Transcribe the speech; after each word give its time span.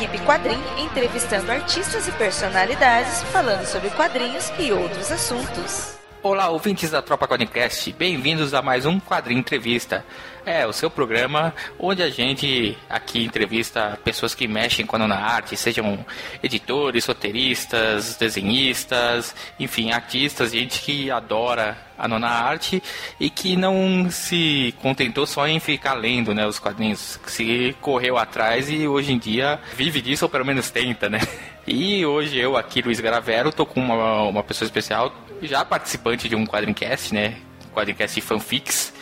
equipe 0.00 0.18
Quadrim 0.24 0.58
entrevistando 0.78 1.52
artistas 1.52 2.08
e 2.08 2.12
personalidades 2.12 3.22
falando 3.24 3.66
sobre 3.66 3.90
quadrinhos 3.90 4.50
e 4.58 4.72
outros 4.72 5.12
assuntos. 5.12 5.98
Olá, 6.22 6.50
ouvintes 6.50 6.90
da 6.90 7.00
Tropa 7.00 7.26
Quadrincast, 7.26 7.94
bem-vindos 7.94 8.52
a 8.52 8.60
mais 8.60 8.84
um 8.84 9.00
Quadrinho 9.00 9.40
Entrevista. 9.40 10.04
É, 10.44 10.66
o 10.66 10.72
seu 10.72 10.90
programa 10.90 11.54
onde 11.78 12.02
a 12.02 12.10
gente 12.10 12.76
aqui 12.90 13.24
entrevista 13.24 13.98
pessoas 14.04 14.34
que 14.34 14.46
mexem 14.46 14.84
com 14.84 14.96
a 14.96 14.98
nona 14.98 15.16
arte, 15.16 15.56
sejam 15.56 16.04
editores, 16.42 17.06
roteiristas, 17.06 18.16
desenhistas, 18.16 19.34
enfim, 19.58 19.92
artistas, 19.92 20.52
gente 20.52 20.82
que 20.82 21.10
adora 21.10 21.78
a 21.96 22.06
nona 22.06 22.28
arte 22.28 22.82
e 23.18 23.30
que 23.30 23.56
não 23.56 24.10
se 24.10 24.74
contentou 24.82 25.26
só 25.26 25.48
em 25.48 25.58
ficar 25.58 25.94
lendo 25.94 26.34
né, 26.34 26.46
os 26.46 26.58
quadrinhos, 26.58 27.16
que 27.16 27.32
se 27.32 27.76
correu 27.80 28.18
atrás 28.18 28.68
e 28.68 28.86
hoje 28.86 29.14
em 29.14 29.18
dia 29.18 29.58
vive 29.74 30.02
disso 30.02 30.26
ou 30.26 30.28
pelo 30.28 30.44
menos 30.44 30.70
tenta, 30.70 31.08
né? 31.08 31.20
E 31.66 32.04
hoje 32.04 32.36
eu 32.36 32.56
aqui, 32.56 32.82
Luiz 32.82 32.98
Gravero, 32.98 33.52
tô 33.52 33.64
com 33.64 33.78
uma, 33.80 34.22
uma 34.22 34.42
pessoa 34.42 34.66
especial, 34.66 35.14
já 35.42 35.64
participante 35.64 36.28
de 36.28 36.36
um 36.36 36.46
Quadrincast, 36.46 37.14
né? 37.14 37.36
Quadrincast 37.74 38.20
Fanfics, 38.20 38.92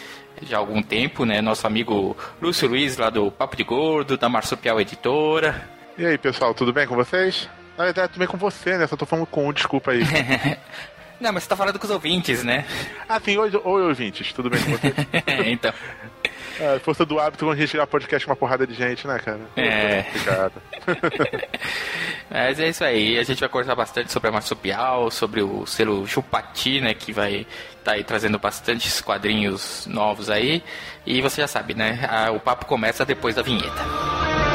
já 0.42 0.56
há 0.56 0.60
algum 0.60 0.83
tempo, 0.83 1.24
né? 1.24 1.41
Nosso 1.41 1.66
amigo 1.66 2.16
Lúcio 2.41 2.69
Luiz, 2.69 2.96
lá 2.96 3.10
do 3.10 3.30
Papo 3.30 3.56
de 3.56 3.65
Gordo, 3.65 4.16
da 4.16 4.29
Marsupial 4.29 4.80
Editora. 4.80 5.69
E 5.96 6.06
aí, 6.06 6.19
pessoal, 6.19 6.55
tudo 6.55 6.73
bem 6.73 6.87
com 6.87 6.95
vocês? 6.95 7.48
Na 7.77 7.84
verdade, 7.84 8.12
tudo 8.12 8.19
bem 8.20 8.29
com 8.29 8.37
você, 8.37 8.77
né? 8.77 8.87
Só 8.87 8.96
tô 8.96 9.06
falando 9.06 9.27
com 9.27 9.48
um, 9.48 9.52
desculpa 9.52 9.93
aí. 9.93 10.02
Não, 11.21 11.32
mas 11.32 11.43
você 11.43 11.48
tá 11.48 11.57
falando 11.57 11.79
com 11.79 11.85
os 11.85 11.90
ouvintes, 11.90 12.45
né? 12.45 12.65
ah, 13.09 13.18
sim, 13.18 13.37
oi, 13.37 13.51
oi 13.52 13.82
ouvintes, 13.82 14.32
tudo 14.32 14.48
bem 14.48 14.63
com 14.63 14.70
vocês? 14.70 14.95
então. 15.46 15.73
É, 16.60 16.78
força 16.80 17.04
do 17.04 17.18
hábito 17.18 17.45
quando 17.45 17.56
a 17.56 17.60
gente 17.60 17.70
chegar 17.70 17.87
podcast 17.87 18.26
com 18.26 18.32
uma 18.32 18.37
porrada 18.37 18.66
de 18.66 18.74
gente, 18.74 19.06
né, 19.06 19.18
cara? 19.18 19.40
É. 19.56 20.04
Obrigado. 20.09 20.52
Mas 22.30 22.60
é 22.60 22.68
isso 22.68 22.84
aí. 22.84 23.18
A 23.18 23.23
gente 23.23 23.40
vai 23.40 23.48
conversar 23.48 23.74
bastante 23.74 24.12
sobre 24.12 24.28
a 24.28 24.32
Marsupial, 24.32 25.10
sobre 25.10 25.40
o 25.42 25.64
selo 25.66 26.06
Chupati, 26.06 26.80
né? 26.80 26.95
Que 26.95 27.12
vai 27.12 27.40
estar 27.40 27.84
tá 27.84 27.92
aí 27.92 28.04
trazendo 28.04 28.38
bastantes 28.38 29.01
quadrinhos 29.01 29.86
novos 29.86 30.29
aí. 30.29 30.62
E 31.06 31.23
você 31.23 31.40
já 31.40 31.48
sabe, 31.48 31.74
né? 31.74 31.98
o 32.34 32.40
papo 32.40 32.66
começa 32.66 33.04
depois 33.04 33.34
da 33.34 33.42
vinheta. 33.42 34.48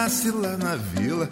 Nasce 0.00 0.30
lá 0.30 0.56
na 0.56 0.76
vila 0.76 1.28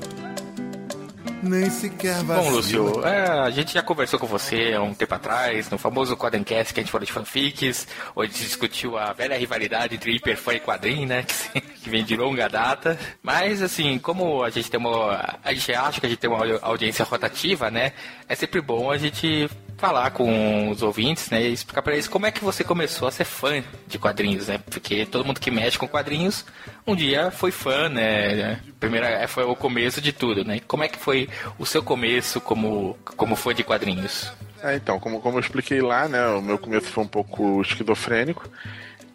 nem 1.42 1.70
sequer 1.70 2.22
vacila. 2.22 2.42
Bom, 2.42 2.50
Lúcio, 2.50 3.06
é, 3.06 3.30
a 3.40 3.48
gente 3.48 3.72
já 3.72 3.82
conversou 3.82 4.18
com 4.18 4.26
você 4.26 4.74
há 4.76 4.82
um 4.82 4.92
tempo 4.92 5.14
atrás, 5.14 5.70
no 5.70 5.78
famoso 5.78 6.16
Quadrencast 6.16 6.74
que 6.74 6.80
a 6.80 6.82
gente 6.82 6.90
falou 6.90 7.06
de 7.06 7.12
fanfics, 7.12 7.86
onde 8.14 8.32
discutiu 8.32 8.98
a 8.98 9.12
velha 9.12 9.38
rivalidade 9.38 9.94
entre 9.94 10.16
hiperfã 10.16 10.54
e 10.54 10.60
quadrinho, 10.60 11.06
né? 11.06 11.24
Que, 11.52 11.60
que 11.60 11.88
vem 11.88 12.04
de 12.04 12.16
longa 12.16 12.48
data. 12.48 12.98
Mas, 13.22 13.62
assim, 13.62 13.98
como 13.98 14.42
a 14.42 14.50
gente 14.50 14.70
tem 14.70 14.78
uma. 14.78 15.38
A 15.42 15.54
gente 15.54 15.72
acha 15.72 16.00
que 16.00 16.06
a 16.06 16.08
gente 16.08 16.18
tem 16.18 16.28
uma 16.28 16.44
audiência 16.60 17.04
rotativa, 17.04 17.70
né? 17.70 17.92
É 18.28 18.34
sempre 18.34 18.60
bom 18.60 18.90
a 18.90 18.98
gente 18.98 19.48
falar 19.78 20.10
com 20.10 20.68
os 20.70 20.82
ouvintes, 20.82 21.30
né, 21.30 21.40
e 21.40 21.52
explicar 21.52 21.80
para 21.82 21.94
eles 21.94 22.08
como 22.08 22.26
é 22.26 22.32
que 22.32 22.44
você 22.44 22.64
começou 22.64 23.06
a 23.06 23.12
ser 23.12 23.24
fã 23.24 23.62
de 23.86 23.98
quadrinhos, 23.98 24.48
né? 24.48 24.58
Porque 24.68 25.06
todo 25.06 25.24
mundo 25.24 25.40
que 25.40 25.50
mexe 25.50 25.78
com 25.78 25.86
quadrinhos 25.88 26.44
um 26.84 26.96
dia 26.96 27.30
foi 27.30 27.52
fã, 27.52 27.88
né? 27.88 28.60
Primeira 28.80 29.08
é, 29.08 29.26
foi 29.28 29.44
o 29.44 29.54
começo 29.54 30.00
de 30.00 30.12
tudo, 30.12 30.44
né? 30.44 30.60
Como 30.66 30.82
é 30.82 30.88
que 30.88 30.98
foi 30.98 31.28
o 31.58 31.64
seu 31.64 31.82
começo 31.82 32.40
como 32.40 32.98
como 33.16 33.36
fã 33.36 33.54
de 33.54 33.62
quadrinhos? 33.62 34.32
É, 34.62 34.74
então, 34.74 34.98
como, 34.98 35.20
como 35.20 35.36
eu 35.36 35.40
expliquei 35.40 35.80
lá, 35.80 36.08
né, 36.08 36.26
o 36.30 36.42
meu 36.42 36.58
começo 36.58 36.88
foi 36.88 37.04
um 37.04 37.08
pouco 37.08 37.62
esquizofrênico. 37.62 38.50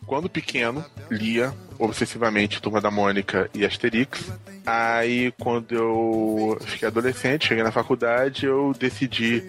Quando 0.05 0.29
pequeno, 0.29 0.85
lia 1.11 1.53
obsessivamente 1.83 2.61
Turma 2.61 2.79
da 2.79 2.89
Mônica 2.89 3.49
e 3.53 3.65
Asterix. 3.65 4.31
Aí, 4.65 5.33
quando 5.39 5.75
eu 5.75 6.57
fiquei 6.61 6.87
adolescente, 6.87 7.47
cheguei 7.47 7.63
na 7.63 7.71
faculdade, 7.71 8.45
eu 8.45 8.73
decidi 8.79 9.45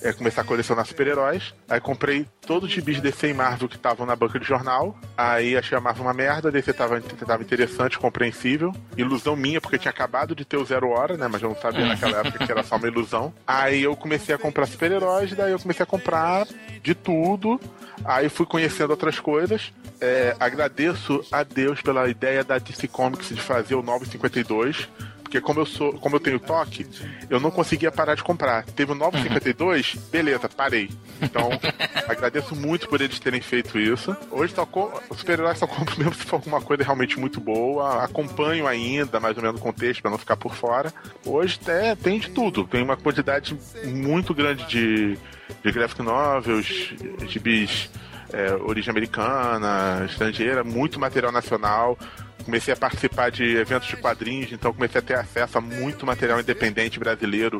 é, 0.00 0.12
começar 0.12 0.42
a 0.42 0.44
colecionar 0.44 0.86
super-heróis. 0.86 1.52
Aí 1.68 1.80
comprei 1.80 2.24
todos 2.46 2.68
os 2.68 2.74
gibis 2.74 3.00
DC 3.00 3.30
e 3.30 3.34
Marvel 3.34 3.68
que 3.68 3.74
estavam 3.74 4.06
na 4.06 4.14
banca 4.14 4.38
de 4.38 4.46
jornal. 4.46 4.96
Aí 5.16 5.56
achei 5.56 5.76
a 5.76 5.80
Marvel 5.80 6.04
uma 6.04 6.14
merda, 6.14 6.48
a 6.48 6.52
DC 6.52 6.72
tava, 6.72 7.00
tava 7.00 7.42
interessante, 7.42 7.98
compreensível. 7.98 8.72
Ilusão 8.96 9.34
minha, 9.34 9.60
porque 9.60 9.78
tinha 9.78 9.90
acabado 9.90 10.36
de 10.36 10.44
ter 10.44 10.58
o 10.58 10.64
Zero 10.64 10.90
Hora, 10.90 11.16
né? 11.16 11.26
Mas 11.26 11.42
eu 11.42 11.48
não 11.48 11.56
sabia 11.56 11.84
naquela 11.84 12.18
época 12.18 12.46
que 12.46 12.52
era 12.52 12.62
só 12.62 12.76
uma 12.76 12.86
ilusão. 12.86 13.34
Aí 13.44 13.82
eu 13.82 13.96
comecei 13.96 14.32
a 14.32 14.38
comprar 14.38 14.66
super-heróis, 14.66 15.32
daí 15.32 15.50
eu 15.50 15.58
comecei 15.58 15.82
a 15.82 15.86
comprar 15.86 16.46
de 16.80 16.94
tudo. 16.94 17.60
Aí 18.04 18.28
fui 18.28 18.46
conhecendo 18.46 18.90
outras 18.90 19.18
coisas. 19.18 19.72
É, 20.00 20.34
agradeço 20.40 21.24
a 21.30 21.42
Deus 21.42 21.71
pela 21.80 22.08
ideia 22.08 22.42
da 22.44 22.58
DC 22.58 22.88
Comics 22.88 23.28
de 23.28 23.40
fazer 23.40 23.74
o 23.74 23.82
952 23.82 24.88
porque 25.32 25.40
como 25.40 25.60
eu 25.60 25.64
sou, 25.64 25.94
como 25.94 26.16
eu 26.16 26.20
tenho 26.20 26.38
toque, 26.38 26.86
eu 27.30 27.40
não 27.40 27.50
conseguia 27.50 27.90
parar 27.90 28.14
de 28.14 28.22
comprar. 28.22 28.66
Teve 28.66 28.92
o 28.92 28.94
952, 28.94 29.94
beleza, 30.10 30.46
parei. 30.46 30.90
Então, 31.22 31.48
agradeço 32.06 32.54
muito 32.54 32.86
por 32.86 33.00
eles 33.00 33.18
terem 33.18 33.40
feito 33.40 33.78
isso. 33.78 34.14
Hoje 34.30 34.52
só 34.52 34.66
com, 34.66 34.92
os 35.08 35.16
super-heróis 35.16 35.58
só 35.58 35.66
compro 35.66 35.96
mesmo 35.96 36.12
se 36.12 36.24
for 36.24 36.36
alguma 36.36 36.60
coisa 36.60 36.84
realmente 36.84 37.18
muito 37.18 37.40
boa. 37.40 38.04
Acompanho 38.04 38.66
ainda, 38.66 39.18
mais 39.18 39.34
ou 39.38 39.42
menos, 39.42 39.58
o 39.58 39.64
contexto 39.64 40.02
para 40.02 40.10
não 40.10 40.18
ficar 40.18 40.36
por 40.36 40.54
fora. 40.54 40.92
Hoje 41.24 41.58
é, 41.66 41.94
tem 41.94 42.18
de 42.18 42.28
tudo. 42.28 42.66
Tem 42.66 42.82
uma 42.82 42.98
quantidade 42.98 43.56
muito 43.86 44.34
grande 44.34 44.66
de, 44.66 45.18
de 45.64 45.72
graphic 45.72 46.02
novels, 46.02 46.92
de 47.26 47.40
bis 47.40 47.88
é, 48.32 48.54
origem 48.54 48.90
americana, 48.90 50.04
estrangeira, 50.08 50.64
muito 50.64 50.98
material 50.98 51.32
nacional 51.32 51.98
comecei 52.42 52.74
a 52.74 52.76
participar 52.76 53.30
de 53.30 53.56
eventos 53.56 53.88
de 53.88 53.96
quadrinhos, 53.96 54.52
então 54.52 54.72
comecei 54.72 54.98
a 54.98 55.02
ter 55.02 55.14
acesso 55.14 55.58
a 55.58 55.60
muito 55.60 56.04
material 56.04 56.40
independente 56.40 56.98
brasileiro 56.98 57.58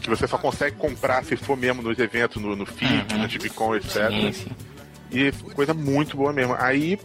que 0.00 0.08
você 0.08 0.26
só 0.26 0.38
consegue 0.38 0.76
comprar 0.76 1.24
se 1.24 1.36
for 1.36 1.56
mesmo 1.56 1.82
nos 1.82 1.98
eventos, 1.98 2.40
no, 2.40 2.56
no 2.56 2.64
FIC, 2.64 3.12
uhum. 3.12 3.18
na 3.18 3.28
Tibicon, 3.28 3.76
etc. 3.76 4.08
Sim, 4.08 4.32
sim. 4.32 4.50
E 5.10 5.32
coisa 5.54 5.74
muito 5.74 6.16
boa 6.16 6.32
mesmo. 6.32 6.54
Aí, 6.58 6.98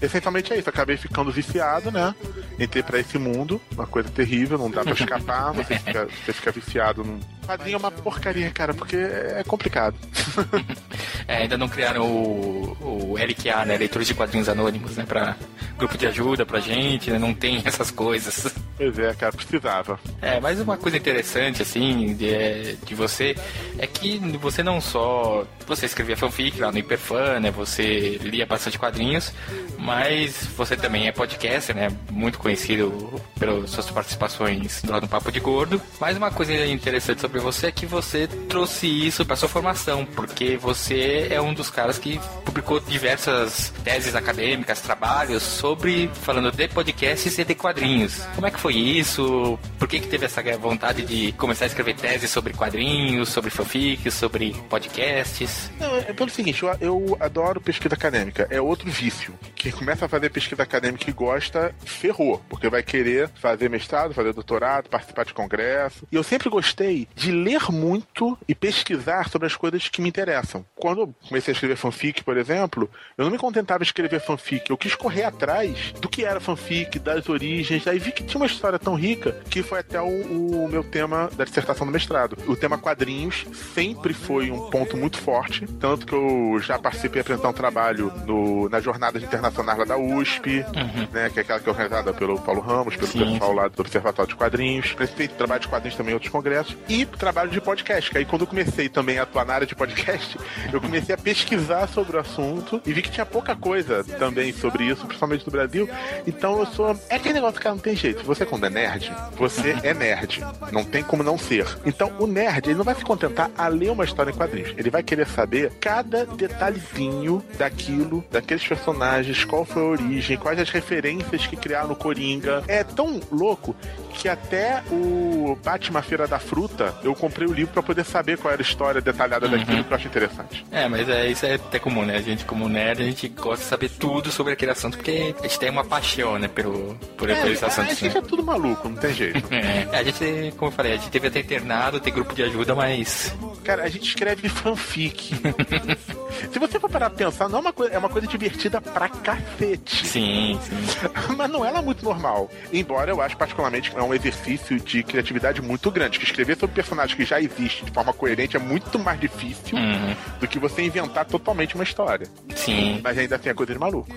essencialmente 0.00 0.52
é 0.52 0.58
isso, 0.58 0.70
acabei 0.70 0.96
ficando 0.96 1.30
viciado, 1.30 1.90
né? 1.90 2.14
Entrei 2.58 2.82
pra 2.82 2.98
esse 2.98 3.18
mundo, 3.18 3.60
uma 3.72 3.86
coisa 3.86 4.08
terrível, 4.08 4.56
não 4.56 4.70
dá 4.70 4.82
pra 4.82 4.94
escapar, 4.94 5.52
você 5.52 5.78
fica, 5.78 6.08
você 6.24 6.32
fica 6.32 6.50
viciado 6.52 7.04
num. 7.04 7.20
Quadrinho 7.46 7.74
é 7.74 7.78
uma 7.78 7.90
porcaria, 7.90 8.50
cara, 8.50 8.72
porque 8.72 8.96
é 8.96 9.42
complicado. 9.46 9.96
é, 11.30 11.42
ainda 11.42 11.56
não 11.56 11.68
criaram 11.68 12.02
o, 12.10 12.76
o 12.80 13.14
LQA, 13.14 13.64
né? 13.64 13.78
Leitores 13.78 14.08
de 14.08 14.14
quadrinhos 14.14 14.48
anônimos, 14.48 14.96
né? 14.96 15.04
Pra 15.06 15.36
grupo 15.78 15.96
de 15.96 16.04
ajuda 16.08 16.44
pra 16.44 16.58
gente, 16.58 17.08
né? 17.08 17.20
Não 17.20 17.32
tem 17.32 17.62
essas 17.64 17.88
coisas. 17.88 18.52
Pois 18.80 18.98
é, 18.98 19.12
cara, 19.12 19.30
precisava. 19.30 20.00
É, 20.22 20.40
mas 20.40 20.58
uma 20.58 20.78
coisa 20.78 20.96
interessante, 20.96 21.60
assim, 21.60 22.14
de, 22.14 22.76
de 22.76 22.94
você, 22.94 23.36
é 23.78 23.86
que 23.86 24.18
você 24.38 24.62
não 24.62 24.80
só. 24.80 25.44
Você 25.66 25.84
escrevia 25.84 26.16
fanfic 26.16 26.58
lá 26.58 26.72
no 26.72 26.78
Hiperfan, 26.78 27.40
né? 27.40 27.50
Você 27.50 28.18
lia 28.22 28.46
bastante 28.46 28.78
quadrinhos, 28.78 29.34
mas 29.78 30.46
você 30.56 30.78
também 30.78 31.08
é 31.08 31.12
podcaster, 31.12 31.76
né? 31.76 31.88
Muito 32.10 32.38
conhecido 32.38 33.20
pelas 33.38 33.68
suas 33.68 33.90
participações 33.90 34.82
lá 34.84 34.98
no 34.98 35.06
Papo 35.06 35.30
de 35.30 35.40
Gordo. 35.40 35.80
Mas 36.00 36.16
uma 36.16 36.30
coisa 36.30 36.54
interessante 36.64 37.20
sobre 37.20 37.38
você 37.38 37.66
é 37.66 37.72
que 37.72 37.84
você 37.84 38.26
trouxe 38.48 38.86
isso 38.86 39.26
pra 39.26 39.36
sua 39.36 39.48
formação, 39.48 40.06
porque 40.06 40.56
você 40.56 41.28
é 41.30 41.40
um 41.40 41.52
dos 41.52 41.68
caras 41.68 41.98
que 41.98 42.18
publicou 42.46 42.80
diversas 42.80 43.74
teses 43.84 44.14
acadêmicas, 44.14 44.80
trabalhos 44.80 45.42
sobre 45.42 46.10
falando 46.22 46.50
de 46.50 46.66
podcasts 46.68 47.38
e 47.38 47.44
de 47.44 47.54
quadrinhos. 47.54 48.22
Como 48.34 48.46
é 48.46 48.50
que 48.50 48.58
foi 48.58 48.69
isso? 48.70 49.58
Por 49.78 49.88
que, 49.88 50.00
que 50.00 50.08
teve 50.08 50.26
essa 50.26 50.42
vontade 50.58 51.02
de 51.02 51.32
começar 51.32 51.64
a 51.64 51.68
escrever 51.68 51.94
teses 51.94 52.30
sobre 52.30 52.52
quadrinhos, 52.52 53.28
sobre 53.28 53.50
fanfics, 53.50 54.14
sobre 54.14 54.54
podcasts? 54.68 55.70
Não, 55.78 55.96
é 55.96 56.12
pelo 56.12 56.30
seguinte, 56.30 56.62
eu, 56.62 56.76
eu 56.80 57.16
adoro 57.20 57.60
pesquisa 57.60 57.94
acadêmica. 57.94 58.46
É 58.50 58.60
outro 58.60 58.90
vício. 58.90 59.34
Quem 59.54 59.72
começa 59.72 60.06
a 60.06 60.08
fazer 60.08 60.30
pesquisa 60.30 60.62
acadêmica 60.62 61.08
e 61.08 61.12
gosta, 61.12 61.74
ferrou. 61.84 62.42
Porque 62.48 62.68
vai 62.68 62.82
querer 62.82 63.28
fazer 63.34 63.68
mestrado, 63.68 64.14
fazer 64.14 64.32
doutorado, 64.32 64.88
participar 64.88 65.24
de 65.24 65.34
congresso. 65.34 66.06
E 66.10 66.16
eu 66.16 66.22
sempre 66.22 66.48
gostei 66.48 67.08
de 67.14 67.30
ler 67.30 67.70
muito 67.70 68.38
e 68.48 68.54
pesquisar 68.54 69.28
sobre 69.28 69.46
as 69.46 69.56
coisas 69.56 69.88
que 69.88 70.00
me 70.00 70.08
interessam. 70.08 70.64
Quando 70.74 71.00
eu 71.02 71.14
comecei 71.28 71.52
a 71.52 71.54
escrever 71.54 71.76
fanfic, 71.76 72.22
por 72.24 72.36
exemplo, 72.36 72.90
eu 73.16 73.24
não 73.24 73.32
me 73.32 73.38
contentava 73.38 73.82
em 73.82 73.86
escrever 73.86 74.20
fanfic. 74.20 74.70
Eu 74.70 74.78
quis 74.78 74.94
correr 74.94 75.24
atrás 75.24 75.92
do 76.00 76.08
que 76.08 76.24
era 76.24 76.40
fanfic, 76.40 76.98
das 76.98 77.28
origens. 77.28 77.86
Aí 77.86 77.98
vi 77.98 78.12
que 78.12 78.24
tinha 78.24 78.40
umas 78.40 78.58
história 78.60 78.78
tão 78.78 78.94
rica 78.94 79.32
que 79.48 79.62
foi 79.62 79.78
até 79.80 80.00
o, 80.00 80.06
o 80.06 80.68
meu 80.68 80.84
tema 80.84 81.30
da 81.34 81.44
dissertação 81.44 81.86
do 81.86 81.92
mestrado. 81.92 82.36
O 82.46 82.54
tema 82.54 82.76
quadrinhos 82.76 83.46
sempre 83.74 84.12
foi 84.12 84.50
um 84.50 84.68
ponto 84.68 84.96
muito 84.96 85.18
forte, 85.18 85.66
tanto 85.80 86.06
que 86.06 86.14
eu 86.14 86.58
já 86.60 86.78
participei 86.78 87.22
apresentar 87.22 87.48
um 87.48 87.54
trabalho 87.54 88.12
no, 88.26 88.68
na 88.68 88.80
jornada 88.80 89.18
internacional 89.18 89.78
lá 89.78 89.84
da 89.84 89.96
USP, 89.96 90.58
uhum. 90.58 91.08
né, 91.10 91.30
que 91.30 91.38
é 91.38 91.42
aquela 91.42 91.58
que 91.58 91.68
é 91.68 91.72
organizada 91.72 92.12
pelo 92.12 92.38
Paulo 92.38 92.60
Ramos, 92.60 92.96
pelo 92.96 93.10
sim, 93.10 93.18
pessoal 93.18 93.52
lá 93.52 93.68
do 93.68 93.80
Observatório 93.80 94.28
de 94.28 94.36
Quadrinhos. 94.36 94.92
Participei 94.92 95.28
de 95.28 95.34
trabalho 95.34 95.60
de 95.60 95.68
quadrinhos 95.68 95.96
também 95.96 96.10
em 96.10 96.14
outros 96.14 96.30
congressos. 96.30 96.76
E 96.88 97.06
trabalho 97.06 97.50
de 97.50 97.60
podcast, 97.60 98.10
que 98.10 98.18
aí 98.18 98.24
quando 98.26 98.42
eu 98.42 98.46
comecei 98.46 98.88
também 98.88 99.18
a 99.18 99.22
atuar 99.22 99.46
na 99.46 99.54
área 99.54 99.66
de 99.66 99.74
podcast, 99.74 100.38
eu 100.70 100.80
comecei 100.80 101.14
a 101.14 101.18
pesquisar 101.18 101.86
sobre 101.88 102.16
o 102.16 102.20
assunto 102.20 102.80
e 102.84 102.92
vi 102.92 103.00
que 103.00 103.10
tinha 103.10 103.24
pouca 103.24 103.56
coisa 103.56 104.04
também 104.18 104.52
sobre 104.52 104.84
isso, 104.84 105.06
principalmente 105.06 105.46
no 105.46 105.52
Brasil. 105.52 105.88
Então 106.26 106.58
eu 106.58 106.66
sou. 106.66 106.98
É 107.08 107.16
aquele 107.16 107.34
negócio 107.34 107.58
que 107.60 107.68
não 107.68 107.78
tem 107.78 107.96
jeito. 107.96 108.22
Você, 108.24 108.39
quando 108.46 108.66
é 108.66 108.70
nerd, 108.70 109.12
você 109.36 109.76
é 109.82 109.94
nerd. 109.94 110.44
Não 110.72 110.84
tem 110.84 111.02
como 111.02 111.22
não 111.22 111.38
ser. 111.38 111.66
Então 111.84 112.12
o 112.18 112.26
nerd, 112.26 112.68
ele 112.68 112.78
não 112.78 112.84
vai 112.84 112.94
se 112.94 113.04
contentar 113.04 113.50
a 113.56 113.68
ler 113.68 113.90
uma 113.90 114.04
história 114.04 114.30
em 114.30 114.34
quadrinhos. 114.34 114.74
Ele 114.76 114.90
vai 114.90 115.02
querer 115.02 115.26
saber 115.26 115.72
cada 115.80 116.24
detalhezinho 116.26 117.42
daquilo, 117.58 118.24
daqueles 118.30 118.66
personagens, 118.66 119.44
qual 119.44 119.64
foi 119.64 119.82
a 119.82 119.86
origem, 119.86 120.36
quais 120.36 120.58
as 120.58 120.70
referências 120.70 121.46
que 121.46 121.56
criaram 121.56 121.88
no 121.88 121.96
Coringa. 121.96 122.62
É 122.66 122.82
tão 122.82 123.20
louco 123.30 123.74
que 124.14 124.28
até 124.28 124.82
o 124.90 125.56
Batman 125.64 126.02
Feira 126.02 126.26
da 126.26 126.38
Fruta, 126.38 126.94
eu 127.02 127.14
comprei 127.14 127.46
o 127.46 127.52
livro 127.52 127.72
para 127.72 127.82
poder 127.82 128.04
saber 128.04 128.36
qual 128.38 128.52
era 128.52 128.60
a 128.60 128.64
história 128.64 129.00
detalhada 129.00 129.46
uhum. 129.46 129.52
daquilo 129.52 129.84
que 129.84 129.92
eu 129.92 129.96
acho 129.96 130.06
interessante. 130.08 130.66
É, 130.70 130.88
mas 130.88 131.08
é, 131.08 131.28
isso 131.28 131.46
é 131.46 131.54
até 131.54 131.78
comum, 131.78 132.04
né? 132.04 132.16
A 132.16 132.22
gente, 132.22 132.44
como 132.44 132.68
nerd, 132.68 133.02
a 133.02 133.06
gente 133.06 133.28
gosta 133.28 133.64
de 133.64 133.68
saber 133.68 133.90
tudo 133.90 134.30
sobre 134.30 134.52
aquele 134.52 134.72
assunto, 134.72 134.96
porque 134.96 135.34
a 135.38 135.42
gente 135.42 135.58
tem 135.58 135.70
uma 135.70 135.84
paixão, 135.84 136.38
né, 136.38 136.48
pelo, 136.48 136.94
por, 137.16 137.30
é, 137.30 137.40
por 137.40 137.50
esse 137.50 137.64
assunto. 137.64 137.90
A 137.90 137.94
gente 137.94 138.14
né? 138.14 138.22
É 138.30 138.36
tudo 138.36 138.42
maluco, 138.44 138.88
não 138.88 138.96
tem 138.96 139.12
jeito. 139.12 139.42
é, 139.52 139.88
a 139.92 140.02
gente, 140.02 140.54
como 140.56 140.70
eu 140.70 140.74
falei, 140.74 140.92
a 140.92 140.96
gente 140.96 141.10
teve 141.10 141.26
até 141.26 141.40
internado, 141.40 141.98
tem 141.98 142.12
grupo 142.12 142.34
de 142.34 142.44
ajuda, 142.44 142.74
mas. 142.74 143.34
Cara, 143.64 143.84
a 143.84 143.88
gente 143.88 144.06
escreve 144.06 144.48
fanfic. 144.48 145.34
Se 146.52 146.58
você 146.58 146.78
for 146.78 146.88
parar 146.88 147.10
pra 147.10 147.26
pensar, 147.26 147.48
não 147.48 147.58
é 147.58 147.60
uma 147.60 147.72
coisa, 147.72 147.94
é 147.94 147.98
uma 147.98 148.08
coisa 148.08 148.26
divertida 148.26 148.80
pra 148.80 149.08
cacete. 149.08 150.06
Sim, 150.06 150.58
sim. 150.62 150.76
Mas 151.36 151.50
não 151.50 151.64
é 151.64 151.70
lá 151.70 151.82
muito 151.82 152.04
normal. 152.04 152.50
Embora 152.72 153.10
eu 153.10 153.20
acho 153.20 153.36
particularmente 153.36 153.90
que 153.90 153.96
é 153.98 154.02
um 154.02 154.14
exercício 154.14 154.78
de 154.80 155.02
criatividade 155.02 155.60
muito 155.60 155.90
grande. 155.90 156.18
Que 156.18 156.24
escrever 156.24 156.56
sobre 156.56 156.74
personagens 156.74 157.16
que 157.16 157.24
já 157.24 157.40
existe 157.40 157.84
de 157.84 157.90
forma 157.90 158.12
coerente 158.12 158.56
é 158.56 158.60
muito 158.60 158.98
mais 158.98 159.20
difícil 159.20 159.76
uhum. 159.76 160.16
do 160.38 160.48
que 160.48 160.58
você 160.58 160.82
inventar 160.82 161.24
totalmente 161.24 161.74
uma 161.74 161.84
história. 161.84 162.26
Sim. 162.54 163.00
Mas 163.02 163.18
ainda 163.18 163.36
assim 163.36 163.48
é 163.48 163.54
coisa 163.54 163.72
de 163.72 163.78
maluco. 163.78 164.08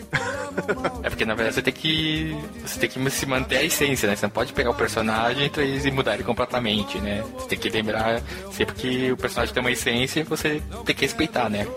É 1.04 1.10
porque 1.10 1.26
na 1.26 1.34
verdade 1.34 1.56
você 1.56 1.62
tem 1.62 1.74
que. 1.74 2.38
Você 2.66 2.80
tem 2.80 2.90
que 2.90 3.10
se 3.10 3.26
manter 3.26 3.58
a 3.58 3.64
essência, 3.64 4.03
né? 4.08 4.16
Você 4.16 4.26
não 4.26 4.32
pode 4.32 4.54
pegar 4.54 4.72
o 4.72 4.76
personagem 4.76 5.52
e 5.56 5.92
mudar 5.92 6.16
ele 6.16 6.24
completamente, 6.24 7.00
né? 7.00 7.24
Você 7.38 7.48
tem 7.50 7.60
que 7.60 7.70
lembrar 7.70 8.22
sempre 8.52 8.76
que 8.76 9.12
o 9.12 9.18
personagem 9.18 9.54
tem 9.54 9.62
uma 9.62 9.72
essência 9.72 10.24
você 10.24 10.62
tem 10.86 10.96
que 10.96 11.02
respeitar, 11.02 11.50
né? 11.50 11.68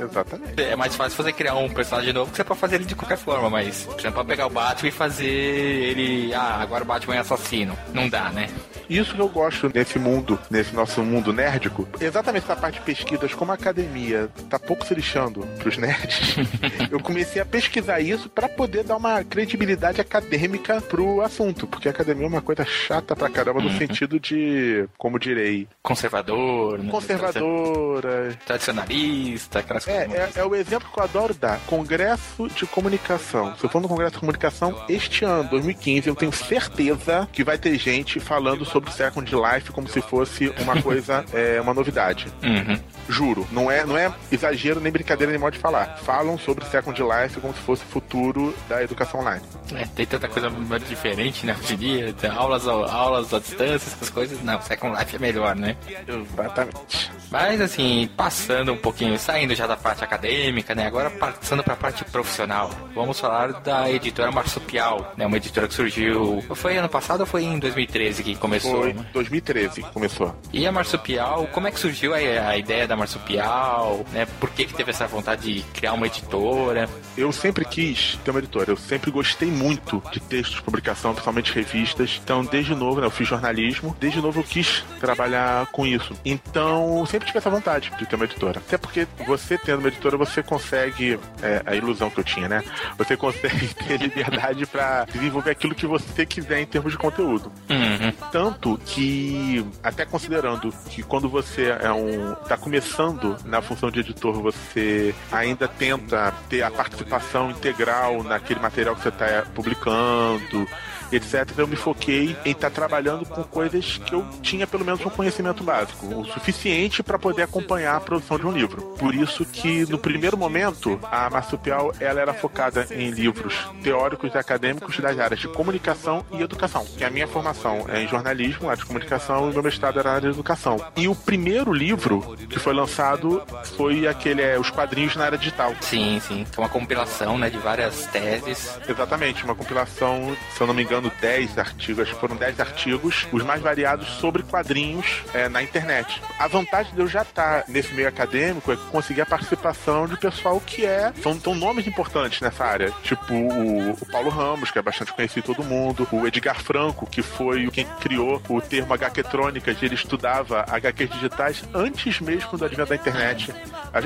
Exatamente. 0.00 0.62
É 0.62 0.76
mais 0.76 0.94
fácil 0.94 1.22
você 1.22 1.32
criar 1.32 1.54
um 1.56 1.68
personagem 1.68 2.12
novo 2.12 2.30
que 2.30 2.36
você 2.36 2.44
pode 2.44 2.60
fazer 2.60 2.76
ele 2.76 2.84
de 2.84 2.94
qualquer 2.94 3.18
forma, 3.18 3.50
mas 3.50 3.84
você 3.84 4.06
não 4.06 4.12
pode 4.12 4.28
pegar 4.28 4.46
o 4.46 4.50
Batman 4.50 4.88
e 4.88 4.92
fazer 4.92 5.26
ele. 5.26 6.34
Ah, 6.34 6.58
agora 6.60 6.84
o 6.84 6.86
Batman 6.86 7.16
é 7.16 7.18
assassino. 7.18 7.76
Não 7.92 8.08
dá, 8.08 8.30
né? 8.30 8.48
Isso 8.88 9.14
que 9.14 9.20
eu 9.20 9.28
gosto 9.28 9.70
nesse 9.72 9.98
mundo, 9.98 10.38
nesse 10.50 10.74
nosso 10.74 11.02
mundo 11.02 11.30
nerdico, 11.30 11.86
exatamente 12.00 12.44
essa 12.44 12.56
parte 12.56 12.78
de 12.78 12.80
pesquisas, 12.86 13.34
como 13.34 13.52
a 13.52 13.54
academia 13.54 14.30
tá 14.48 14.58
pouco 14.58 14.84
se 14.86 14.94
lixando 14.94 15.40
pros 15.58 15.76
nerds, 15.76 16.36
eu 16.90 16.98
comecei 16.98 17.42
a 17.42 17.44
pesquisar 17.44 18.00
isso 18.00 18.30
para 18.30 18.48
poder 18.48 18.84
dar 18.84 18.96
uma 18.96 19.22
credibilidade 19.22 20.00
acadêmica 20.00 20.80
pro 20.80 21.20
assunto, 21.20 21.66
porque 21.66 21.88
a 21.88 21.90
academia 21.90 22.24
é 22.24 22.28
uma 22.28 22.40
coisa 22.40 22.64
chata 22.64 23.14
pra 23.14 23.28
caramba 23.28 23.60
no 23.60 23.68
uhum. 23.68 23.76
sentido 23.78 24.18
de, 24.18 24.88
como 24.96 25.18
direi, 25.18 25.68
conservador, 25.82 26.78
né? 26.78 26.90
conservadora, 26.90 28.38
tradicionalista, 28.46 29.37
aquelas 29.54 29.86
é, 29.86 30.06
coisas. 30.06 30.36
É, 30.36 30.40
é 30.40 30.44
o 30.44 30.54
exemplo 30.54 30.88
que 30.92 30.98
eu 30.98 31.04
adoro 31.04 31.34
dar. 31.34 31.58
Congresso 31.66 32.48
de 32.48 32.66
comunicação. 32.66 33.54
Se 33.56 33.64
eu 33.64 33.70
for 33.70 33.80
no 33.80 33.88
Congresso 33.88 34.12
de 34.12 34.18
comunicação 34.18 34.84
este 34.88 35.24
ano, 35.24 35.48
2015, 35.50 36.08
eu 36.08 36.14
tenho 36.14 36.32
certeza 36.32 37.28
que 37.32 37.44
vai 37.44 37.58
ter 37.58 37.76
gente 37.78 38.20
falando 38.20 38.64
sobre 38.64 38.90
Second 38.92 39.30
Life 39.34 39.72
como 39.72 39.88
se 39.88 40.00
fosse 40.00 40.52
uma 40.60 40.80
coisa, 40.82 41.24
é, 41.32 41.60
uma 41.60 41.74
novidade. 41.74 42.26
Uhum. 42.42 42.78
Juro, 43.08 43.46
não 43.50 43.70
é, 43.70 43.84
não 43.84 43.96
é 43.96 44.12
exagero 44.30 44.80
nem 44.80 44.92
brincadeira 44.92 45.30
nem 45.30 45.40
modo 45.40 45.54
de 45.54 45.58
falar. 45.58 45.96
Falam 45.98 46.38
sobre 46.38 46.64
Second 46.66 47.00
Life 47.02 47.40
como 47.40 47.54
se 47.54 47.60
fosse 47.60 47.82
o 47.82 47.86
futuro 47.86 48.54
da 48.68 48.82
educação 48.82 49.20
online. 49.20 49.42
É, 49.74 49.84
tem 49.86 50.06
tanta 50.06 50.28
coisa 50.28 50.50
diferente, 50.86 51.46
né? 51.46 51.56
Hoje 51.58 51.74
em 51.74 51.76
dia, 51.76 52.12
tem 52.12 52.30
aulas, 52.30 52.66
aulas 52.66 53.32
à 53.32 53.38
distância, 53.38 53.88
essas 53.88 54.10
coisas. 54.10 54.42
Não, 54.42 54.60
Second 54.60 54.98
Life 54.98 55.16
é 55.16 55.18
melhor, 55.18 55.56
né? 55.56 55.76
Exatamente. 56.06 57.10
Mas 57.30 57.60
assim, 57.60 58.08
passando 58.16 58.72
um 58.72 58.76
pouquinho, 58.76 59.18
saindo 59.28 59.54
já 59.54 59.66
da 59.66 59.76
parte 59.76 60.02
acadêmica, 60.02 60.74
né? 60.74 60.86
Agora 60.86 61.10
passando 61.10 61.62
para 61.62 61.74
a 61.74 61.76
parte 61.76 62.02
profissional. 62.02 62.70
Vamos 62.94 63.20
falar 63.20 63.52
da 63.60 63.90
editora 63.90 64.32
Marsupial, 64.32 65.12
né? 65.18 65.26
Uma 65.26 65.36
editora 65.36 65.68
que 65.68 65.74
surgiu. 65.74 66.42
Foi 66.54 66.78
ano 66.78 66.88
passado 66.88 67.20
ou 67.20 67.26
foi 67.26 67.44
em 67.44 67.58
2013 67.58 68.22
que 68.24 68.34
começou? 68.36 68.80
Foi 68.80 68.94
né? 68.94 69.04
2013 69.12 69.82
que 69.82 69.90
começou. 69.90 70.34
E 70.50 70.66
a 70.66 70.72
Marsupial, 70.72 71.46
como 71.48 71.68
é 71.68 71.70
que 71.70 71.78
surgiu 71.78 72.14
a, 72.14 72.16
a 72.16 72.56
ideia 72.56 72.88
da 72.88 72.96
Marsupial? 72.96 74.02
Né? 74.12 74.26
Por 74.40 74.48
que, 74.48 74.64
que 74.64 74.72
teve 74.72 74.92
essa 74.92 75.06
vontade 75.06 75.52
de 75.52 75.62
criar 75.72 75.92
uma 75.92 76.06
editora? 76.06 76.88
Eu 77.14 77.30
sempre 77.30 77.66
quis 77.66 78.18
ter 78.24 78.30
uma 78.30 78.40
editora. 78.40 78.70
Eu 78.70 78.78
sempre 78.78 79.10
gostei 79.10 79.50
muito 79.50 80.02
de 80.10 80.20
textos, 80.20 80.58
publicação, 80.60 81.12
principalmente 81.12 81.52
revistas. 81.52 82.18
Então, 82.24 82.42
desde 82.46 82.74
novo, 82.74 83.00
né, 83.00 83.06
eu 83.06 83.10
fiz 83.10 83.28
jornalismo. 83.28 83.94
Desde 84.00 84.22
novo 84.22 84.40
eu 84.40 84.44
quis 84.44 84.82
trabalhar 84.98 85.66
com 85.66 85.86
isso. 85.86 86.14
Então, 86.24 87.04
sempre 87.04 87.26
tive 87.26 87.36
essa 87.36 87.50
vontade 87.50 87.92
de 87.98 88.06
ter 88.06 88.16
uma 88.16 88.24
editora. 88.24 88.58
Até 88.66 88.78
porque 88.78 89.06
você 89.26 89.58
tendo 89.58 89.80
uma 89.80 89.88
editora, 89.88 90.16
você 90.16 90.42
consegue. 90.42 91.18
É, 91.42 91.62
a 91.66 91.74
ilusão 91.74 92.10
que 92.10 92.18
eu 92.20 92.24
tinha, 92.24 92.48
né? 92.48 92.64
Você 92.96 93.16
consegue 93.16 93.74
ter 93.74 94.00
liberdade 94.00 94.66
para 94.66 95.04
desenvolver 95.04 95.50
aquilo 95.50 95.74
que 95.74 95.86
você 95.86 96.24
quiser 96.24 96.60
em 96.60 96.66
termos 96.66 96.92
de 96.92 96.98
conteúdo. 96.98 97.52
Uhum. 97.68 98.12
Tanto 98.30 98.78
que, 98.84 99.64
até 99.82 100.04
considerando 100.04 100.72
que 100.90 101.02
quando 101.02 101.28
você 101.28 101.76
é 101.80 101.92
um. 101.92 102.34
tá 102.48 102.56
começando 102.56 103.36
na 103.44 103.60
função 103.60 103.90
de 103.90 104.00
editor, 104.00 104.40
você 104.40 105.14
ainda 105.30 105.68
tenta 105.68 106.32
ter 106.48 106.62
a 106.62 106.70
participação 106.70 107.50
integral 107.50 108.22
naquele 108.22 108.60
material 108.60 108.94
que 108.94 109.02
você 109.02 109.08
está 109.08 109.42
publicando 109.54 110.66
etc., 111.12 111.46
eu 111.56 111.66
me 111.66 111.76
foquei 111.76 112.36
em 112.44 112.52
estar 112.52 112.70
tá 112.70 112.74
trabalhando 112.74 113.24
com 113.26 113.42
coisas 113.44 113.98
que 113.98 114.14
eu 114.14 114.24
tinha 114.42 114.66
pelo 114.66 114.84
menos 114.84 115.04
um 115.04 115.10
conhecimento 115.10 115.62
básico, 115.62 116.06
o 116.06 116.24
suficiente 116.24 117.02
para 117.02 117.18
poder 117.18 117.42
acompanhar 117.42 117.96
a 117.96 118.00
produção 118.00 118.38
de 118.38 118.46
um 118.46 118.52
livro. 118.52 118.82
Por 118.98 119.14
isso 119.14 119.44
que 119.44 119.88
no 119.90 119.98
primeiro 119.98 120.36
momento 120.36 120.98
a 121.10 121.28
Marsupial 121.30 121.92
ela 122.00 122.20
era 122.20 122.34
focada 122.34 122.86
em 122.90 123.10
livros 123.10 123.54
teóricos 123.82 124.34
e 124.34 124.38
acadêmicos 124.38 124.98
das 124.98 125.18
áreas 125.18 125.40
de 125.40 125.48
comunicação 125.48 126.24
e 126.32 126.42
educação. 126.42 126.84
Que 126.96 127.04
a 127.04 127.10
minha 127.10 127.28
formação 127.28 127.86
é 127.88 128.02
em 128.02 128.08
jornalismo, 128.08 128.68
área 128.68 128.80
de 128.80 128.86
comunicação 128.86 129.50
e 129.50 129.52
meu 129.52 129.62
mestrado 129.62 129.98
era 129.98 130.10
na 130.10 130.16
área 130.16 130.30
de 130.30 130.36
educação. 130.36 130.78
E 130.96 131.08
o 131.08 131.14
primeiro 131.14 131.72
livro 131.72 132.36
que 132.48 132.58
foi 132.58 132.74
lançado 132.74 133.42
foi 133.76 134.06
aquele 134.06 134.42
é, 134.42 134.58
os 134.58 134.70
quadrinhos 134.70 135.16
na 135.16 135.26
área 135.26 135.38
digital. 135.38 135.72
Sim, 135.80 136.20
sim, 136.20 136.44
que 136.50 136.58
é 136.58 136.62
uma 136.62 136.68
compilação, 136.68 137.38
né, 137.38 137.50
de 137.50 137.58
várias 137.58 138.06
teses. 138.06 138.78
Exatamente, 138.88 139.44
uma 139.44 139.54
compilação, 139.54 140.36
se 140.54 140.60
eu 140.60 140.66
não 140.66 140.74
me 140.74 140.82
engano 140.82 140.97
engano, 140.98 141.12
10 141.20 141.58
artigos, 141.58 142.02
acho 142.02 142.14
que 142.14 142.20
foram 142.20 142.36
10 142.36 142.60
artigos, 142.60 143.26
os 143.32 143.44
mais 143.44 143.60
variados 143.62 144.08
sobre 144.18 144.42
quadrinhos 144.42 145.22
é, 145.32 145.48
na 145.48 145.62
internet. 145.62 146.20
A 146.38 146.46
vantagem 146.46 146.92
de 146.94 147.00
eu 147.00 147.08
já 147.08 147.22
estar 147.22 147.64
nesse 147.68 147.94
meio 147.94 148.08
acadêmico 148.08 148.72
é 148.72 148.76
conseguir 148.90 149.22
a 149.22 149.26
participação 149.26 150.06
de 150.06 150.16
pessoal 150.16 150.60
que 150.60 150.84
é. 150.84 151.12
São, 151.22 151.38
são 151.40 151.54
nomes 151.54 151.86
importantes 151.86 152.40
nessa 152.40 152.64
área. 152.64 152.92
Tipo 153.02 153.34
o, 153.34 153.92
o 153.92 154.06
Paulo 154.06 154.30
Ramos, 154.30 154.70
que 154.70 154.78
é 154.78 154.82
bastante 154.82 155.12
conhecido 155.12 155.44
todo 155.44 155.64
mundo, 155.64 156.06
o 156.12 156.26
Edgar 156.26 156.60
Franco, 156.62 157.06
que 157.06 157.22
foi 157.22 157.68
quem 157.70 157.86
criou 158.00 158.42
o 158.48 158.60
termo 158.60 158.94
HQtrônicas, 158.94 159.82
ele 159.82 159.94
estudava 159.94 160.64
HQs 160.68 161.10
digitais 161.10 161.64
antes 161.74 162.20
mesmo 162.20 162.58
do 162.58 162.64
advento 162.64 162.90
da 162.90 162.96
internet. 162.96 163.52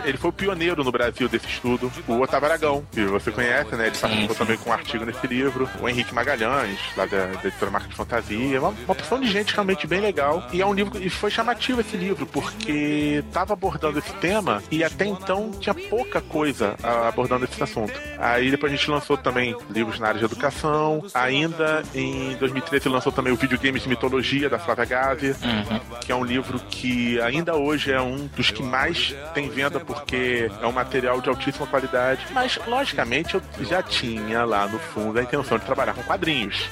Ele 0.04 0.16
foi 0.16 0.30
o 0.30 0.32
pioneiro 0.32 0.84
no 0.84 0.92
Brasil 0.92 1.28
desse 1.28 1.46
estudo. 1.46 1.90
O 2.06 2.20
Otávio 2.20 2.48
Aragão, 2.48 2.86
que 2.90 3.04
você 3.04 3.30
conhece, 3.30 3.74
né? 3.74 3.86
Ele 3.86 3.96
participou 3.96 4.36
também 4.36 4.56
com 4.56 4.70
um 4.70 4.72
artigo 4.72 5.04
nesse 5.04 5.26
livro. 5.26 5.68
O 5.80 5.88
Henrique 5.88 6.14
Magalhães, 6.14 6.78
lá 6.96 7.06
da, 7.06 7.26
da 7.26 7.48
editora 7.48 7.70
Marca 7.70 7.88
de 7.88 7.94
Fantasia. 7.94 8.60
Uma, 8.60 8.70
uma 8.70 8.92
opção 8.92 9.20
de 9.20 9.30
gente 9.30 9.52
realmente 9.52 9.86
bem 9.86 10.00
legal. 10.00 10.46
E 10.52 10.60
é 10.60 10.66
um 10.66 10.72
livro. 10.72 11.02
E 11.02 11.08
foi 11.08 11.30
chamativo 11.30 11.80
esse 11.80 11.96
livro, 11.96 12.26
porque 12.26 13.22
estava 13.26 13.52
abordando 13.52 13.98
esse 13.98 14.12
tema 14.14 14.62
e 14.70 14.82
até 14.84 15.04
então 15.06 15.50
tinha 15.52 15.74
pouca 15.74 16.20
coisa 16.20 16.76
abordando 16.82 17.44
esse 17.44 17.62
assunto. 17.62 17.92
Aí 18.18 18.50
depois 18.50 18.72
a 18.72 18.76
gente 18.76 18.90
lançou 18.90 19.16
também 19.16 19.56
livros 19.70 19.98
na 19.98 20.08
área 20.08 20.18
de 20.18 20.24
educação. 20.24 21.04
Ainda 21.14 21.82
em 21.94 22.36
2013 22.36 22.88
lançou 22.88 23.12
também 23.12 23.32
o 23.32 23.36
Videogames 23.36 23.82
de 23.82 23.88
Mitologia, 23.88 24.48
da 24.48 24.58
Flávia 24.58 24.84
Gavi, 24.84 25.28
uhum. 25.28 25.80
que 26.00 26.12
é 26.12 26.14
um 26.14 26.24
livro 26.24 26.58
que 26.58 27.20
ainda 27.20 27.54
hoje 27.54 27.92
é 27.92 28.00
um 28.00 28.26
dos 28.36 28.50
que 28.50 28.62
mais 28.62 29.14
tem 29.34 29.48
venda 29.48 29.80
porque 29.80 30.50
é 30.60 30.66
um 30.66 30.72
material 30.72 31.20
de 31.20 31.28
altíssima 31.28 31.66
qualidade. 31.66 32.26
Mas, 32.32 32.58
logicamente, 32.66 33.34
eu 33.34 33.42
já 33.60 33.82
tinha 33.82 34.44
lá 34.44 34.66
no 34.66 34.78
fundo 34.78 35.18
a 35.18 35.22
intenção 35.22 35.58
de 35.58 35.64
trabalhar 35.64 35.94
com 35.94 36.02
quadrinhos. 36.02 36.68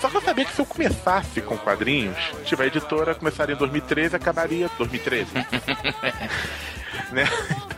Só 0.00 0.08
que 0.08 0.16
eu 0.16 0.22
sabia 0.22 0.44
que 0.44 0.52
se 0.54 0.60
eu 0.60 0.66
começasse 0.66 1.40
com 1.42 1.58
quadrinhos, 1.58 2.16
tiver 2.44 2.64
a 2.64 2.66
editora, 2.66 3.14
começaria 3.14 3.54
em 3.54 3.58
2013 3.58 4.16
acabaria 4.16 4.70
2013. 4.78 5.30
né? 7.14 7.24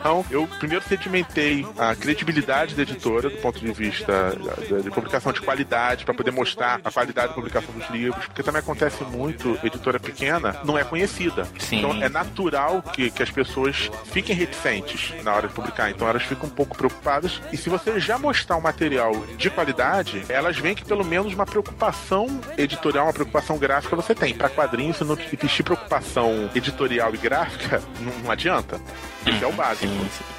Então, 0.02 0.26
eu 0.30 0.48
primeiro 0.58 0.84
sedimentei 0.84 1.64
a 1.78 1.94
credibilidade 1.94 2.74
da 2.74 2.82
editora 2.82 3.30
do 3.30 3.36
ponto 3.36 3.60
de 3.60 3.72
vista 3.72 4.36
de, 4.82 4.90
publicação 4.90 5.32
de 5.32 5.40
qualidade, 5.40 6.04
para 6.04 6.12
poder 6.12 6.32
mostrar 6.32 6.80
a 6.82 6.90
qualidade 6.90 7.28
da 7.28 7.34
publicação 7.34 7.72
dos 7.72 7.88
livros, 7.88 8.26
porque 8.26 8.42
também 8.42 8.58
acontece 8.58 9.04
muito, 9.04 9.56
editora 9.62 10.00
pequena 10.00 10.56
não 10.64 10.76
é 10.76 10.82
conhecida. 10.82 11.46
Sim. 11.56 11.78
Então, 11.78 12.02
é 12.02 12.08
natural 12.08 12.82
que, 12.82 13.12
que 13.12 13.22
as 13.22 13.30
pessoas 13.30 13.90
fiquem 14.06 14.34
reticentes 14.34 15.14
na 15.22 15.34
hora 15.34 15.46
de 15.46 15.54
publicar. 15.54 15.88
Então, 15.90 16.08
elas 16.08 16.24
ficam 16.24 16.48
um 16.48 16.52
pouco 16.52 16.76
preocupadas. 16.76 17.40
E 17.52 17.56
se 17.56 17.70
você 17.70 18.00
já 18.00 18.18
mostrar 18.18 18.56
um 18.56 18.60
material 18.60 19.12
de 19.36 19.50
qualidade, 19.50 20.24
elas 20.28 20.58
veem 20.58 20.74
que 20.74 20.84
pelo 20.84 21.04
menos 21.04 21.32
uma 21.32 21.46
preocupação 21.46 22.40
editorial, 22.58 23.06
uma 23.06 23.12
preocupação 23.12 23.56
gráfica 23.56 23.94
você 23.94 24.16
tem. 24.16 24.34
Para 24.34 24.48
quadrinhos, 24.48 24.96
se 24.96 25.04
não 25.04 25.16
existir 25.16 25.62
preocupação 25.62 26.50
editorial 26.56 27.14
e 27.14 27.18
gráfica, 27.18 27.80
não, 28.00 28.18
não 28.24 28.30
adianta. 28.32 28.80
Isso 29.26 29.44
é 29.44 29.46
o 29.46 29.52
básico. 29.52 29.92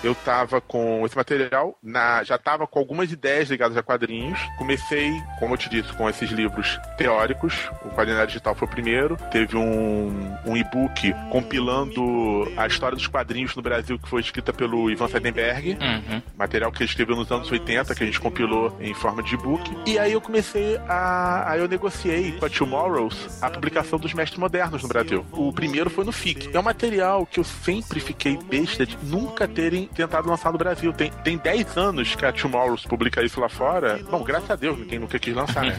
Eu 0.03 0.13
tava 0.13 0.59
com 0.59 1.05
esse 1.05 1.15
material, 1.15 1.77
na, 1.81 2.23
já 2.23 2.37
tava 2.37 2.67
com 2.67 2.79
algumas 2.79 3.11
ideias 3.11 3.49
ligadas 3.49 3.77
a 3.77 3.83
quadrinhos. 3.83 4.39
Comecei, 4.57 5.11
como 5.39 5.53
eu 5.53 5.57
te 5.57 5.69
disse, 5.69 5.93
com 5.93 6.09
esses 6.09 6.29
livros 6.29 6.79
teóricos. 6.97 7.69
O 7.85 7.89
Quadrinário 7.89 8.27
Digital 8.27 8.55
foi 8.55 8.67
o 8.67 8.71
primeiro. 8.71 9.17
Teve 9.31 9.55
um, 9.55 10.35
um 10.45 10.57
e-book 10.57 11.13
compilando 11.31 12.51
a 12.57 12.67
história 12.67 12.95
dos 12.95 13.07
quadrinhos 13.07 13.55
no 13.55 13.61
Brasil, 13.61 13.97
que 13.97 14.09
foi 14.09 14.21
escrita 14.21 14.51
pelo 14.51 14.89
Ivan 14.91 15.07
Seidenberg. 15.07 15.77
Uhum. 15.79 16.21
Material 16.37 16.71
que 16.71 16.83
ele 16.83 16.89
escreveu 16.89 17.15
nos 17.15 17.31
anos 17.31 17.49
80, 17.49 17.95
que 17.95 18.03
a 18.03 18.05
gente 18.05 18.19
compilou 18.19 18.75
em 18.81 18.93
forma 18.93 19.23
de 19.23 19.35
e-book. 19.35 19.63
E 19.85 19.97
aí 19.97 20.11
eu 20.11 20.21
comecei 20.21 20.77
a. 20.87 21.51
Aí 21.51 21.59
eu 21.59 21.67
negociei 21.67 22.33
com 22.33 22.45
a 22.45 22.49
Tomorrows 22.49 23.41
a 23.41 23.49
publicação 23.49 23.97
dos 23.97 24.13
Mestres 24.13 24.39
Modernos 24.39 24.81
no 24.81 24.89
Brasil. 24.89 25.25
O 25.31 25.53
primeiro 25.53 25.89
foi 25.89 26.03
no 26.03 26.11
FIC. 26.11 26.49
É 26.53 26.59
um 26.59 26.63
material 26.63 27.25
que 27.25 27.39
eu 27.39 27.43
sempre 27.43 27.99
fiquei 27.99 28.37
besta 28.37 28.72
nunca 29.03 29.47
terem 29.47 29.87
tentado 29.87 30.27
lançar 30.27 30.51
no 30.51 30.57
Brasil. 30.57 30.93
Tem, 30.93 31.11
tem 31.23 31.37
10 31.37 31.77
anos 31.77 32.15
que 32.15 32.25
a 32.25 32.31
Tomorrows 32.31 32.85
publica 32.85 33.23
isso 33.23 33.39
lá 33.39 33.49
fora. 33.49 33.99
Bom, 34.09 34.23
graças 34.23 34.49
a 34.49 34.55
Deus, 34.55 34.77
ninguém 34.77 34.99
nunca 34.99 35.19
quis 35.19 35.33
lançar, 35.33 35.63
né? 35.63 35.75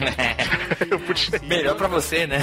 Melhor 1.47 1.75
pra 1.75 1.87
você, 1.87 2.25
né? 2.27 2.39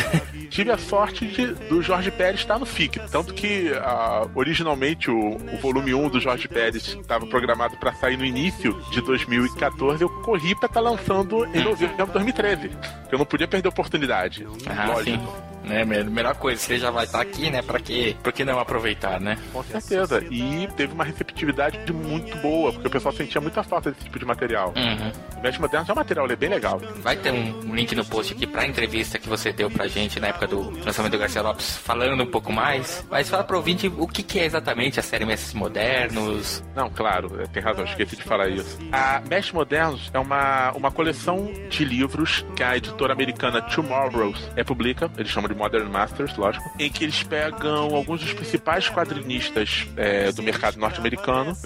tive 0.53 0.71
a 0.71 0.79
sorte 0.79 1.27
de, 1.27 1.47
do 1.47 1.83
Jorge 1.83 2.11
Pérez 2.11 2.41
estar 2.41 2.59
no 2.59 2.67
FIC. 2.67 3.01
Tanto 3.11 3.33
que 3.33 3.73
ah, 3.77 4.29
originalmente 4.35 5.11
o, 5.11 5.37
o 5.37 5.57
volume 5.59 5.95
1 5.95 6.09
do 6.11 6.21
Jorge 6.21 6.47
Pérez 6.47 6.89
estava 6.89 7.27
programado 7.27 7.77
para 7.79 7.93
sair 7.95 8.17
no 8.17 8.25
início 8.25 8.81
de 8.91 9.01
2014. 9.01 10.03
Eu 10.03 10.11
corri 10.23 10.55
para 10.55 10.67
estar 10.67 10.81
lançando 10.81 11.45
em 11.47 11.65
novembro 11.65 11.97
de 11.97 12.13
2013. 12.13 12.71
Eu 13.11 13.19
não 13.19 13.25
podia 13.25 13.49
perder 13.49 13.69
a 13.69 13.71
oportunidade. 13.71 14.47
Ah, 14.67 14.87
Lógico. 14.89 15.19
sim. 15.19 15.52
Né, 15.65 15.85
me- 15.85 16.05
melhor 16.05 16.35
coisa, 16.37 16.73
ele 16.73 16.81
já 16.81 16.91
vai 16.91 17.05
estar 17.05 17.21
aqui, 17.21 17.51
né? 17.51 17.63
Pra 17.63 17.79
que, 17.79 18.17
por 18.23 18.33
que 18.33 18.45
não 18.45 18.59
aproveitar, 18.59 19.21
né? 19.21 19.39
Com 19.53 19.63
certeza. 19.63 20.23
E 20.31 20.69
teve 20.77 20.93
uma 20.93 21.05
receptividade 21.05 21.79
de 21.85 21.93
muito 21.93 22.37
boa, 22.39 22.73
porque 22.73 22.89
o 22.89 22.91
pessoal 22.91 23.15
sentia 23.15 23.41
muita 23.41 23.63
falta 23.63 23.91
desse 23.91 24.05
tipo 24.05 24.19
de 24.19 24.25
material. 24.25 24.73
Uhum. 24.77 25.13
O 25.39 25.43
Mestre 25.43 25.61
Moderno 25.61 25.87
é 25.89 25.93
um 25.93 25.97
material 25.97 26.27
ele 26.27 26.33
é 26.33 26.37
bem 26.37 26.49
legal. 26.51 26.81
Vai 26.99 27.17
ter 27.17 27.31
um 27.33 27.75
link 27.75 27.95
no 27.95 28.05
post 28.05 28.33
aqui 28.33 28.47
pra 28.47 28.67
entrevista 28.67 29.19
que 29.19 29.29
você 29.29 29.53
deu 29.53 29.71
pra 29.71 29.87
gente 29.87 30.19
na 30.21 30.29
época 30.29 30.47
do 30.47 30.71
lançamento 30.85 31.13
do 31.13 31.19
Garcia 31.19 31.43
Lopes, 31.43 31.77
falando 31.79 32.23
um 32.23 32.27
pouco 32.27 32.53
mais. 32.53 33.05
Mas 33.11 33.29
fala 33.29 33.45
pro 33.45 33.57
ouvinte 33.57 33.87
o 33.99 34.07
que, 34.07 34.23
que 34.23 34.39
é 34.41 34.45
exatamente 34.45 34.99
a 34.99 35.03
série 35.03 35.25
Mestres 35.25 35.55
Modernos. 35.55 36.63
Não, 36.75 36.91
claro, 36.91 37.41
é, 37.41 37.47
tem 37.47 37.63
razão, 37.63 37.85
esqueci 37.85 38.17
de 38.17 38.23
falar 38.23 38.49
isso. 38.49 38.79
A 38.93 39.21
Mestres 39.29 39.53
Modernos 39.53 40.11
é 40.13 40.19
uma, 40.19 40.73
uma 40.73 40.91
coleção 40.91 41.53
de 41.69 41.85
livros 41.85 42.45
que 42.57 42.63
a 42.63 42.77
editora 42.77 43.13
americana 43.13 43.61
Tomorrows 43.63 44.51
é 44.57 44.65
publica, 44.65 45.11
eles 45.17 45.31
chamam 45.31 45.49
de 45.49 45.52
Modern 45.55 45.89
Masters, 45.91 46.37
lógico, 46.37 46.71
em 46.79 46.91
que 46.91 47.05
eles 47.05 47.23
pegam 47.23 47.95
alguns 47.95 48.21
dos 48.21 48.33
principais 48.33 48.89
quadrinistas 48.89 49.87
é, 49.97 50.33
do 50.33 50.43
mercado 50.43 50.79
norte-americano, 50.79 51.57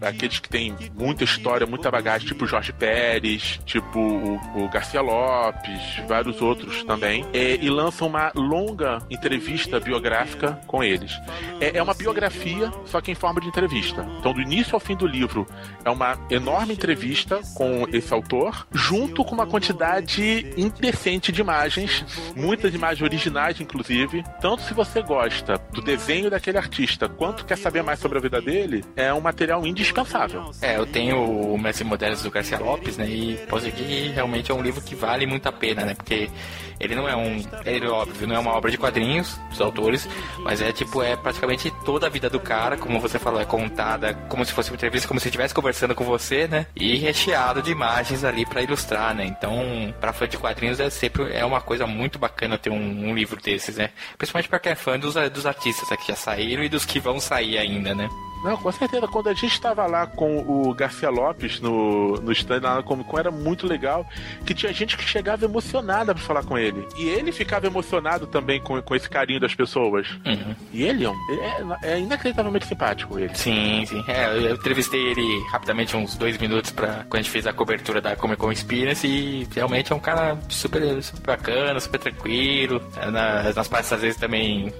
aqueles 0.00 0.38
que 0.38 0.48
têm 0.48 0.74
muita 0.94 1.24
história, 1.24 1.66
muita 1.66 1.90
bagagem, 1.90 2.28
tipo 2.28 2.46
Jorge 2.46 2.72
Pérez, 2.72 3.60
tipo 3.64 3.98
o, 3.98 4.64
o 4.64 4.68
Garcia 4.68 5.00
Lopes, 5.00 6.00
vários 6.08 6.40
outros 6.40 6.82
também, 6.84 7.24
é, 7.32 7.56
e 7.56 7.68
lançam 7.70 8.08
uma 8.08 8.32
longa 8.34 8.98
entrevista 9.10 9.80
biográfica 9.80 10.58
com 10.66 10.82
eles. 10.82 11.12
É, 11.60 11.78
é 11.78 11.82
uma 11.82 11.94
biografia, 11.94 12.72
só 12.86 13.00
que 13.00 13.10
em 13.10 13.14
forma 13.14 13.40
de 13.40 13.48
entrevista. 13.48 14.06
Então, 14.18 14.32
do 14.32 14.40
início 14.40 14.74
ao 14.74 14.80
fim 14.80 14.96
do 14.96 15.06
livro, 15.06 15.46
é 15.84 15.90
uma 15.90 16.18
enorme 16.30 16.74
entrevista 16.74 17.40
com 17.54 17.86
esse 17.92 18.12
autor, 18.12 18.66
junto 18.72 19.24
com 19.24 19.34
uma 19.34 19.46
quantidade 19.46 20.46
indecente 20.56 21.32
de 21.32 21.40
imagens, 21.40 22.04
muitas 22.36 22.74
imagens 22.74 23.02
originais, 23.14 23.60
inclusive. 23.60 24.24
Tanto 24.40 24.62
se 24.62 24.74
você 24.74 25.00
gosta 25.00 25.58
do 25.72 25.80
desenho 25.80 26.28
daquele 26.28 26.58
artista, 26.58 27.08
quanto 27.08 27.44
quer 27.44 27.56
saber 27.56 27.82
mais 27.82 27.98
sobre 27.98 28.18
a 28.18 28.20
vida 28.20 28.40
dele, 28.40 28.84
é 28.96 29.12
um 29.14 29.20
material 29.20 29.64
indispensável. 29.64 30.50
É, 30.60 30.76
eu 30.76 30.86
tenho 30.86 31.22
o 31.22 31.58
Mestres 31.58 31.88
Modernos 31.88 32.22
do 32.22 32.30
Garcia 32.30 32.58
Lopes, 32.58 32.96
né? 32.96 33.08
E 33.08 33.36
posso 33.48 33.64
dizer 33.64 33.76
que 33.76 34.08
realmente 34.08 34.50
é 34.50 34.54
um 34.54 34.62
livro 34.62 34.80
que 34.82 34.94
vale 34.94 35.26
muito 35.26 35.48
a 35.48 35.52
pena, 35.52 35.84
né? 35.84 35.94
Porque 35.94 36.28
ele 36.80 36.94
não 36.94 37.08
é 37.08 37.16
um. 37.16 37.42
Ele, 37.64 37.86
óbvio, 37.86 38.26
não 38.26 38.34
é 38.34 38.38
uma 38.38 38.52
obra 38.52 38.70
de 38.70 38.76
quadrinhos 38.76 39.38
dos 39.50 39.60
autores, 39.60 40.08
mas 40.40 40.60
é 40.60 40.72
tipo, 40.72 41.02
é 41.02 41.16
praticamente 41.16 41.72
toda 41.84 42.06
a 42.06 42.10
vida 42.10 42.28
do 42.28 42.40
cara, 42.40 42.76
como 42.76 43.00
você 43.00 43.18
falou, 43.18 43.40
é 43.40 43.44
contada 43.44 44.14
como 44.28 44.44
se 44.44 44.52
fosse 44.52 44.70
uma 44.70 44.76
entrevista, 44.76 45.06
como 45.06 45.20
se 45.20 45.28
estivesse 45.28 45.54
conversando 45.54 45.94
com 45.94 46.04
você, 46.04 46.48
né? 46.48 46.66
E 46.74 46.96
recheado 46.96 47.62
de 47.62 47.70
imagens 47.70 48.24
ali 48.24 48.44
pra 48.44 48.62
ilustrar, 48.62 49.14
né? 49.14 49.24
Então, 49.24 49.94
pra 50.00 50.12
fã 50.12 50.26
de 50.26 50.36
quadrinhos 50.36 50.80
é 50.80 50.90
sempre 50.90 51.32
é 51.32 51.44
uma 51.44 51.60
coisa 51.60 51.86
muito 51.86 52.18
bacana 52.18 52.58
ter 52.58 52.70
um, 52.70 53.03
um 53.04 53.14
livro 53.14 53.40
desses, 53.40 53.76
né? 53.76 53.90
Principalmente 54.16 54.48
pra 54.48 54.58
quem 54.58 54.72
é 54.72 54.74
fã 54.74 54.98
dos, 54.98 55.14
dos 55.30 55.46
artistas 55.46 55.88
né, 55.90 55.96
que 55.96 56.08
já 56.08 56.16
saíram 56.16 56.62
e 56.62 56.68
dos 56.68 56.84
que 56.84 56.98
vão 56.98 57.20
sair 57.20 57.58
ainda, 57.58 57.94
né? 57.94 58.08
Não, 58.44 58.56
com 58.56 58.70
certeza. 58.70 59.08
Quando 59.08 59.28
a 59.28 59.34
gente 59.34 59.52
estava 59.52 59.86
lá 59.86 60.06
com 60.06 60.38
o 60.46 60.74
Garcia 60.74 61.10
Lopes 61.10 61.60
no, 61.60 62.16
no 62.16 62.30
stand 62.32 62.60
lá 62.62 62.76
na 62.76 62.82
Comic 62.82 63.08
Con, 63.08 63.18
era 63.18 63.30
muito 63.30 63.66
legal. 63.66 64.06
Que 64.44 64.54
tinha 64.54 64.72
gente 64.72 64.96
que 64.96 65.04
chegava 65.04 65.44
emocionada 65.44 66.14
pra 66.14 66.22
falar 66.22 66.44
com 66.44 66.58
ele. 66.58 66.86
E 66.96 67.08
ele 67.08 67.32
ficava 67.32 67.66
emocionado 67.66 68.26
também 68.26 68.60
com, 68.60 68.80
com 68.82 68.94
esse 68.94 69.08
carinho 69.08 69.40
das 69.40 69.54
pessoas. 69.54 70.08
Uhum. 70.26 70.54
E 70.72 70.82
ele, 70.82 71.06
ele 71.06 71.40
é, 71.40 71.94
é 71.94 71.98
inacreditavelmente 71.98 72.66
simpático, 72.66 73.18
ele. 73.18 73.34
Sim, 73.34 73.84
sim. 73.86 74.04
É, 74.06 74.26
eu 74.36 74.54
entrevistei 74.54 75.00
ele 75.00 75.44
rapidamente, 75.50 75.96
uns 75.96 76.14
dois 76.16 76.36
minutos, 76.36 76.70
pra, 76.70 77.04
quando 77.08 77.14
a 77.14 77.22
gente 77.22 77.30
fez 77.30 77.46
a 77.46 77.52
cobertura 77.52 78.00
da 78.00 78.14
Comic 78.14 78.40
Con 78.40 78.52
Experience, 78.52 79.06
e 79.06 79.48
realmente 79.54 79.92
é 79.92 79.96
um 79.96 80.00
cara 80.00 80.38
super, 80.48 81.02
super 81.02 81.36
bacana, 81.36 81.80
super 81.80 81.98
tranquilo. 81.98 82.82
É, 82.96 83.10
Nas, 83.10 83.54
nas 83.54 83.68
palestras, 83.68 83.98
às 83.98 84.02
vezes, 84.02 84.20
também 84.20 84.72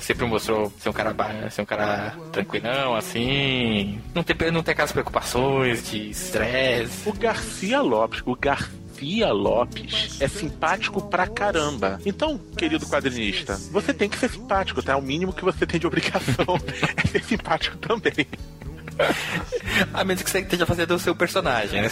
sempre 0.00 0.26
mostrou 0.26 0.72
ser 0.78 0.88
um 0.88 0.92
cara, 0.92 1.14
ser 1.50 1.62
um 1.62 1.66
cara 1.66 2.14
tranquilão, 2.32 2.94
assim. 3.04 4.00
Não 4.14 4.22
ter, 4.22 4.52
não 4.52 4.62
ter 4.62 4.72
aquelas 4.72 4.92
preocupações 4.92 5.90
de 5.90 6.10
estresse. 6.10 7.08
O 7.08 7.12
Garcia 7.12 7.80
Lopes, 7.80 8.22
o 8.24 8.34
Garcia 8.34 9.32
Lopes 9.32 10.20
é 10.20 10.28
simpático 10.28 11.02
pra 11.02 11.26
caramba. 11.26 12.00
Então, 12.06 12.38
querido 12.56 12.86
quadrinista, 12.86 13.54
você 13.70 13.92
tem 13.92 14.08
que 14.08 14.16
ser 14.16 14.30
simpático, 14.30 14.82
tá? 14.82 14.92
É 14.92 14.96
o 14.96 15.02
mínimo 15.02 15.32
que 15.32 15.44
você 15.44 15.66
tem 15.66 15.78
de 15.78 15.86
obrigação 15.86 16.58
é 16.96 17.06
ser 17.06 17.22
simpático 17.22 17.76
também. 17.76 18.26
A 19.92 20.04
menos 20.04 20.22
que 20.22 20.30
você 20.30 20.38
esteja 20.38 20.64
fazendo 20.64 20.94
o 20.94 20.98
seu 20.98 21.14
personagem, 21.14 21.82
né? 21.82 21.90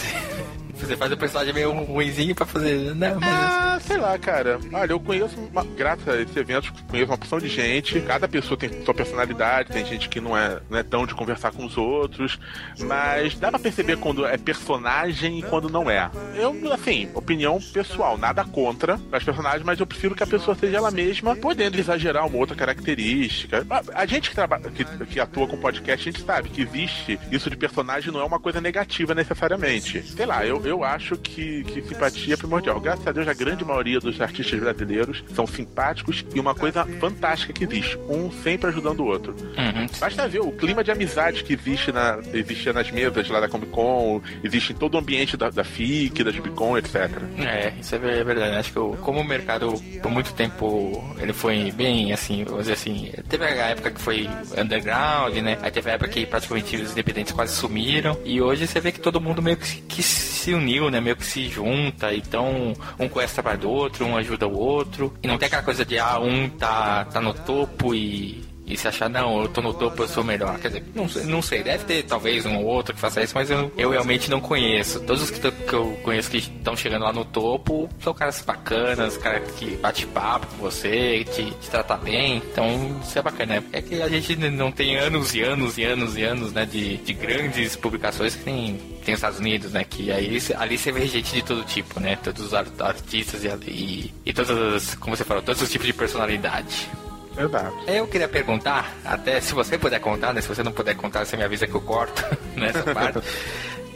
Você 0.83 0.97
faz 0.97 1.11
o 1.11 1.17
personagem 1.17 1.53
meio 1.53 1.71
ruimzinho 1.71 2.35
pra 2.35 2.45
fazer. 2.45 2.93
Não, 2.93 3.19
mas. 3.19 3.29
Ah, 3.29 3.79
sei 3.81 3.97
lá, 3.97 4.17
cara. 4.17 4.59
Olha, 4.71 4.91
eu 4.91 4.99
conheço, 4.99 5.35
uma, 5.39 5.63
graças 5.63 6.07
a 6.07 6.21
esse 6.21 6.37
evento, 6.37 6.73
conheço 6.89 7.11
uma 7.11 7.17
porção 7.17 7.39
de 7.39 7.47
gente. 7.47 8.01
Cada 8.01 8.27
pessoa 8.27 8.57
tem 8.57 8.83
sua 8.83 8.93
personalidade, 8.93 9.71
tem 9.71 9.85
gente 9.85 10.09
que 10.09 10.19
não 10.19 10.37
é, 10.37 10.59
não 10.69 10.77
é 10.77 10.83
tão 10.83 11.05
de 11.05 11.15
conversar 11.15 11.51
com 11.51 11.65
os 11.65 11.77
outros. 11.77 12.37
Mas 12.79 13.37
dá 13.39 13.49
pra 13.49 13.59
perceber 13.59 13.97
quando 13.97 14.25
é 14.25 14.37
personagem 14.37 15.39
e 15.39 15.43
quando 15.43 15.69
não 15.69 15.89
é. 15.89 16.09
Eu, 16.35 16.53
assim, 16.73 17.09
opinião 17.13 17.59
pessoal, 17.73 18.17
nada 18.17 18.43
contra 18.43 18.99
as 19.11 19.23
personagens, 19.23 19.63
mas 19.63 19.79
eu 19.79 19.87
prefiro 19.87 20.15
que 20.15 20.23
a 20.23 20.27
pessoa 20.27 20.55
seja 20.55 20.77
ela 20.77 20.91
mesma, 20.91 21.35
podendo 21.35 21.79
exagerar 21.79 22.27
uma 22.27 22.37
outra 22.37 22.55
característica. 22.55 23.65
A, 23.69 24.01
a 24.01 24.05
gente 24.05 24.29
que, 24.29 24.35
trabalha, 24.35 24.69
que, 24.69 24.83
que 24.83 25.19
atua 25.19 25.47
com 25.47 25.57
podcast, 25.57 26.09
a 26.09 26.11
gente 26.11 26.25
sabe 26.25 26.49
que 26.49 26.61
existe 26.61 27.19
isso 27.31 27.49
de 27.49 27.55
personagem 27.55 28.11
não 28.11 28.19
é 28.19 28.23
uma 28.23 28.39
coisa 28.39 28.59
negativa 28.59 29.15
necessariamente. 29.15 30.03
Sei 30.03 30.25
lá, 30.25 30.45
eu, 30.45 30.65
eu 30.65 30.72
acho 30.81 31.17
que, 31.17 31.65
que 31.65 31.81
simpatia 31.81 32.35
é 32.35 32.37
primordial. 32.37 32.79
Graças 32.79 33.05
a 33.05 33.11
Deus, 33.11 33.27
a 33.27 33.33
grande 33.33 33.65
maioria 33.65 33.99
dos 33.99 34.21
artistas 34.21 34.57
brasileiros 34.57 35.21
são 35.35 35.45
simpáticos 35.45 36.25
e 36.33 36.39
uma 36.39 36.55
coisa 36.55 36.85
fantástica 37.01 37.51
que 37.51 37.65
existe: 37.65 37.97
um 38.07 38.31
sempre 38.31 38.69
ajudando 38.69 39.01
o 39.01 39.05
outro. 39.05 39.35
Uhum. 39.41 39.87
Basta 39.99 40.27
ver 40.27 40.39
o 40.39 40.51
clima 40.53 40.83
de 40.83 40.91
amizade 40.91 41.43
que 41.43 41.53
existe, 41.53 41.91
na, 41.91 42.19
existe 42.33 42.71
nas 42.71 42.89
mesas 42.91 43.27
lá 43.27 43.41
da 43.41 43.49
Comic 43.49 43.71
Con, 43.71 44.21
existe 44.43 44.71
em 44.71 44.75
todo 44.75 44.95
o 44.95 44.97
ambiente 44.97 45.35
da, 45.35 45.49
da 45.49 45.63
FIC, 45.63 46.23
da 46.23 46.31
Gibicon, 46.31 46.77
etc. 46.77 47.11
É, 47.37 47.73
isso 47.79 47.95
é 47.95 48.23
verdade. 48.23 48.55
Acho 48.55 48.71
que 48.71 48.77
eu, 48.77 48.97
como 49.01 49.19
o 49.19 49.23
mercado 49.23 49.73
por 50.01 50.11
muito 50.11 50.33
tempo 50.33 51.03
ele 51.19 51.33
foi 51.33 51.71
bem 51.71 52.13
assim, 52.13 52.43
vamos 52.43 52.61
dizer 52.61 52.73
assim, 52.73 53.11
teve 53.27 53.43
a 53.45 53.67
época 53.67 53.91
que 53.91 53.99
foi 53.99 54.29
underground, 54.57 55.35
né? 55.37 55.57
Aí 55.61 55.71
teve 55.71 55.89
a 55.89 55.93
época 55.93 56.09
que 56.09 56.25
praticamente 56.25 56.75
os 56.77 56.91
independentes 56.91 57.33
quase 57.33 57.55
sumiram. 57.55 58.17
E 58.23 58.41
hoje 58.41 58.67
você 58.67 58.79
vê 58.79 58.91
que 58.91 58.99
todo 58.99 59.19
mundo 59.19 59.41
meio 59.41 59.57
que, 59.57 59.81
que 59.81 60.03
se 60.03 60.53
uniu, 60.53 60.62
né? 60.89 60.99
Meio 60.99 61.15
que 61.15 61.25
se 61.25 61.47
junta. 61.47 62.13
Então, 62.13 62.73
um 62.99 63.07
conhece 63.07 63.33
trabalho 63.33 63.59
do 63.59 63.69
outro, 63.69 64.05
um 64.05 64.17
ajuda 64.17 64.47
o 64.47 64.57
outro. 64.57 65.13
E 65.21 65.27
não 65.27 65.37
tem 65.37 65.47
aquela 65.47 65.63
coisa 65.63 65.85
de, 65.85 65.97
ah, 65.99 66.19
um 66.19 66.49
tá, 66.49 67.05
tá 67.05 67.21
no 67.21 67.33
topo 67.33 67.93
e 67.93 68.52
e 68.65 68.77
se 68.77 68.87
achar, 68.87 69.09
não, 69.09 69.41
eu 69.41 69.47
tô 69.47 69.61
no 69.61 69.73
topo, 69.73 70.03
eu 70.03 70.07
sou 70.07 70.23
melhor. 70.23 70.57
Quer 70.59 70.69
dizer, 70.69 70.83
não, 70.95 71.07
não 71.25 71.41
sei, 71.41 71.63
deve 71.63 71.83
ter 71.83 72.03
talvez 72.03 72.45
um 72.45 72.57
ou 72.57 72.65
outro 72.65 72.93
que 72.93 72.99
faça 72.99 73.21
isso, 73.21 73.33
mas 73.35 73.49
eu, 73.49 73.71
eu 73.77 73.89
realmente 73.89 74.29
não 74.29 74.39
conheço. 74.39 75.01
Todos 75.01 75.23
os 75.23 75.29
que, 75.29 75.51
que 75.51 75.73
eu 75.73 75.99
conheço 76.03 76.31
que 76.31 76.37
estão 76.37 76.75
chegando 76.75 77.03
lá 77.03 77.11
no 77.11 77.25
topo 77.25 77.89
são 77.99 78.13
caras 78.13 78.41
bacanas, 78.41 79.17
caras 79.17 79.51
que 79.51 79.75
bate 79.77 80.05
papo 80.07 80.47
com 80.47 80.57
você, 80.57 81.25
te, 81.25 81.51
te 81.51 81.69
trata 81.69 81.97
bem. 81.97 82.37
Então, 82.37 82.99
isso 83.03 83.19
é 83.19 83.21
bacana. 83.21 83.63
É 83.71 83.81
que 83.81 84.01
a 84.01 84.07
gente 84.07 84.35
não 84.35 84.71
tem 84.71 84.95
anos 84.95 85.33
e 85.35 85.41
anos 85.41 85.77
e 85.77 85.83
anos 85.83 86.17
e 86.17 86.23
anos, 86.23 86.53
né, 86.53 86.65
de, 86.65 86.97
de 86.97 87.13
grandes 87.13 87.75
publicações 87.75 88.35
que 88.35 88.43
tem, 88.43 88.79
tem 89.03 89.13
os 89.13 89.19
Estados 89.19 89.39
Unidos, 89.39 89.73
né, 89.73 89.83
que 89.83 90.11
aí 90.11 90.39
ali 90.57 90.77
você 90.77 90.91
vê 90.91 91.05
gente 91.05 91.33
de 91.33 91.43
todo 91.43 91.63
tipo, 91.65 91.99
né, 91.99 92.15
todos 92.15 92.45
os 92.45 92.53
artistas 92.53 93.43
e, 93.43 93.47
e, 93.69 94.13
e 94.25 94.33
todas, 94.33 94.95
como 94.95 95.15
você 95.15 95.23
falou, 95.23 95.43
todos 95.43 95.61
os 95.61 95.69
tipos 95.69 95.85
de 95.85 95.93
personalidade. 95.93 96.89
Exato. 97.37 97.75
Eu 97.87 98.07
queria 98.07 98.27
perguntar, 98.27 98.93
até 99.03 99.41
se 99.41 99.53
você 99.53 99.77
puder 99.77 99.99
contar, 99.99 100.33
né? 100.33 100.41
Se 100.41 100.47
você 100.47 100.63
não 100.63 100.71
puder 100.71 100.95
contar, 100.95 101.25
você 101.25 101.35
me 101.35 101.43
avisa 101.43 101.67
que 101.67 101.75
eu 101.75 101.81
corto 101.81 102.23
nessa 102.55 102.83
parte. 102.93 103.19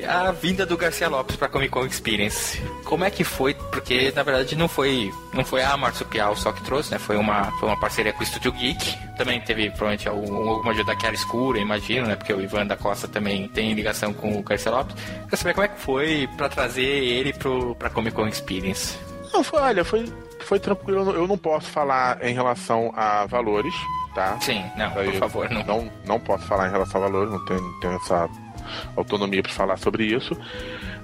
a 0.07 0.31
vinda 0.31 0.65
do 0.65 0.77
Garcia 0.77 1.07
Lopes 1.09 1.35
para 1.35 1.47
Comic 1.47 1.71
Con 1.71 1.85
Experience. 1.85 2.61
Como 2.83 3.03
é 3.03 3.09
que 3.09 3.23
foi? 3.23 3.53
Porque 3.53 4.11
na 4.15 4.23
verdade 4.23 4.55
não 4.55 4.67
foi 4.67 5.11
não 5.33 5.43
foi 5.43 5.63
a 5.63 5.75
Marsupial 5.75 6.35
só 6.35 6.51
que 6.51 6.63
trouxe, 6.63 6.91
né? 6.91 6.99
Foi 6.99 7.17
uma 7.17 7.51
foi 7.59 7.69
uma 7.69 7.79
parceria 7.79 8.13
com 8.13 8.19
o 8.19 8.23
Estúdio 8.23 8.51
Geek. 8.51 8.95
Também 9.17 9.41
teve 9.41 9.69
provavelmente 9.69 10.07
alguma 10.07 10.71
ajuda 10.71 10.93
da 10.93 10.99
Chiara 10.99 11.15
Escura, 11.15 11.59
imagino, 11.59 12.07
né? 12.07 12.15
Porque 12.15 12.33
o 12.33 12.41
Ivan 12.41 12.65
da 12.67 12.77
Costa 12.77 13.07
também 13.07 13.47
tem 13.49 13.73
ligação 13.73 14.13
com 14.13 14.37
o 14.37 14.43
Garcia 14.43 14.71
Lopes. 14.71 14.95
Quer 15.29 15.35
saber 15.35 15.53
como 15.53 15.65
é 15.65 15.67
que 15.69 15.79
foi 15.79 16.29
para 16.37 16.49
trazer 16.49 16.83
ele 16.83 17.33
para 17.77 17.89
Comic 17.89 18.15
Con 18.15 18.27
Experience? 18.27 18.95
Não, 19.33 19.43
foi, 19.43 19.59
olha, 19.61 19.83
foi 19.85 20.05
foi 20.47 20.59
tranquilo. 20.59 21.11
Eu 21.11 21.27
não 21.27 21.37
posso 21.37 21.69
falar 21.69 22.23
em 22.23 22.33
relação 22.33 22.91
a 22.95 23.25
valores, 23.25 23.73
tá? 24.15 24.39
Sim, 24.39 24.63
não, 24.77 24.91
por 24.91 25.13
favor, 25.15 25.49
não. 25.49 25.63
não. 25.63 25.91
Não 26.05 26.19
posso 26.19 26.45
falar 26.45 26.67
em 26.67 26.71
relação 26.71 27.01
a 27.03 27.05
valores, 27.07 27.31
não 27.31 27.45
tenho, 27.45 27.61
não 27.61 27.79
tenho 27.79 27.95
essa 27.95 28.29
autonomia 28.95 29.43
para 29.43 29.51
falar 29.51 29.77
sobre 29.77 30.05
isso. 30.05 30.35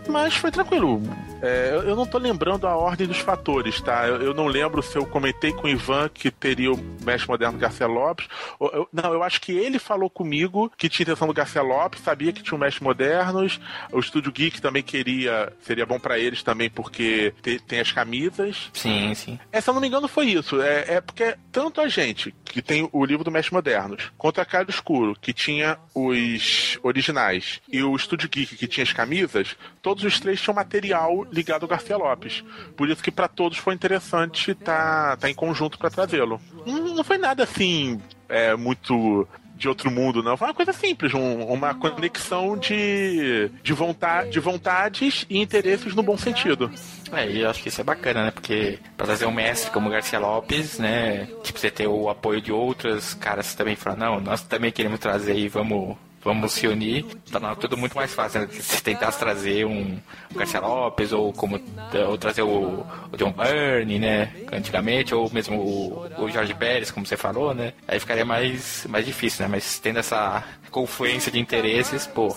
Mas 0.07 0.35
foi 0.35 0.51
tranquilo. 0.51 1.01
É, 1.41 1.71
eu 1.85 1.95
não 1.95 2.05
tô 2.05 2.17
lembrando 2.17 2.65
a 2.65 2.75
ordem 2.75 3.05
dos 3.05 3.19
fatores, 3.19 3.81
tá? 3.81 4.07
Eu, 4.07 4.21
eu, 4.21 4.33
não 4.33 4.47
lembro 4.47 4.81
se 4.81 4.97
eu 4.97 5.05
comentei 5.05 5.51
com 5.51 5.67
o 5.67 5.69
Ivan 5.69 6.09
que 6.09 6.31
teria 6.31 6.71
o 6.71 6.77
mestre 7.03 7.27
moderno 7.27 7.59
Garcia 7.59 7.87
Lopes. 7.87 8.27
Ou, 8.57 8.71
eu, 8.71 8.89
não, 8.93 9.13
eu 9.13 9.21
acho 9.21 9.41
que 9.41 9.51
ele 9.51 9.77
falou 9.77 10.09
comigo 10.09 10.71
que 10.77 10.87
tinha 10.87 11.03
intenção 11.03 11.27
do 11.27 11.33
Garcia 11.33 11.61
Lopes, 11.61 12.01
sabia 12.01 12.31
que 12.31 12.41
tinha 12.41 12.55
o 12.55 12.59
mestre 12.59 12.83
modernos. 12.83 13.59
O 13.91 13.99
Estúdio 13.99 14.31
Geek 14.31 14.61
também 14.61 14.81
queria, 14.81 15.51
seria 15.61 15.85
bom 15.85 15.99
para 15.99 16.17
eles 16.17 16.41
também, 16.43 16.69
porque 16.69 17.33
te, 17.41 17.59
tem 17.59 17.79
as 17.81 17.91
camisas. 17.91 18.69
Sim, 18.73 19.13
sim. 19.13 19.39
É, 19.51 19.59
se 19.59 19.69
eu 19.69 19.73
não 19.73 19.81
me 19.81 19.87
engano, 19.87 20.07
foi 20.07 20.27
isso. 20.27 20.61
É, 20.61 20.95
é 20.95 21.01
porque 21.01 21.35
tanto 21.51 21.81
a 21.81 21.87
gente, 21.87 22.33
que 22.45 22.61
tem 22.61 22.87
o 22.91 23.05
livro 23.05 23.23
do 23.23 23.31
Mestre 23.31 23.53
Modernos, 23.53 24.11
quanto 24.17 24.39
a 24.39 24.45
Cara 24.45 24.69
Escuro, 24.69 25.15
que 25.19 25.33
tinha 25.33 25.77
os 25.93 26.79
originais, 26.81 27.59
e 27.69 27.83
o 27.83 27.95
Estúdio 27.95 28.29
Geek, 28.29 28.55
que 28.55 28.67
tinha 28.67 28.83
as 28.83 28.93
camisas, 28.93 29.57
todos 29.93 30.03
os 30.03 30.19
três 30.19 30.41
tinham 30.41 30.55
material 30.55 31.23
ligado 31.31 31.63
ao 31.63 31.69
Garcia 31.69 31.95
Lopes. 31.95 32.43
Por 32.75 32.89
isso 32.89 33.03
que 33.03 33.11
para 33.11 33.27
todos 33.27 33.59
foi 33.59 33.75
interessante 33.75 34.51
estar 34.51 35.11
tá, 35.11 35.17
tá 35.17 35.29
em 35.29 35.35
conjunto 35.35 35.77
para 35.77 35.91
trazê-lo. 35.91 36.41
Não, 36.65 36.95
não 36.95 37.03
foi 37.03 37.19
nada 37.19 37.43
assim 37.43 38.01
é, 38.27 38.55
muito 38.55 39.27
de 39.55 39.69
outro 39.69 39.91
mundo, 39.91 40.23
não. 40.23 40.35
Foi 40.35 40.47
uma 40.47 40.53
coisa 40.53 40.73
simples, 40.73 41.13
um, 41.13 41.43
uma 41.45 41.75
conexão 41.75 42.57
de, 42.57 43.51
de, 43.61 43.71
vontade, 43.71 44.31
de 44.31 44.39
vontades 44.39 45.27
e 45.29 45.39
interesses 45.39 45.93
no 45.93 46.01
bom 46.01 46.17
sentido. 46.17 46.71
É, 47.11 47.29
e 47.29 47.41
eu 47.41 47.49
acho 47.51 47.61
que 47.61 47.69
isso 47.69 47.79
é 47.79 47.83
bacana, 47.83 48.25
né? 48.25 48.31
Porque 48.31 48.79
pra 48.97 49.05
trazer 49.05 49.27
um 49.27 49.31
mestre 49.31 49.69
como 49.69 49.91
Garcia 49.91 50.17
Lopes, 50.17 50.79
né? 50.79 51.27
Tipo, 51.43 51.59
você 51.59 51.69
ter 51.69 51.85
o 51.85 52.09
apoio 52.09 52.41
de 52.41 52.51
outros 52.51 53.13
caras 53.13 53.53
também 53.53 53.75
falar, 53.75 53.95
não, 53.95 54.19
nós 54.19 54.41
também 54.41 54.71
queremos 54.71 54.99
trazer 54.99 55.37
e 55.37 55.47
vamos 55.47 55.95
vamos 56.23 56.53
se 56.53 56.67
unir, 56.67 57.05
tá 57.31 57.55
tudo 57.55 57.77
muito 57.77 57.95
mais 57.95 58.13
fácil. 58.13 58.41
Né? 58.41 58.47
Se 58.51 58.81
tentasse 58.81 59.19
trazer 59.19 59.65
um, 59.65 59.99
Garcia 60.35 60.59
Lopes 60.59 61.11
ou 61.11 61.33
como 61.33 61.59
ou 62.07 62.17
trazer 62.17 62.41
o, 62.41 62.85
o, 63.11 63.17
John 63.17 63.31
Byrne, 63.31 63.99
né, 63.99 64.31
antigamente, 64.51 65.13
ou 65.13 65.29
mesmo 65.31 65.57
o, 65.57 66.23
o 66.23 66.29
Jorge 66.29 66.53
Pérez, 66.53 66.91
como 66.91 67.05
você 67.05 67.17
falou, 67.17 67.53
né, 67.53 67.73
aí 67.87 67.99
ficaria 67.99 68.25
mais, 68.25 68.85
mais 68.89 69.05
difícil, 69.05 69.43
né, 69.43 69.49
mas 69.51 69.79
tendo 69.79 69.99
essa 69.99 70.43
confluência 70.71 71.31
de 71.31 71.39
interesses, 71.39 72.07
pô, 72.07 72.35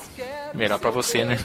melhor 0.55 0.79
para 0.79 0.91
você, 0.91 1.25
né. 1.25 1.39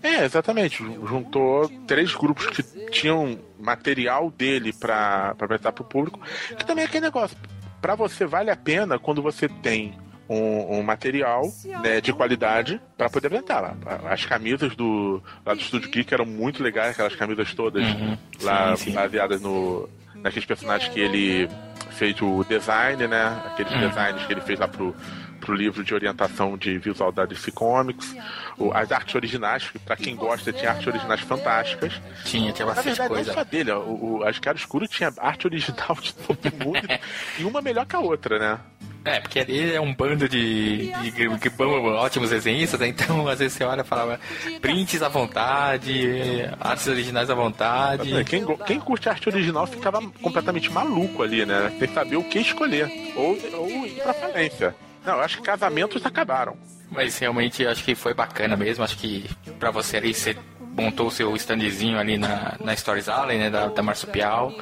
É, 0.00 0.24
exatamente. 0.24 0.76
Juntou 0.78 1.68
três 1.84 2.14
grupos 2.14 2.46
que 2.46 2.62
tinham 2.90 3.36
material 3.58 4.30
dele 4.30 4.72
para 4.72 5.30
apresentar 5.30 5.72
para 5.72 5.82
o 5.82 5.86
público, 5.86 6.20
que 6.56 6.64
também 6.64 6.84
é 6.84 6.86
aquele 6.86 7.06
negócio. 7.06 7.36
Para 7.80 7.96
você 7.96 8.24
vale 8.24 8.48
a 8.48 8.56
pena 8.56 8.96
quando 8.96 9.20
você 9.20 9.48
tem 9.48 9.98
um, 10.28 10.78
um 10.78 10.82
material 10.82 11.42
né, 11.82 12.00
de 12.00 12.12
qualidade 12.12 12.80
para 12.96 13.08
poder 13.08 13.28
apresentar 13.28 13.60
lá. 13.60 13.76
As 14.10 14.26
camisas 14.26 14.76
do, 14.76 15.22
lá 15.44 15.54
do 15.54 15.60
Estúdio 15.60 15.90
Geek 15.90 16.12
eram 16.12 16.26
muito 16.26 16.62
legais, 16.62 16.90
aquelas 16.90 17.16
camisas 17.16 17.54
todas 17.54 17.82
uhum. 17.84 18.16
lá 18.42 18.76
sim, 18.76 18.90
sim. 18.90 18.92
baseadas 18.92 19.40
no, 19.40 19.88
naqueles 20.16 20.44
personagens 20.44 20.92
que 20.92 21.00
ele 21.00 21.48
fez 21.90 22.20
o 22.20 22.44
design, 22.44 23.06
né? 23.08 23.42
Aqueles 23.46 23.72
uhum. 23.72 23.88
designs 23.88 24.26
que 24.26 24.32
ele 24.32 24.40
fez 24.42 24.58
lá 24.58 24.68
pro, 24.68 24.94
pro 25.40 25.54
livro 25.54 25.82
de 25.82 25.94
orientação 25.94 26.56
de 26.56 26.78
visual 26.78 27.10
da 27.10 27.24
DC 27.24 27.50
Comics. 27.52 28.14
O, 28.58 28.72
as 28.72 28.92
artes 28.92 29.14
originais, 29.14 29.68
que 29.68 29.78
pra 29.78 29.96
quem 29.96 30.14
gosta, 30.14 30.52
tinha 30.52 30.70
artes 30.70 30.86
originais 30.86 31.20
fantásticas. 31.20 32.00
Tinha, 32.24 32.52
tinha 32.52 32.66
bastante 32.66 32.88
verdade, 32.88 33.08
coisa. 33.08 33.32
não 33.32 33.34
só 33.34 33.44
dele, 33.44 33.72
o, 33.72 34.18
o, 34.18 34.24
as 34.24 34.38
Cara 34.38 34.56
Escuro 34.56 34.86
tinha 34.86 35.12
arte 35.18 35.46
original 35.46 35.96
de 36.00 36.12
todo 36.14 36.64
mundo 36.64 36.86
e 37.38 37.44
uma 37.44 37.62
melhor 37.62 37.86
que 37.86 37.96
a 37.96 38.00
outra, 38.00 38.38
né? 38.38 38.60
É, 39.04 39.20
porque 39.20 39.38
ali 39.38 39.72
é 39.72 39.80
um 39.80 39.94
bando 39.94 40.28
de, 40.28 40.92
de, 40.92 41.10
de, 41.10 41.28
de 41.28 41.62
ótimos 41.62 42.30
desenhistas, 42.30 42.80
né? 42.80 42.88
então 42.88 43.26
às 43.28 43.38
vezes 43.38 43.56
você 43.56 43.64
olha 43.64 43.80
e 43.80 43.84
fala 43.84 44.20
prints 44.60 45.02
à 45.02 45.08
vontade, 45.08 46.44
artes 46.60 46.86
originais 46.88 47.30
à 47.30 47.34
vontade. 47.34 48.24
Quem, 48.24 48.44
quem 48.66 48.80
curte 48.80 49.08
arte 49.08 49.28
original 49.28 49.66
ficava 49.66 50.00
completamente 50.20 50.70
maluco 50.70 51.22
ali, 51.22 51.46
né? 51.46 51.72
Tem 51.78 51.88
que 51.88 51.94
saber 51.94 52.16
o 52.16 52.24
que 52.24 52.38
escolher, 52.38 52.90
ou, 53.16 53.38
ou 53.54 53.86
ir 53.86 54.02
pra 54.02 54.12
falência. 54.12 54.74
Não, 55.04 55.14
eu 55.14 55.20
acho 55.20 55.38
que 55.38 55.42
casamentos 55.42 56.04
acabaram. 56.04 56.56
Mas 56.90 57.18
realmente 57.18 57.66
acho 57.66 57.84
que 57.84 57.94
foi 57.94 58.14
bacana 58.14 58.56
mesmo, 58.56 58.84
acho 58.84 58.96
que 58.96 59.24
pra 59.58 59.70
você 59.70 59.96
ali, 59.98 60.12
você 60.12 60.36
montou 60.60 61.08
o 61.08 61.10
seu 61.10 61.34
standzinho 61.36 61.98
ali 61.98 62.16
na, 62.16 62.56
na 62.60 62.76
Stories 62.76 63.08
Alley, 63.08 63.38
né, 63.38 63.50
da, 63.50 63.66
da 63.66 63.82
Marsupial. 63.82 64.52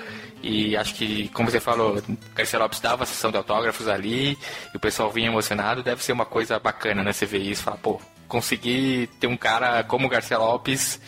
E 0.46 0.76
acho 0.76 0.94
que, 0.94 1.28
como 1.30 1.50
você 1.50 1.58
falou, 1.58 2.00
Garcia 2.32 2.56
Lopes 2.56 2.78
dava 2.78 3.02
a 3.02 3.06
sessão 3.06 3.32
de 3.32 3.36
autógrafos 3.36 3.88
ali, 3.88 4.38
e 4.72 4.76
o 4.76 4.78
pessoal 4.78 5.10
vinha 5.10 5.26
emocionado, 5.26 5.82
deve 5.82 6.04
ser 6.04 6.12
uma 6.12 6.24
coisa 6.24 6.56
bacana, 6.60 7.02
né? 7.02 7.12
Você 7.12 7.26
ver 7.26 7.38
isso 7.38 7.62
e 7.62 7.64
falar, 7.64 7.78
pô, 7.78 8.00
consegui 8.28 9.08
ter 9.18 9.26
um 9.26 9.36
cara 9.36 9.82
como 9.82 10.08
Garcia 10.08 10.38
Lopes 10.38 11.00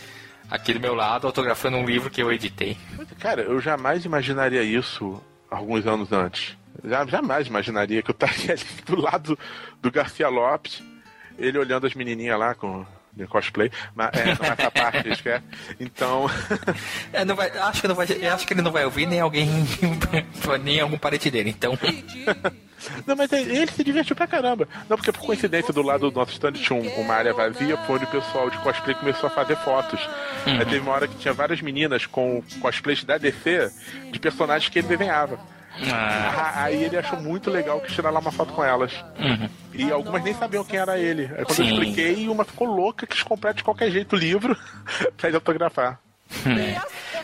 aqui 0.51 0.74
do 0.74 0.81
meu 0.81 0.92
lado 0.92 1.29
autografando 1.29 1.77
um 1.77 1.87
livro 1.87 2.11
que 2.11 2.20
eu 2.20 2.33
editei. 2.33 2.77
Cara, 3.20 3.42
eu 3.42 3.61
jamais 3.61 4.05
imaginaria 4.05 4.64
isso 4.64 5.22
alguns 5.48 5.87
anos 5.87 6.12
antes. 6.12 6.57
Jamais 7.07 7.46
imaginaria 7.46 8.03
que 8.03 8.11
eu 8.11 8.14
estaria 8.14 8.55
ali 8.59 8.83
do 8.85 9.01
lado 9.01 9.38
do 9.81 9.88
Garcia 9.88 10.29
Lopes, 10.29 10.83
ele 11.38 11.59
olhando 11.59 11.87
as 11.87 11.94
menininhas 11.94 12.40
lá 12.40 12.57
com 12.57 12.85
de 13.18 13.26
cosplay, 13.26 13.70
mas 13.94 14.11
é, 14.14 14.24
não 14.35 14.44
é 14.44 14.54
essa 14.57 14.70
parte, 14.70 15.11
acho 15.11 15.22
que 15.22 15.28
é. 15.28 15.42
Então. 15.81 16.26
é, 17.12 17.24
não 17.24 17.35
vai, 17.35 17.50
acho, 17.50 17.81
que 17.81 17.88
não 17.88 17.94
vai, 17.94 18.07
acho 18.07 18.46
que 18.46 18.54
ele 18.54 18.62
não 18.62 18.72
vai 18.72 18.85
ouvir 18.85 19.07
nem 19.07 19.20
alguém, 19.20 19.48
nem 20.62 20.81
algum 20.81 20.98
parente 20.98 21.31
dele, 21.31 21.50
então. 21.50 21.78
Não, 23.04 23.16
mas 23.16 23.33
ele 23.33 23.66
se 23.72 23.83
divertiu 23.83 24.14
pra 24.14 24.28
caramba. 24.28 24.68
Não, 24.88 24.96
porque 24.96 25.11
por 25.11 25.26
coincidência 25.26 25.74
do 25.74 25.83
lado 25.83 26.09
do 26.09 26.16
nosso 26.16 26.31
stand 26.31 26.52
tinha 26.52 26.78
uma 26.96 27.12
área 27.12 27.35
vazia, 27.35 27.76
foi 27.78 27.96
onde 27.96 28.04
o 28.04 28.09
pessoal 28.09 28.48
de 28.48 28.57
cosplay 28.59 28.94
começou 28.94 29.26
a 29.26 29.31
fazer 29.31 29.57
fotos. 29.57 30.00
Uhum. 30.46 30.61
Aí 30.61 30.64
teve 30.64 30.78
uma 30.78 30.92
hora 30.92 31.09
que 31.09 31.16
tinha 31.16 31.35
várias 31.35 31.61
meninas 31.61 32.07
com 32.07 32.40
cosplays 32.61 33.02
da 33.02 33.18
DC 33.18 33.72
de 34.12 34.18
personagens 34.20 34.70
que 34.70 34.78
ele 34.78 34.87
desenhava. 34.87 35.40
Ah. 35.92 36.64
Aí 36.64 36.84
ele 36.84 36.96
achou 36.96 37.20
muito 37.20 37.50
legal 37.50 37.80
que 37.80 37.92
tirar 37.92 38.10
lá 38.10 38.20
uma 38.20 38.32
foto 38.32 38.52
com 38.52 38.64
elas. 38.64 38.92
Uhum. 39.18 39.48
E 39.72 39.90
algumas 39.92 40.22
nem 40.22 40.34
sabiam 40.34 40.64
quem 40.64 40.78
era 40.78 40.98
ele. 40.98 41.30
Aí 41.36 41.44
quando 41.44 41.54
Sim. 41.54 41.68
eu 41.68 41.82
expliquei, 41.82 42.28
uma 42.28 42.44
ficou 42.44 42.66
louca, 42.66 43.06
quis 43.06 43.22
comprar 43.22 43.52
de 43.52 43.62
qualquer 43.62 43.90
jeito 43.90 44.14
o 44.14 44.18
livro 44.18 44.56
pra 45.16 45.28
ele 45.28 45.36
autografar. 45.36 46.00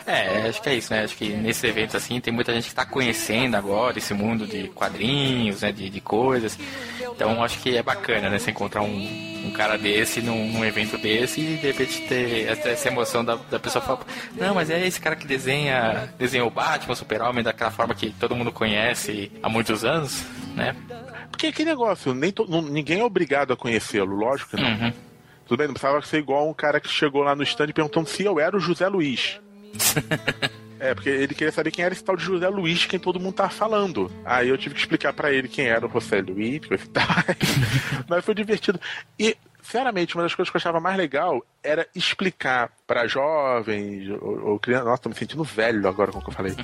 É, 0.07 0.47
acho 0.49 0.61
que 0.61 0.69
é 0.69 0.75
isso, 0.75 0.93
né? 0.93 1.03
Acho 1.03 1.15
que 1.15 1.29
nesses 1.29 1.63
eventos 1.63 1.95
assim 1.95 2.19
tem 2.19 2.33
muita 2.33 2.53
gente 2.53 2.69
que 2.69 2.75
tá 2.75 2.85
conhecendo 2.85 3.55
agora 3.55 3.97
esse 3.97 4.13
mundo 4.13 4.47
de 4.47 4.67
quadrinhos, 4.69 5.61
né? 5.61 5.71
De, 5.71 5.89
de 5.89 6.01
coisas. 6.01 6.57
Então 6.99 7.43
acho 7.43 7.59
que 7.59 7.77
é 7.77 7.83
bacana, 7.83 8.29
né? 8.29 8.39
Você 8.39 8.51
encontrar 8.51 8.81
um, 8.81 9.34
um 9.47 9.51
cara 9.51 9.77
desse 9.77 10.21
num, 10.21 10.51
num 10.51 10.65
evento 10.65 10.97
desse 10.97 11.41
e 11.41 11.57
de 11.57 11.67
repente 11.67 12.01
ter 12.07 12.47
essa, 12.47 12.69
essa 12.69 12.87
emoção 12.87 13.23
da, 13.23 13.35
da 13.35 13.59
pessoa 13.59 13.83
falar, 13.83 13.99
não, 14.35 14.53
mas 14.55 14.69
é 14.69 14.85
esse 14.85 14.99
cara 14.99 15.15
que 15.15 15.25
desenha, 15.27 16.13
desenhou 16.17 16.47
o 16.47 16.51
Batman, 16.51 16.93
o 16.93 16.95
Super-Homem 16.95 17.43
daquela 17.43 17.71
forma 17.71 17.93
que 17.95 18.11
todo 18.11 18.35
mundo 18.35 18.51
conhece 18.51 19.31
há 19.41 19.49
muitos 19.49 19.83
anos, 19.85 20.25
né? 20.55 20.75
Porque 21.31 21.51
que 21.51 21.65
negócio, 21.65 22.13
nem 22.13 22.31
to- 22.31 22.45
não- 22.49 22.61
ninguém 22.61 22.99
é 22.99 23.03
obrigado 23.03 23.51
a 23.53 23.57
conhecê-lo, 23.57 24.15
lógico 24.15 24.51
que 24.55 24.61
não. 24.61 24.69
Uhum. 24.69 24.93
Tudo 25.47 25.57
bem, 25.59 25.67
não 25.67 25.73
precisava 25.73 26.01
ser 26.05 26.17
igual 26.17 26.49
um 26.49 26.53
cara 26.53 26.79
que 26.79 26.87
chegou 26.89 27.21
lá 27.23 27.35
no 27.35 27.43
stand 27.43 27.67
perguntando 27.67 28.07
se 28.09 28.23
eu 28.23 28.39
era 28.39 28.55
o 28.57 28.59
José 28.59 28.87
Luiz. 28.87 29.39
É, 30.79 30.93
porque 30.93 31.09
ele 31.09 31.33
queria 31.33 31.51
saber 31.51 31.71
quem 31.71 31.85
era 31.85 31.93
esse 31.93 32.03
tal 32.03 32.15
de 32.15 32.23
José 32.23 32.47
Luiz 32.49 32.85
quem 32.85 32.99
todo 32.99 33.19
mundo 33.19 33.35
tá 33.35 33.49
falando. 33.49 34.11
Aí 34.23 34.49
eu 34.49 34.57
tive 34.57 34.75
que 34.75 34.81
explicar 34.81 35.13
pra 35.13 35.31
ele 35.31 35.47
quem 35.47 35.67
era 35.67 35.85
o 35.85 35.89
José 35.89 36.21
Luiz, 36.21 36.65
coisa 36.65 36.83
e 36.83 36.87
tal. 36.87 37.07
Mas 38.07 38.25
foi 38.25 38.35
divertido. 38.35 38.79
E, 39.17 39.37
sinceramente, 39.61 40.15
uma 40.15 40.23
das 40.23 40.35
coisas 40.35 40.51
que 40.51 40.57
eu 40.57 40.59
achava 40.59 40.79
mais 40.79 40.97
legal 40.97 41.43
era 41.63 41.87
explicar 41.95 42.71
pra 42.85 43.07
jovens 43.07 44.09
ou, 44.21 44.51
ou 44.51 44.59
crianças. 44.59 44.87
Nossa, 44.87 45.01
tô 45.03 45.09
me 45.09 45.15
sentindo 45.15 45.43
velho 45.43 45.87
agora 45.87 46.11
com 46.11 46.19
o 46.19 46.21
que 46.21 46.29
eu 46.29 46.33
falei. 46.33 46.55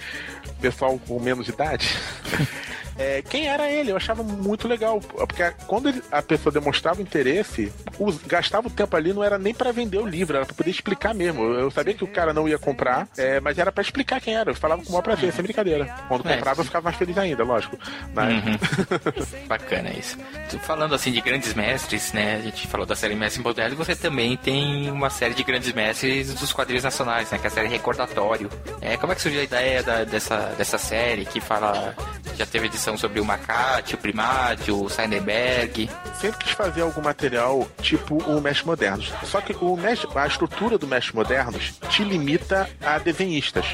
Pessoal 0.59 0.99
com 0.99 1.19
menos 1.19 1.47
idade. 1.47 1.87
É, 2.97 3.21
quem 3.21 3.47
era 3.47 3.69
ele? 3.69 3.91
Eu 3.91 3.97
achava 3.97 4.21
muito 4.23 4.67
legal. 4.67 4.99
Porque 4.99 5.43
quando 5.67 5.89
ele- 5.89 6.03
a 6.11 6.21
pessoa 6.21 6.51
demonstrava 6.51 7.01
interesse, 7.01 7.71
os- 7.99 8.17
gastava 8.23 8.67
o 8.67 8.71
tempo 8.71 8.95
ali 8.95 9.13
não 9.13 9.23
era 9.23 9.37
nem 9.37 9.53
pra 9.53 9.71
vender 9.71 9.97
o 9.97 10.05
livro, 10.05 10.35
era 10.37 10.45
pra 10.45 10.55
poder 10.55 10.69
explicar 10.71 11.13
mesmo. 11.13 11.43
Eu, 11.43 11.71
sabia 11.71 11.93
que 11.93 12.03
o 12.03 12.07
cara 12.07 12.33
não 12.33 12.47
ia 12.47 12.57
comprar, 12.59 13.07
é, 13.17 13.39
mas 13.39 13.57
era 13.57 13.71
pra 13.71 13.81
explicar 13.81 14.19
quem 14.21 14.35
era. 14.35 14.51
Eu 14.51 14.55
falava 14.55 14.81
com 14.83 14.89
o 14.89 14.91
maior 14.91 15.01
prazer, 15.03 15.31
sem 15.33 15.43
brincadeira. 15.43 15.85
Quando 16.07 16.27
É. 16.29 16.35
comprava, 16.35 16.61
eu 16.61 16.65
ficava 16.65 16.83
mais 16.85 16.95
feliz 16.97 17.17
ainda, 17.17 17.43
lógico. 17.43 17.77
Mas, 18.13 18.31
Uhum. 18.31 18.57
Bacana 19.47 19.91
isso. 19.91 20.17
Falando 20.63 20.93
assim 20.95 21.11
de 21.11 21.21
grandes 21.21 21.53
mestres, 21.53 22.11
né? 22.13 22.35
A 22.35 22.41
gente 22.41 22.67
falou 22.67 22.85
da 22.85 22.95
série 22.95 23.15
Mestre 23.15 23.41
Moderno, 23.41 23.75
você 23.75 23.95
também 23.95 24.37
tem 24.37 24.89
uma 24.91 25.09
série 25.09 25.33
de 25.33 25.43
grandes 25.43 25.71
mestres 25.73 26.33
dos 26.33 26.51
quadrinhos 26.53 26.83
nacionais, 26.83 27.29
né? 27.31 27.37
Que 27.37 27.45
é 27.45 27.49
a 27.49 27.51
série 27.51 27.67
Recordatório. 27.67 28.49
É, 28.81 28.97
como 28.97 29.11
é 29.11 29.15
que 29.15 29.21
surgiu 29.21 29.41
a 29.41 29.43
ideia 29.43 29.81
da- 29.83 30.03
dessa, 30.03 30.37
dessa 30.57 30.77
série 30.77 31.25
que 31.25 31.39
fala. 31.39 31.95
Já 32.35 32.45
teve 32.45 32.67
edição 32.67 32.90
sobre 32.97 33.19
o 33.19 33.25
Macate, 33.25 33.95
o 33.95 33.97
Primário, 33.97 34.83
o 34.83 34.89
Seidenberg. 34.89 35.89
sempre 36.19 36.43
quis 36.43 36.51
fazer 36.51 36.81
algum 36.81 37.01
material 37.01 37.67
tipo 37.81 38.17
o 38.23 38.41
Mestre 38.41 38.65
Modernos. 38.65 39.11
Só 39.23 39.41
que 39.41 39.55
o 39.59 39.75
mestre, 39.75 40.09
a 40.15 40.27
estrutura 40.27 40.77
do 40.77 40.87
Mestre 40.87 41.15
Modernos 41.15 41.73
te 41.89 42.03
limita 42.03 42.69
a 42.81 42.97
desenhistas. 42.99 43.65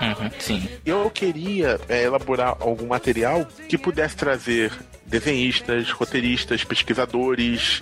Uhum, 0.00 0.30
sim. 0.38 0.68
eu 0.84 1.10
queria 1.10 1.80
é, 1.88 2.02
elaborar 2.02 2.56
algum 2.60 2.86
material 2.86 3.46
que 3.68 3.78
pudesse 3.78 4.14
trazer 4.14 4.70
desenhistas, 5.06 5.90
roteiristas, 5.90 6.64
pesquisadores, 6.64 7.80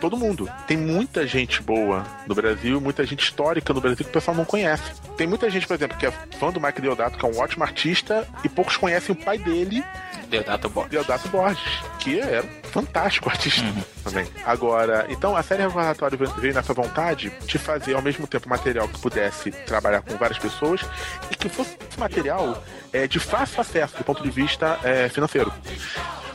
todo 0.00 0.16
mundo. 0.16 0.48
Tem 0.66 0.76
muita 0.76 1.26
gente 1.26 1.62
boa 1.62 2.04
no 2.26 2.34
Brasil, 2.34 2.80
muita 2.80 3.04
gente 3.04 3.22
histórica 3.22 3.72
no 3.72 3.80
Brasil 3.80 4.04
que 4.04 4.10
o 4.10 4.12
pessoal 4.12 4.36
não 4.36 4.44
conhece. 4.44 4.92
Tem 5.16 5.26
muita 5.26 5.50
gente, 5.50 5.66
por 5.66 5.74
exemplo, 5.74 5.96
que 5.96 6.06
é 6.06 6.10
fã 6.38 6.50
do 6.50 6.60
Mike 6.60 6.80
Deodato, 6.80 7.18
que 7.18 7.24
é 7.24 7.28
um 7.28 7.38
ótimo 7.38 7.64
artista, 7.64 8.26
e 8.44 8.48
poucos 8.48 8.76
conhecem 8.76 9.14
o 9.14 9.16
pai 9.16 9.38
dele, 9.38 9.84
Deodato 10.28 10.68
Borges. 10.68 10.90
Deodato 10.90 11.28
Borges, 11.28 11.82
que 11.98 12.20
era 12.20 12.44
um 12.44 12.68
fantástico 12.68 13.28
artista 13.28 13.62
também. 14.04 14.26
Agora, 14.44 15.06
então 15.08 15.36
a 15.36 15.42
série 15.42 15.62
Recordatório 15.62 16.18
veio 16.38 16.54
nessa 16.54 16.72
vontade 16.72 17.32
de 17.46 17.58
fazer 17.58 17.94
ao 17.94 18.02
mesmo 18.02 18.26
tempo 18.26 18.48
material 18.48 18.88
que 18.88 19.00
pudesse 19.00 19.50
trabalhar 19.50 20.02
com 20.02 20.16
várias 20.16 20.38
pessoas 20.38 20.82
e 21.30 21.34
que 21.34 21.48
fosse 21.48 21.76
material 21.96 22.62
é, 22.92 23.06
de 23.06 23.18
fácil 23.18 23.60
acesso 23.60 23.96
do 23.96 24.04
ponto 24.04 24.22
de 24.22 24.30
vista 24.30 24.78
é, 24.82 25.08
financeiro. 25.08 25.52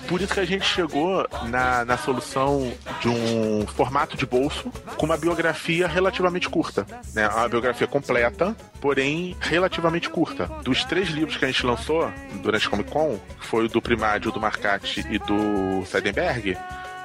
Por 0.08 0.22
isso 0.22 0.34
que 0.34 0.40
a 0.40 0.46
gente 0.46 0.66
chegou 0.66 1.28
na, 1.50 1.86
na 1.86 1.98
solução 1.98 2.72
de 3.02 3.10
um 3.10 3.66
formato 3.68 4.18
de 4.18 4.26
bolso 4.26 4.70
com 4.98 5.06
uma 5.06 5.18
biografia 5.18 5.88
relativamente 5.88 6.50
curta. 6.50 6.86
Né? 7.14 7.28
Uma 7.28 7.50
biografia 7.50 7.88
completa, 7.88 8.56
porém 8.82 9.36
relativamente 9.40 10.10
curta. 10.10 10.46
Dos 10.64 10.84
três 10.84 11.10
livros 11.10 11.38
que 11.38 11.46
a 11.46 11.48
gente 11.48 11.66
lançou 11.66 12.12
durante 12.42 12.70
Comic 12.70 12.92
Con, 12.92 13.20
foi 13.40 13.66
o 13.66 13.70
do 13.70 13.82
Primário, 13.82 14.32
do 14.32 14.40
Marcati 14.40 15.06
e 15.10 15.20
do 15.20 15.86
Seidenberg, 15.86 16.58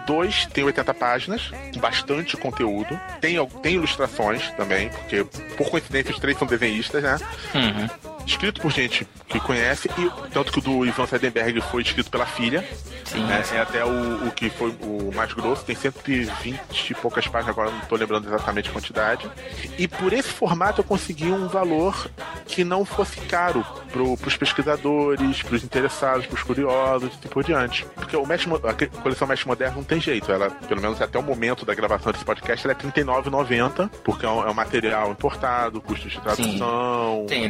Dois 0.08 0.46
tem 0.46 0.64
80 0.64 0.94
páginas, 0.94 1.50
bastante 1.76 2.34
conteúdo. 2.34 2.98
Tem, 3.20 3.36
tem 3.60 3.74
ilustrações 3.74 4.50
também, 4.52 4.88
porque 4.88 5.22
por 5.54 5.68
coincidência 5.68 6.12
os 6.12 6.18
três 6.18 6.38
são 6.38 6.48
desenhistas, 6.48 7.02
né? 7.02 7.18
Uhum. 7.54 8.07
Escrito 8.28 8.60
por 8.60 8.70
gente 8.70 9.08
que 9.26 9.40
conhece, 9.40 9.88
e 9.98 10.30
tanto 10.30 10.52
que 10.52 10.58
o 10.58 10.62
do 10.62 10.84
Ivan 10.86 11.06
Seidenberg 11.06 11.60
foi 11.62 11.82
escrito 11.82 12.10
pela 12.10 12.26
filha. 12.26 12.62
Sim. 13.04 13.24
né? 13.24 13.42
É 13.54 13.58
até 13.60 13.84
o, 13.86 14.26
o 14.26 14.30
que 14.32 14.50
foi 14.50 14.68
o 14.82 15.10
mais 15.14 15.32
grosso, 15.32 15.64
tem 15.64 15.74
120 15.74 16.90
e 16.90 16.94
poucas 16.94 17.26
páginas, 17.26 17.56
agora 17.56 17.70
não 17.70 17.80
tô 17.80 17.96
lembrando 17.96 18.28
exatamente 18.28 18.68
a 18.68 18.72
quantidade. 18.72 19.26
E 19.78 19.88
por 19.88 20.12
esse 20.12 20.28
formato 20.28 20.80
eu 20.80 20.84
consegui 20.84 21.30
um 21.30 21.48
valor 21.48 22.10
que 22.46 22.64
não 22.64 22.84
fosse 22.84 23.18
caro 23.22 23.64
pro, 23.90 24.14
pros 24.18 24.36
pesquisadores, 24.36 25.42
pros 25.42 25.64
interessados, 25.64 26.26
pros 26.26 26.42
curiosos 26.42 27.10
e 27.24 27.28
por 27.28 27.42
diante. 27.42 27.86
Porque 27.94 28.14
o 28.14 28.26
Mo- 28.26 28.60
a 28.64 29.00
coleção 29.02 29.26
Mestre 29.26 29.48
Moderno 29.48 29.76
não 29.76 29.84
tem 29.84 30.00
jeito, 30.00 30.30
ela, 30.30 30.50
pelo 30.50 30.80
menos 30.82 31.00
até 31.00 31.18
o 31.18 31.22
momento 31.22 31.64
da 31.64 31.74
gravação 31.74 32.12
desse 32.12 32.24
podcast, 32.26 32.66
ela 32.66 32.76
é 32.78 32.84
R$ 32.86 32.92
39,90, 32.92 33.88
porque 34.04 34.26
é 34.26 34.28
um, 34.28 34.46
é 34.46 34.50
um 34.50 34.54
material 34.54 35.10
importado, 35.12 35.80
custo 35.80 36.08
de 36.08 36.20
tradução. 36.20 37.24
Tem 37.26 37.44
É, 37.44 37.48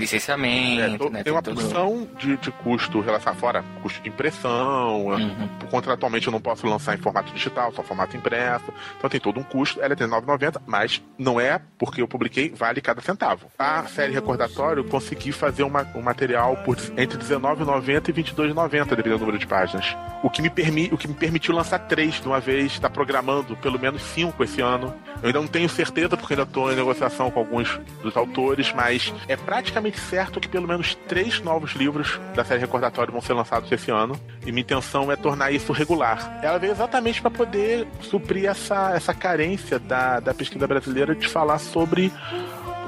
to- 0.98 1.10
né? 1.10 1.22
tem 1.22 1.32
uma 1.32 1.42
tudo. 1.42 1.60
porção 1.60 2.08
de, 2.18 2.36
de 2.36 2.50
custo 2.50 3.00
relação 3.00 3.34
fora 3.34 3.64
custo 3.82 4.00
de 4.02 4.08
impressão. 4.08 5.06
Uhum. 5.06 5.48
Contratualmente 5.70 6.26
eu 6.26 6.32
não 6.32 6.40
posso 6.40 6.66
lançar 6.66 6.94
em 6.94 6.98
formato 6.98 7.32
digital, 7.32 7.72
só 7.72 7.82
formato 7.82 8.16
impresso. 8.16 8.72
Então 8.96 9.08
tem 9.10 9.20
todo 9.20 9.38
um 9.38 9.42
custo. 9.42 9.80
Ela 9.80 9.94
é 9.94 9.96
R$39,90, 9.96 10.60
mas 10.66 11.02
não 11.18 11.40
é 11.40 11.60
porque 11.78 12.02
eu 12.02 12.08
publiquei, 12.08 12.50
vale 12.50 12.80
cada 12.80 13.00
centavo. 13.00 13.46
A 13.58 13.84
série 13.84 14.12
recordatório 14.12 14.84
consegui 14.84 15.32
fazer 15.32 15.62
uma, 15.62 15.86
um 15.94 16.02
material 16.02 16.56
por 16.58 16.76
entre 16.96 17.18
R$19,90 17.18 18.08
e 18.08 18.12
R$22,90, 18.12 18.84
dependendo 18.86 19.18
do 19.18 19.20
número 19.20 19.38
de 19.38 19.46
páginas. 19.46 19.96
O 20.22 20.30
que 20.30 20.42
me, 20.42 20.50
permi, 20.50 20.88
o 20.92 20.98
que 20.98 21.06
me 21.06 21.14
permitiu 21.14 21.54
lançar 21.54 21.78
três 21.80 22.14
de 22.20 22.26
uma 22.26 22.40
vez, 22.40 22.72
está 22.72 22.90
programando 22.90 23.56
pelo 23.56 23.78
menos 23.78 24.02
cinco 24.02 24.42
esse 24.42 24.60
ano. 24.60 24.92
Eu 25.22 25.28
ainda 25.28 25.40
não 25.40 25.46
tenho 25.46 25.68
certeza, 25.68 26.16
porque 26.16 26.34
ainda 26.34 26.42
estou 26.44 26.72
em 26.72 26.76
negociação 26.76 27.30
com 27.30 27.40
alguns 27.40 27.78
dos 28.02 28.16
autores, 28.16 28.72
mas 28.72 29.12
é 29.28 29.36
praticamente 29.36 29.98
certo 30.00 30.40
que 30.40 30.48
pelo 30.58 30.66
menos 30.66 30.96
três 31.06 31.40
novos 31.40 31.74
livros 31.74 32.18
da 32.34 32.44
série 32.44 32.60
Recordatório 32.60 33.12
vão 33.12 33.20
ser 33.20 33.32
lançados 33.32 33.70
esse 33.70 33.92
ano. 33.92 34.18
E 34.44 34.50
minha 34.50 34.62
intenção 34.62 35.10
é 35.12 35.14
tornar 35.14 35.52
isso 35.52 35.72
regular. 35.72 36.40
Ela 36.42 36.58
veio 36.58 36.72
exatamente 36.72 37.20
para 37.20 37.30
poder 37.30 37.86
suprir 38.00 38.46
essa, 38.46 38.90
essa 38.92 39.14
carência 39.14 39.78
da, 39.78 40.18
da 40.18 40.34
pesquisa 40.34 40.66
brasileira 40.66 41.14
de 41.14 41.28
falar 41.28 41.60
sobre, 41.60 42.12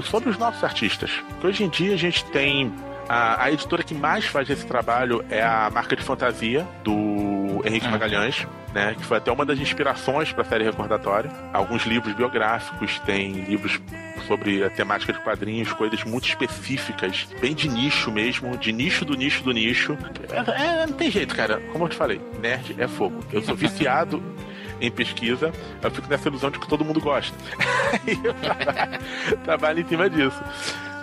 sobre 0.03 0.31
os 0.31 0.37
nossos 0.37 0.65
artistas. 0.65 1.13
Porque 1.29 1.47
hoje 1.47 1.63
em 1.63 1.69
dia 1.69 1.95
a 1.95 1.97
gente 1.97 2.25
tem. 2.27 2.73
A, 3.13 3.47
a 3.47 3.51
editora 3.51 3.83
que 3.83 3.93
mais 3.93 4.25
faz 4.25 4.49
esse 4.49 4.65
trabalho 4.65 5.25
é 5.29 5.43
a 5.43 5.69
marca 5.69 5.97
de 5.97 6.03
fantasia 6.05 6.65
do 6.85 7.61
Henrique 7.65 7.87
Uhum. 7.87 7.91
Magalhães, 7.91 8.47
né? 8.73 8.95
Que 8.97 9.05
foi 9.05 9.17
até 9.17 9.33
uma 9.33 9.45
das 9.45 9.59
inspirações 9.59 10.33
para 10.33 10.43
a 10.43 10.45
série 10.45 10.63
Recordatório. 10.63 11.29
Alguns 11.53 11.85
livros 11.87 12.15
biográficos, 12.15 13.01
tem 13.01 13.33
livros 13.33 13.81
sobre 14.29 14.63
a 14.63 14.71
temática 14.71 15.13
de 15.13 15.19
quadrinhos, 15.25 15.73
coisas 15.73 16.05
muito 16.05 16.29
específicas, 16.29 17.27
bem 17.41 17.53
de 17.53 17.69
nicho 17.69 18.13
mesmo, 18.13 18.57
de 18.57 18.71
nicho 18.71 19.05
do 19.05 19.17
nicho 19.17 19.43
do 19.43 19.51
nicho. 19.51 19.99
É, 20.31 20.83
é, 20.83 20.87
não 20.87 20.95
tem 20.95 21.11
jeito, 21.11 21.35
cara. 21.35 21.61
Como 21.73 21.87
eu 21.87 21.89
te 21.89 21.97
falei, 21.97 22.21
nerd 22.41 22.77
é 22.79 22.87
fogo. 22.87 23.25
Eu 23.33 23.43
sou 23.43 23.57
viciado 23.57 24.23
em 24.81 24.89
pesquisa, 24.89 25.51
eu 25.83 25.91
fico 25.91 26.09
nessa 26.09 26.29
ilusão 26.29 26.49
de 26.49 26.61
que 26.61 26.69
todo 26.69 26.85
mundo 26.85 27.01
gosta. 27.01 27.37
e 28.07 28.13
eu 28.25 28.35
trabalho, 28.35 28.99
trabalho 29.45 29.81
em 29.81 29.89
cima 29.89 30.09
disso. 30.09 30.41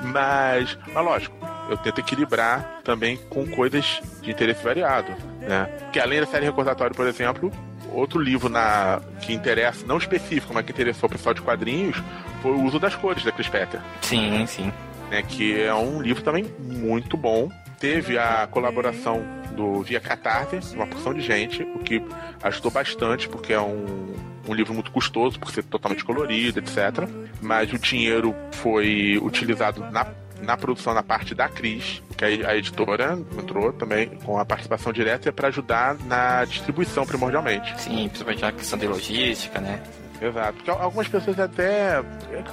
Mas, 0.03 0.77
mas 0.93 1.03
lógico, 1.03 1.35
eu 1.69 1.77
tento 1.77 1.99
equilibrar 1.99 2.79
também 2.83 3.17
com 3.29 3.45
coisas 3.47 4.01
de 4.21 4.31
interesse 4.31 4.63
variado, 4.63 5.11
né? 5.41 5.65
Porque 5.79 5.99
além 5.99 6.19
da 6.19 6.25
série 6.25 6.45
recordatório, 6.45 6.95
por 6.95 7.07
exemplo, 7.07 7.51
outro 7.91 8.19
livro 8.19 8.49
na 8.49 9.01
que 9.21 9.33
interessa, 9.33 9.85
não 9.85 9.97
específico, 9.97 10.53
mas 10.53 10.65
que 10.65 10.71
interessou 10.71 11.07
o 11.07 11.11
pessoal 11.11 11.33
de 11.33 11.41
quadrinhos, 11.41 12.01
foi 12.41 12.51
o 12.51 12.63
uso 12.63 12.79
das 12.79 12.95
cores 12.95 13.23
da 13.23 13.31
Chris 13.31 13.49
Petter, 13.49 13.81
Sim, 14.01 14.45
sim. 14.47 14.71
né? 15.09 15.21
Que 15.23 15.61
é 15.61 15.73
um 15.73 16.01
livro 16.01 16.23
também 16.23 16.45
muito 16.59 17.17
bom. 17.17 17.49
Teve 17.79 18.17
a 18.17 18.47
colaboração 18.47 19.23
do 19.55 19.81
via 19.81 19.99
Catarse, 19.99 20.75
uma 20.75 20.87
porção 20.87 21.13
de 21.13 21.21
gente, 21.21 21.63
o 21.63 21.79
que 21.79 22.01
ajudou 22.43 22.71
bastante, 22.71 23.27
porque 23.27 23.53
é 23.53 23.59
um, 23.59 24.15
um 24.47 24.53
livro 24.53 24.73
muito 24.73 24.91
custoso, 24.91 25.39
por 25.39 25.51
ser 25.51 25.63
totalmente 25.63 26.03
colorido, 26.03 26.59
etc. 26.59 27.07
Mas 27.41 27.71
o 27.73 27.77
dinheiro 27.77 28.35
foi 28.51 29.19
utilizado 29.21 29.81
na, 29.91 30.07
na 30.41 30.57
produção, 30.57 30.93
na 30.93 31.03
parte 31.03 31.33
da 31.33 31.47
Cris, 31.47 32.01
que 32.15 32.25
a, 32.25 32.49
a 32.49 32.57
editora 32.57 33.17
entrou 33.37 33.71
também 33.73 34.07
com 34.23 34.37
a 34.37 34.45
participação 34.45 34.91
direta 34.93 35.31
para 35.31 35.47
ajudar 35.47 35.95
na 36.05 36.45
distribuição 36.45 37.05
primordialmente. 37.05 37.79
Sim, 37.81 38.07
principalmente 38.07 38.41
na 38.41 38.51
questão 38.51 38.79
de 38.79 38.87
logística, 38.87 39.59
né? 39.59 39.81
Exato. 40.21 40.53
Porque 40.53 40.71
algumas 40.71 41.07
pessoas 41.07 41.39
até. 41.39 42.03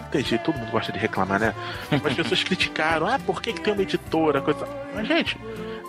Entendi, 0.09 0.39
todo 0.39 0.59
mundo 0.59 0.71
gosta 0.71 0.93
de 0.93 0.99
reclamar, 0.99 1.41
né? 1.41 1.55
Algumas 1.91 2.15
pessoas 2.15 2.43
criticaram, 2.45 3.07
ah, 3.07 3.19
por 3.19 3.41
que, 3.41 3.53
que 3.53 3.61
tem 3.61 3.73
uma 3.73 3.83
editora? 3.83 4.41
Coisa... 4.41 4.69
Mas, 4.95 5.07
gente, 5.09 5.39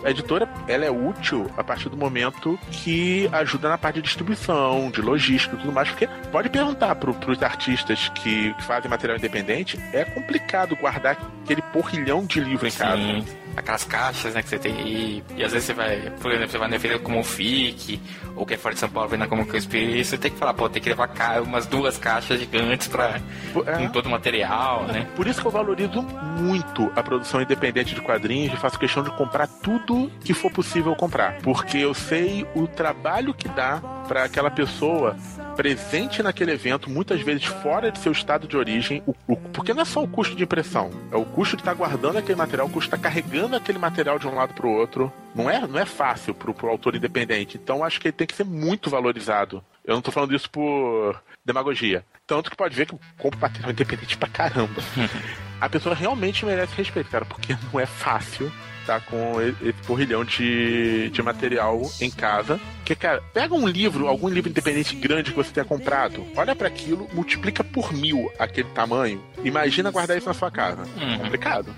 a 0.06 0.12
editora 0.12 0.48
ela 0.68 0.86
é 0.86 0.92
útil 0.92 1.50
a 1.58 1.64
partir 1.64 1.90
do 1.90 1.98
momento 1.98 2.60
que 2.72 3.28
ajuda 3.32 3.68
na 3.68 3.78
parte 3.78 3.96
de 3.96 4.04
distribuição, 4.04 4.92
de 4.92 5.02
logística 5.02 5.56
e 5.56 5.60
tudo 5.60 5.72
mais, 5.72 5.90
porque 5.90 6.08
pode 6.32 6.50
perguntar 6.50 6.96
para 6.96 7.10
os 7.10 7.44
artistas 7.44 8.10
que, 8.10 8.54
que, 8.54 8.64
fazem 8.64 8.90
material 8.90 9.18
independente, 9.18 9.80
é 9.92 10.06
complicado 10.06 10.76
guardar 10.76 11.18
aquele 11.44 11.62
porrilhão 11.62 12.24
de 12.26 12.40
livro 12.40 12.68
em 12.68 12.70
Sim. 12.70 13.26
Aquelas 13.56 13.84
caixas, 13.84 14.34
né, 14.34 14.42
que 14.42 14.50
você 14.50 14.60
tem 14.60 14.76
aí. 14.76 15.24
E 15.36 15.44
às 15.44 15.52
vezes 15.52 15.68
você 15.68 15.74
vai, 15.74 16.12
por 16.22 16.32
exemplo, 16.32 16.52
você 16.52 16.58
vai 16.58 16.68
na 16.68 16.80
feira 16.80 17.00
como 17.00 17.20
um 17.20 17.24
FIC, 17.24 18.00
ou 18.36 18.46
que 18.46 18.54
é 18.54 18.58
fora 18.58 18.74
de 18.74 18.80
São 18.80 18.90
Paulo, 18.90 19.10
vem 19.10 19.20
na 19.20 19.28
como 19.28 19.46
que 19.46 19.60
você 19.60 20.18
tem 20.18 20.32
que 20.32 20.38
falar, 20.38 20.54
pô, 20.54 20.70
tem 20.70 20.82
que 20.82 20.90
levar 20.90 21.10
umas 21.42 21.66
duas 21.66 21.98
caixas 21.98 22.40
gigantes 22.40 22.88
pra, 22.88 23.20
é. 23.66 23.78
com 23.78 23.90
todo 23.90 24.08
o 24.08 24.10
material, 24.10 24.84
né? 24.84 25.08
Por 25.16 25.28
isso 25.28 25.42
que 25.42 25.48
eu 25.48 25.52
valorizo 25.52 26.02
muito 26.02 26.92
a 26.96 27.02
produção 27.02 27.42
independente 27.42 27.96
de 27.96 28.02
quadrinhos 28.02 28.54
e 28.54 28.58
faço 28.58 28.78
questão 28.78 29.04
de 29.04 29.12
comprar 29.12 29.48
tudo 29.48 30.12
que 30.22 30.34
for 30.34 30.52
possível 30.52 30.96
comprar. 30.96 31.38
Porque 31.42 31.78
eu 31.78 31.94
sei 31.94 32.46
o 32.56 32.68
trabalho 32.68 33.34
que 33.34 33.48
dá 33.48 33.82
para 34.08 34.24
aquela 34.24 34.52
pessoa 34.52 35.16
presente 35.56 36.22
naquele 36.22 36.52
evento, 36.52 36.90
muitas 36.90 37.22
vezes 37.22 37.46
fora 37.46 37.92
de 37.92 38.00
seu 38.00 38.12
estado 38.12 38.48
de 38.48 38.58
origem, 38.58 39.02
o, 39.06 39.16
o, 39.28 39.38
porque 39.38 39.74
não 39.74 39.82
é 39.82 39.86
só 39.86 40.04
o 40.04 40.08
custo 40.08 40.36
de 40.36 40.44
impressão, 40.44 40.90
é 41.12 41.16
o 41.16 41.26
custo 41.26 41.56
de 41.56 41.62
estar 41.62 41.72
tá 41.72 41.78
guardando 41.78 42.18
aquele 42.18 42.38
material, 42.38 42.68
o 42.68 42.70
custo 42.70 42.90
de 42.90 42.96
estar 42.96 42.98
tá 42.98 43.04
carregando 43.04 43.56
aquele 43.56 43.80
material 43.80 44.20
de 44.20 44.28
um 44.28 44.36
lado 44.36 44.54
para 44.54 44.68
o 44.68 44.72
outro. 44.72 45.12
Não 45.34 45.50
é, 45.50 45.66
não 45.68 45.80
é 45.80 45.86
fácil 45.86 46.34
para 46.34 46.50
o 46.50 46.70
autor 46.70 46.96
independente. 46.96 47.58
Então 47.58 47.84
acho 47.84 48.00
que 48.00 48.08
ele 48.08 48.14
tem 48.14 48.28
que 48.28 48.36
ser 48.36 48.46
muito 48.46 48.90
valorizado. 48.90 49.64
Eu 49.84 49.94
não 49.94 50.00
estou 50.00 50.14
falando 50.14 50.36
isso 50.36 50.50
por 50.50 51.22
demagogia. 51.44 52.06
Tanto 52.26 52.50
que 52.50 52.58
pode 52.58 52.76
ver 52.76 52.88
que 52.88 52.94
eu 52.94 53.00
compro 53.18 53.40
material 53.40 53.72
independente 53.72 54.18
pra 54.18 54.30
caramba. 54.30 54.82
A 55.60 55.70
pessoa 55.70 55.96
realmente 55.96 56.46
merece 56.46 56.76
respeito, 56.76 57.10
cara, 57.10 57.26
porque 57.26 57.56
não 57.72 57.80
é 57.80 57.86
fácil 57.86 58.52
tá 58.86 59.00
com 59.00 59.42
esse 59.42 59.82
porrilhão 59.86 60.24
de, 60.24 61.10
de 61.10 61.22
material 61.22 61.82
em 62.00 62.10
casa. 62.10 62.60
Que, 62.84 62.96
cara, 62.96 63.22
pega 63.34 63.54
um 63.54 63.68
livro, 63.68 64.08
algum 64.08 64.30
livro 64.30 64.50
independente 64.50 64.96
grande 64.96 65.32
que 65.32 65.38
você 65.38 65.52
tenha 65.52 65.66
comprado, 65.66 66.26
olha 66.36 66.56
para 66.56 66.68
aquilo, 66.68 67.08
multiplica 67.14 67.64
por 67.64 67.92
mil 67.92 68.32
aquele 68.38 68.70
tamanho, 68.70 69.22
imagina 69.44 69.92
guardar 69.92 70.18
isso 70.18 70.28
na 70.28 70.34
sua 70.34 70.52
casa. 70.52 70.84
Uhum. 70.96 71.18
Complicado. 71.20 71.74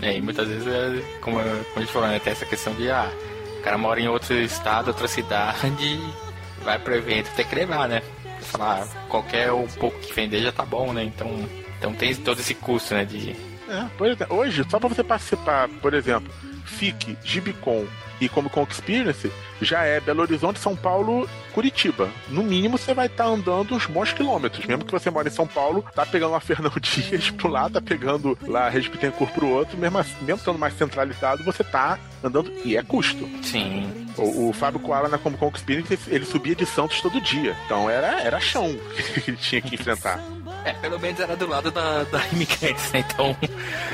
É, 0.00 0.16
e 0.16 0.22
muitas 0.22 0.48
vezes, 0.48 0.66
é, 0.66 1.18
como, 1.20 1.38
como 1.38 1.76
a 1.76 1.80
gente 1.80 1.92
falou, 1.92 2.08
né, 2.08 2.18
tem 2.18 2.32
essa 2.32 2.46
questão 2.46 2.74
de, 2.74 2.90
ah, 2.90 3.10
o 3.58 3.62
cara 3.62 3.76
mora 3.76 4.00
em 4.00 4.08
outro 4.08 4.34
estado, 4.34 4.88
outra 4.88 5.08
cidade, 5.08 6.00
vai 6.62 6.78
pro 6.78 6.94
evento, 6.94 7.30
tem 7.34 7.44
que 7.44 7.54
levar, 7.54 7.88
né? 7.88 8.02
Falar, 8.40 8.86
qualquer 9.08 9.52
um 9.52 9.66
pouco 9.66 9.98
que 9.98 10.14
vender 10.14 10.40
já 10.40 10.52
tá 10.52 10.64
bom, 10.64 10.92
né? 10.92 11.02
Então, 11.02 11.28
então 11.76 11.92
tem 11.92 12.14
todo 12.14 12.40
esse 12.40 12.54
custo, 12.54 12.94
né, 12.94 13.04
de 13.04 13.36
é, 13.68 14.32
hoje, 14.32 14.64
só 14.68 14.78
para 14.78 14.88
você 14.88 15.04
participar, 15.04 15.68
por 15.80 15.94
exemplo, 15.94 16.32
FIC, 16.64 17.16
Gibicon 17.24 17.86
e 18.20 18.28
Comic 18.28 18.54
Con 18.54 18.66
Experience, 18.68 19.30
já 19.60 19.84
é 19.84 20.00
Belo 20.00 20.22
Horizonte, 20.22 20.58
São 20.58 20.76
Paulo, 20.76 21.28
Curitiba. 21.52 22.08
No 22.28 22.42
mínimo, 22.42 22.78
você 22.78 22.94
vai 22.94 23.06
estar 23.06 23.24
tá 23.24 23.30
andando 23.30 23.74
uns 23.74 23.86
bons 23.86 24.12
quilômetros. 24.12 24.64
Mesmo 24.66 24.84
que 24.84 24.92
você 24.92 25.10
mora 25.10 25.28
em 25.28 25.32
São 25.32 25.46
Paulo, 25.46 25.84
tá 25.94 26.04
pegando 26.04 26.32
uma 26.32 26.40
Fernão 26.40 26.72
Dias 26.80 27.30
pro 27.30 27.48
lado, 27.48 27.74
tá 27.74 27.80
pegando 27.80 28.38
lá 28.46 28.66
a 28.66 28.68
Respitencourt 28.68 29.32
pro 29.32 29.48
outro, 29.48 29.76
mesmo, 29.78 29.98
assim, 29.98 30.16
mesmo 30.22 30.38
estando 30.38 30.58
mais 30.58 30.76
centralizado, 30.76 31.44
você 31.44 31.64
tá 31.64 31.98
andando. 32.22 32.52
E 32.64 32.76
é 32.76 32.82
custo. 32.82 33.28
Sim. 33.42 34.06
O, 34.16 34.48
o 34.48 34.52
Fábio 34.52 34.80
Koala 34.80 35.08
na 35.08 35.18
Comic 35.18 35.40
Con 35.40 35.52
Experience, 35.54 35.98
ele 36.08 36.24
subia 36.24 36.54
de 36.54 36.66
Santos 36.66 37.00
todo 37.00 37.20
dia. 37.20 37.56
Então 37.66 37.88
era, 37.88 38.20
era 38.20 38.40
chão 38.40 38.76
que 39.24 39.30
ele 39.30 39.36
tinha 39.36 39.60
que 39.60 39.74
enfrentar. 39.74 40.20
É, 40.64 40.72
pelo 40.72 40.98
menos 40.98 41.20
era 41.20 41.36
do 41.36 41.46
lado 41.46 41.70
da, 41.70 42.04
da 42.04 42.26
Imigrantes, 42.28 42.92
né? 42.92 43.00
Então 43.00 43.36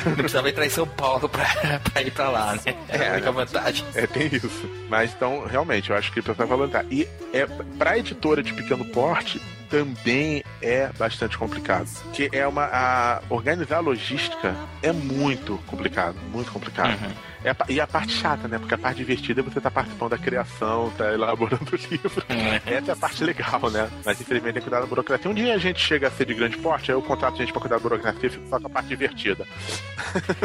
não 0.04 0.14
precisava 0.14 0.48
entrar 0.48 0.66
em 0.66 0.70
São 0.70 0.86
Paulo 0.86 1.28
pra, 1.28 1.44
pra 1.92 2.02
ir 2.02 2.10
pra 2.10 2.28
lá, 2.28 2.54
né? 2.54 2.74
É 2.88 3.08
a 3.08 3.12
única 3.12 3.32
vantagem. 3.32 3.84
É, 3.94 4.06
tem 4.06 4.26
isso. 4.26 4.70
Mas 4.88 5.12
então, 5.12 5.46
realmente, 5.46 5.90
eu 5.90 5.96
acho 5.96 6.12
que 6.12 6.18
ele 6.18 6.24
precisa 6.24 6.46
valorizar. 6.46 6.84
E 6.90 7.08
é, 7.32 7.46
pra 7.78 7.98
editora 7.98 8.42
de 8.42 8.52
pequeno 8.52 8.84
porte, 8.86 9.40
também 9.68 10.44
é 10.62 10.88
bastante 10.98 11.36
complicado. 11.36 11.88
Que 12.12 12.28
é 12.32 12.46
uma. 12.46 12.64
A, 12.64 13.22
organizar 13.28 13.78
a 13.78 13.80
logística 13.80 14.54
é 14.82 14.92
muito 14.92 15.58
complicado. 15.66 16.16
Muito 16.32 16.50
complicado. 16.52 16.90
Uhum. 17.02 17.12
É 17.44 17.50
a, 17.50 17.56
e 17.68 17.78
a 17.78 17.86
parte 17.86 18.12
chata, 18.12 18.48
né? 18.48 18.58
Porque 18.58 18.74
a 18.74 18.78
parte 18.78 18.96
divertida 18.96 19.42
é 19.42 19.44
você 19.44 19.60
tá 19.60 19.70
participando 19.70 20.10
da 20.10 20.18
criação, 20.18 20.90
tá 20.96 21.12
elaborando 21.12 21.66
o 21.70 21.76
livro. 21.76 22.24
É. 22.28 22.76
Essa 22.76 22.92
é 22.92 22.94
a 22.94 22.96
parte 22.96 23.22
legal, 23.22 23.70
né? 23.70 23.90
Mas 24.04 24.18
infelizmente 24.20 24.54
tem 24.54 24.62
que 24.62 24.68
cuidar 24.68 24.80
da 24.80 24.86
burocracia. 24.86 25.30
Um 25.30 25.34
dia 25.34 25.54
a 25.54 25.58
gente 25.58 25.78
chega 25.78 26.08
a 26.08 26.10
ser 26.10 26.24
de 26.24 26.34
grande 26.34 26.56
porte, 26.56 26.90
aí 26.90 26.96
eu 26.96 27.02
contrato 27.02 27.36
gente 27.36 27.52
pra 27.52 27.60
cuidar 27.60 27.76
da 27.76 27.82
burocracia 27.82 28.26
e 28.26 28.30
fico 28.30 28.48
só 28.48 28.58
com 28.58 28.66
a 28.66 28.70
parte 28.70 28.88
divertida. 28.88 29.46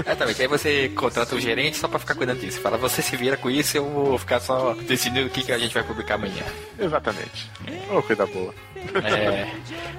Exatamente. 0.06 0.42
Aí 0.42 0.48
você 0.48 0.90
contrata 0.90 1.36
o 1.36 1.40
gerente 1.40 1.78
só 1.78 1.88
pra 1.88 2.00
ficar 2.00 2.16
cuidando 2.16 2.40
disso. 2.40 2.60
Fala, 2.60 2.78
você 2.78 3.02
se 3.02 3.16
vira 3.16 3.38
com 3.38 3.50
isso, 3.50 3.78
eu 3.78 3.90
vou 3.90 4.18
ficar 4.18 4.42
só 4.42 4.74
decidindo 4.74 5.28
o 5.28 5.30
que, 5.30 5.44
que 5.44 5.52
a 5.54 5.58
gente 5.58 5.74
vai 5.74 5.84
publicar 5.84 6.16
amanhã. 6.16 6.44
Exatamente. 6.78 7.50
Ô, 7.90 7.98
oh, 7.98 8.04
coisa 8.04 8.26
boa. 8.26 8.54
É, 9.04 9.48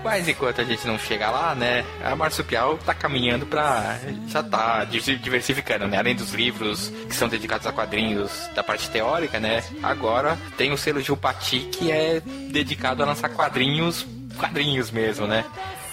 mas 0.03 0.29
enquanto 0.29 0.61
a 0.61 0.65
gente 0.65 0.87
não 0.87 0.99
chega 0.99 1.31
lá, 1.31 1.55
né, 1.55 1.85
a 2.03 2.17
Marsupial 2.17 2.79
tá 2.79 2.95
caminhando 2.95 3.47
pra. 3.47 3.99
já 4.29 4.43
tá 4.43 4.85
diversificando, 4.85 5.87
né? 5.87 5.99
Além 5.99 6.15
dos 6.15 6.33
livros 6.33 6.90
que 7.09 7.15
são 7.15 7.29
dedicados 7.29 7.67
a 7.67 7.73
quadrinhos 7.73 8.49
da 8.55 8.63
parte 8.63 8.89
teórica, 8.91 9.39
né? 9.39 9.63
Agora 9.83 10.39
tem 10.57 10.73
o 10.73 10.79
selo 10.79 11.01
Jupati 11.01 11.61
que 11.73 11.91
é 11.91 12.21
dedicado 12.51 13.03
a 13.03 13.07
lançar 13.07 13.29
quadrinhos, 13.31 14.07
quadrinhos 14.39 14.91
mesmo, 14.91 15.27
né? 15.27 15.45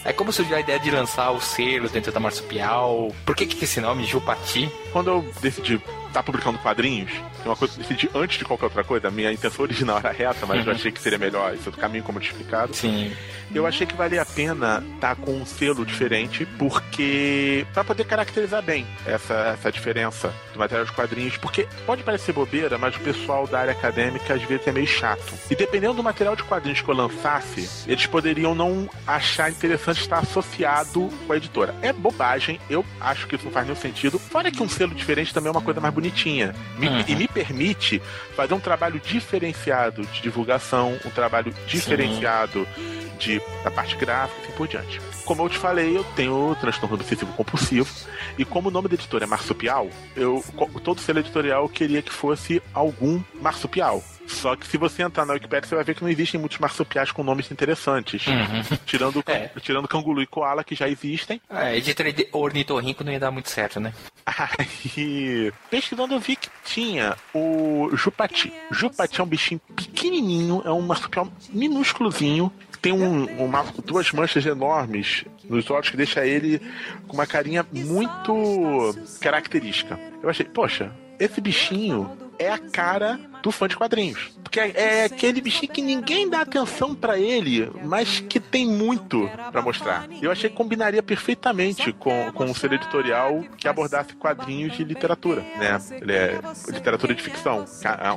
É 0.06 0.14
como 0.14 0.32
surgiu 0.32 0.56
a 0.56 0.60
ideia 0.62 0.80
de 0.80 0.90
lançar 0.90 1.32
o 1.32 1.42
selo 1.42 1.90
dentro 1.90 2.12
da 2.12 2.20
Marsupial? 2.20 3.14
Por 3.26 3.36
que, 3.36 3.46
que 3.46 3.66
esse 3.66 3.82
nome, 3.82 4.06
Jupati? 4.06 4.72
Quando 4.94 5.10
eu 5.10 5.34
decidi 5.42 5.82
tá 6.17 6.23
publicando 6.23 6.58
quadrinhos, 6.60 7.12
é 7.43 7.47
uma 7.47 7.56
coisa 7.56 7.73
que 7.73 7.80
eu 7.80 7.84
decidi 7.84 8.10
antes 8.13 8.38
de 8.38 8.45
qualquer 8.45 8.65
outra 8.65 8.84
coisa. 8.84 9.08
A 9.08 9.12
minha 9.12 9.32
intenção 9.32 9.63
original 9.63 9.97
era 9.99 10.12
reta, 10.12 10.45
mas 10.45 10.62
uhum. 10.62 10.67
eu 10.67 10.71
achei 10.73 10.91
que 10.91 11.01
seria 11.01 11.17
melhor 11.17 11.53
esse 11.53 11.67
outro 11.67 11.80
caminho, 11.80 12.03
como 12.03 12.17
eu 12.17 12.21
tinha 12.21 12.34
explicado. 12.34 12.75
Sim. 12.75 13.12
Eu 13.53 13.65
achei 13.65 13.88
que 13.88 13.95
valia 13.95 14.21
a 14.21 14.25
pena 14.25 14.84
estar 14.95 15.15
tá 15.15 15.21
com 15.21 15.32
um 15.32 15.45
selo 15.45 15.86
diferente, 15.86 16.45
porque. 16.58 17.65
para 17.73 17.84
poder 17.84 18.06
caracterizar 18.06 18.62
bem 18.62 18.86
essa, 19.06 19.34
essa 19.58 19.71
diferença 19.71 20.34
do 20.53 20.60
material 20.60 20.86
de 20.86 20.91
quadrinhos, 20.91 21.38
porque 21.38 21.67
pode 21.86 22.03
parecer 22.03 22.34
bobeira, 22.34 22.77
mas 22.77 22.95
o 22.95 22.99
pessoal 22.99 23.47
da 23.47 23.60
área 23.60 23.71
acadêmica 23.71 24.34
às 24.34 24.43
vezes 24.43 24.67
é 24.67 24.71
meio 24.71 24.88
chato. 24.88 25.34
E 25.49 25.56
dependendo 25.56 25.95
do 25.95 26.03
material 26.03 26.36
de 26.36 26.43
quadrinhos 26.43 26.82
que 26.82 26.89
eu 26.89 26.95
lançasse, 26.95 27.69
eles 27.88 28.06
poderiam 28.06 28.53
não 28.53 28.89
achar 29.06 29.49
interessante 29.49 30.01
estar 30.01 30.19
associado 30.19 31.10
com 31.25 31.34
a 31.34 31.38
editora. 31.38 31.73
É 31.82 31.93
bobagem, 31.93 32.60
eu 32.69 32.86
acho 32.99 33.27
que 33.27 33.36
isso 33.36 33.45
não 33.45 33.51
faz 33.51 33.65
nenhum 33.65 33.80
sentido. 33.80 34.19
Fora 34.19 34.51
que 34.51 34.62
um 34.62 34.69
selo 34.69 34.93
diferente 34.93 35.34
também 35.34 35.47
é 35.47 35.51
uma 35.51 35.62
coisa 35.62 35.80
mais 35.80 35.93
bonitinha. 36.08 36.56
Me, 36.78 36.88
uhum. 36.88 37.04
E 37.08 37.15
me 37.15 37.28
permite 37.28 38.02
fazer 38.36 38.54
um 38.54 38.60
trabalho 38.60 39.00
diferenciado 39.00 40.04
de 40.04 40.22
divulgação, 40.22 40.98
um 41.06 41.10
trabalho 41.10 41.54
diferenciado 41.67 42.67
Sim. 42.76 43.12
de, 43.20 43.41
da 43.63 43.72
parte 43.72 43.96
gráfica 43.96 44.41
e 44.41 44.46
assim 44.46 44.54
por 44.54 44.67
diante. 44.67 45.02
Como 45.26 45.43
eu 45.43 45.50
te 45.50 45.58
falei, 45.58 45.98
eu 45.98 46.04
tenho 46.15 46.56
transtorno 46.60 46.96
obsessivo 46.96 47.34
compulsivo. 47.34 47.89
E 48.38 48.46
como 48.46 48.70
o 48.70 48.72
nome 48.72 48.88
da 48.88 48.96
editora 48.96 49.26
é 49.26 49.28
Marsupial, 49.28 49.89
eu, 50.15 50.43
todo 50.84 51.02
selo 51.02 51.20
editorial 51.20 51.63
eu 51.63 51.70
queria 51.70 52.02
que 52.02 52.12
fosse 52.12 52.62
algum 52.74 53.22
marsupial. 53.41 54.04
Só 54.28 54.56
que 54.56 54.68
se 54.68 54.78
você 54.78 55.04
entrar 55.04 55.26
na 55.26 55.34
Wikipedia, 55.34 55.68
você 55.68 55.76
vai 55.76 55.84
ver 55.84 55.96
que 55.96 56.04
não 56.04 56.10
existem 56.10 56.40
muitos 56.40 56.60
marsupiais 56.60 57.12
com 57.12 57.24
nomes 57.24 57.50
interessantes. 57.52 58.26
Uhum. 58.28 58.78
Tirando, 58.86 59.24
é. 59.26 59.50
tirando 59.62 59.88
canguru 59.88 60.22
e 60.22 60.28
koala, 60.28 60.63
que 60.63 60.76
já 60.76 60.88
existem. 60.88 61.42
É, 61.50 61.80
de 61.80 62.28
ornitorrinco 62.32 63.04
não 63.04 63.12
ia 63.12 63.20
dar 63.20 63.32
muito 63.32 63.50
certo, 63.50 63.80
né? 63.80 63.94
Aí, 64.26 65.52
pesquisando, 65.72 66.13
eu 66.13 66.20
vi 66.20 66.36
que 66.36 66.50
tinha 66.66 67.16
o 67.34 67.90
Jupati. 67.94 68.54
Jupati 68.72 69.22
é 69.22 69.24
um 69.24 69.28
bichinho 69.28 69.62
pequenininho, 69.76 70.62
é 70.66 70.72
um 70.72 70.82
marsupial 70.82 71.32
minúsculozinho, 71.50 72.52
tem 72.82 72.92
um, 72.94 73.26
uma, 73.44 73.63
duas 73.86 74.12
manchas 74.12 74.46
enormes 74.46 75.26
nos 75.50 75.70
olhos 75.70 75.90
que 75.90 75.98
deixa 75.98 76.26
ele 76.26 76.62
com 77.08 77.13
uma 77.13 77.26
carinha 77.26 77.66
muito 77.72 78.96
característica. 79.20 80.00
Eu 80.22 80.30
achei, 80.30 80.46
poxa, 80.46 80.92
esse 81.20 81.42
bichinho 81.42 82.27
é 82.39 82.52
a 82.52 82.58
cara 82.58 83.19
do 83.41 83.52
fã 83.52 83.67
de 83.67 83.76
quadrinhos. 83.78 84.32
Porque 84.43 84.60
é, 84.60 84.71
é 84.76 85.04
aquele 85.06 85.41
bichinho 85.41 85.71
que 85.71 85.82
ninguém 85.82 86.30
dá 86.30 86.41
atenção 86.41 86.95
para 86.95 87.17
ele, 87.17 87.69
mas 87.84 88.19
que 88.19 88.39
tem 88.39 88.65
muito 88.67 89.30
para 89.52 89.62
mostrar. 89.62 90.08
Eu 90.21 90.32
achei 90.32 90.50
que 90.50 90.56
combinaria 90.56 91.04
perfeitamente 91.04 91.91
com, 91.93 92.32
com 92.34 92.45
um 92.45 92.54
ser 92.54 92.73
editorial 92.73 93.43
que 93.58 93.67
abordasse 93.67 94.15
quadrinhos 94.15 94.76
de 94.76 94.84
literatura, 94.84 95.41
né? 95.41 95.80
É, 96.08 96.71
literatura 96.71 97.13
de 97.13 97.21
ficção. 97.21 97.65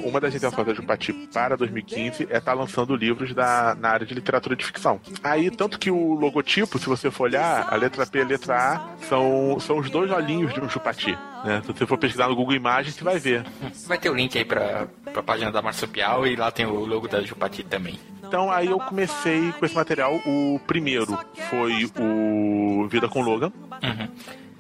Uma 0.05 0.21
das 0.21 0.35
intenções 0.35 0.67
da 0.67 0.75
Jupati 0.75 1.13
para 1.33 1.57
2015 1.57 2.25
é 2.25 2.39
estar 2.39 2.41
tá 2.41 2.55
lançando 2.55 2.95
livros 2.95 3.35
da, 3.35 3.77
na 3.79 3.91
área 3.91 4.07
de 4.07 4.15
literatura 4.15 4.55
de 4.55 4.65
ficção. 4.65 5.01
Aí, 5.23 5.51
tanto 5.51 5.79
que 5.79 5.91
o 5.91 6.15
logotipo, 6.15 6.79
se 6.79 6.87
você 6.87 7.11
for 7.11 7.25
olhar, 7.25 7.67
a 7.69 7.77
letra 7.77 8.07
P 8.07 8.19
e 8.19 8.23
a 8.23 8.25
letra 8.25 8.57
A 8.57 9.07
são, 9.09 9.59
são 9.61 9.79
os 9.79 9.91
dois 9.91 10.11
olhinhos 10.11 10.53
de 10.53 10.61
um 10.61 10.69
Jupati. 10.69 11.17
Né? 11.45 11.63
Se 11.65 11.73
você 11.73 11.87
for 11.87 11.99
pesquisar 11.99 12.29
no 12.29 12.37
Google 12.37 12.55
Imagens, 12.55 12.95
você 12.95 13.05
vai 13.05 13.19
ver. 13.19 13.45
Vai 13.87 13.99
ter 13.99 14.10
o 14.11 14.15
link 14.15 14.37
aí 14.37 14.45
pra, 14.45 14.87
pra 15.13 15.23
página 15.23 15.51
da 15.51 15.63
Marsupial 15.63 16.27
e 16.27 16.37
lá 16.37 16.51
tem 16.51 16.67
o 16.67 16.85
logo 16.85 17.09
da 17.09 17.23
Jupati 17.23 17.63
também. 17.63 17.99
Então 18.23 18.51
aí 18.51 18.69
eu 18.69 18.79
comecei 18.79 19.53
com 19.53 19.67
esse 19.67 19.75
material. 19.75 20.15
O 20.27 20.61
primeiro 20.67 21.19
foi 21.49 21.91
o 21.99 22.87
Vida 22.89 23.09
com 23.09 23.23
Logan. 23.23 23.53
Uhum. 23.83 24.09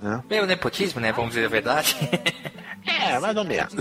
Né? 0.02 0.22
Meio 0.28 0.46
nepotismo, 0.46 1.00
né? 1.00 1.12
Vamos 1.12 1.34
dizer 1.34 1.46
a 1.46 1.48
verdade. 1.48 1.96
É, 2.86 3.18
mais 3.18 3.36
ou 3.36 3.44
menos. 3.44 3.74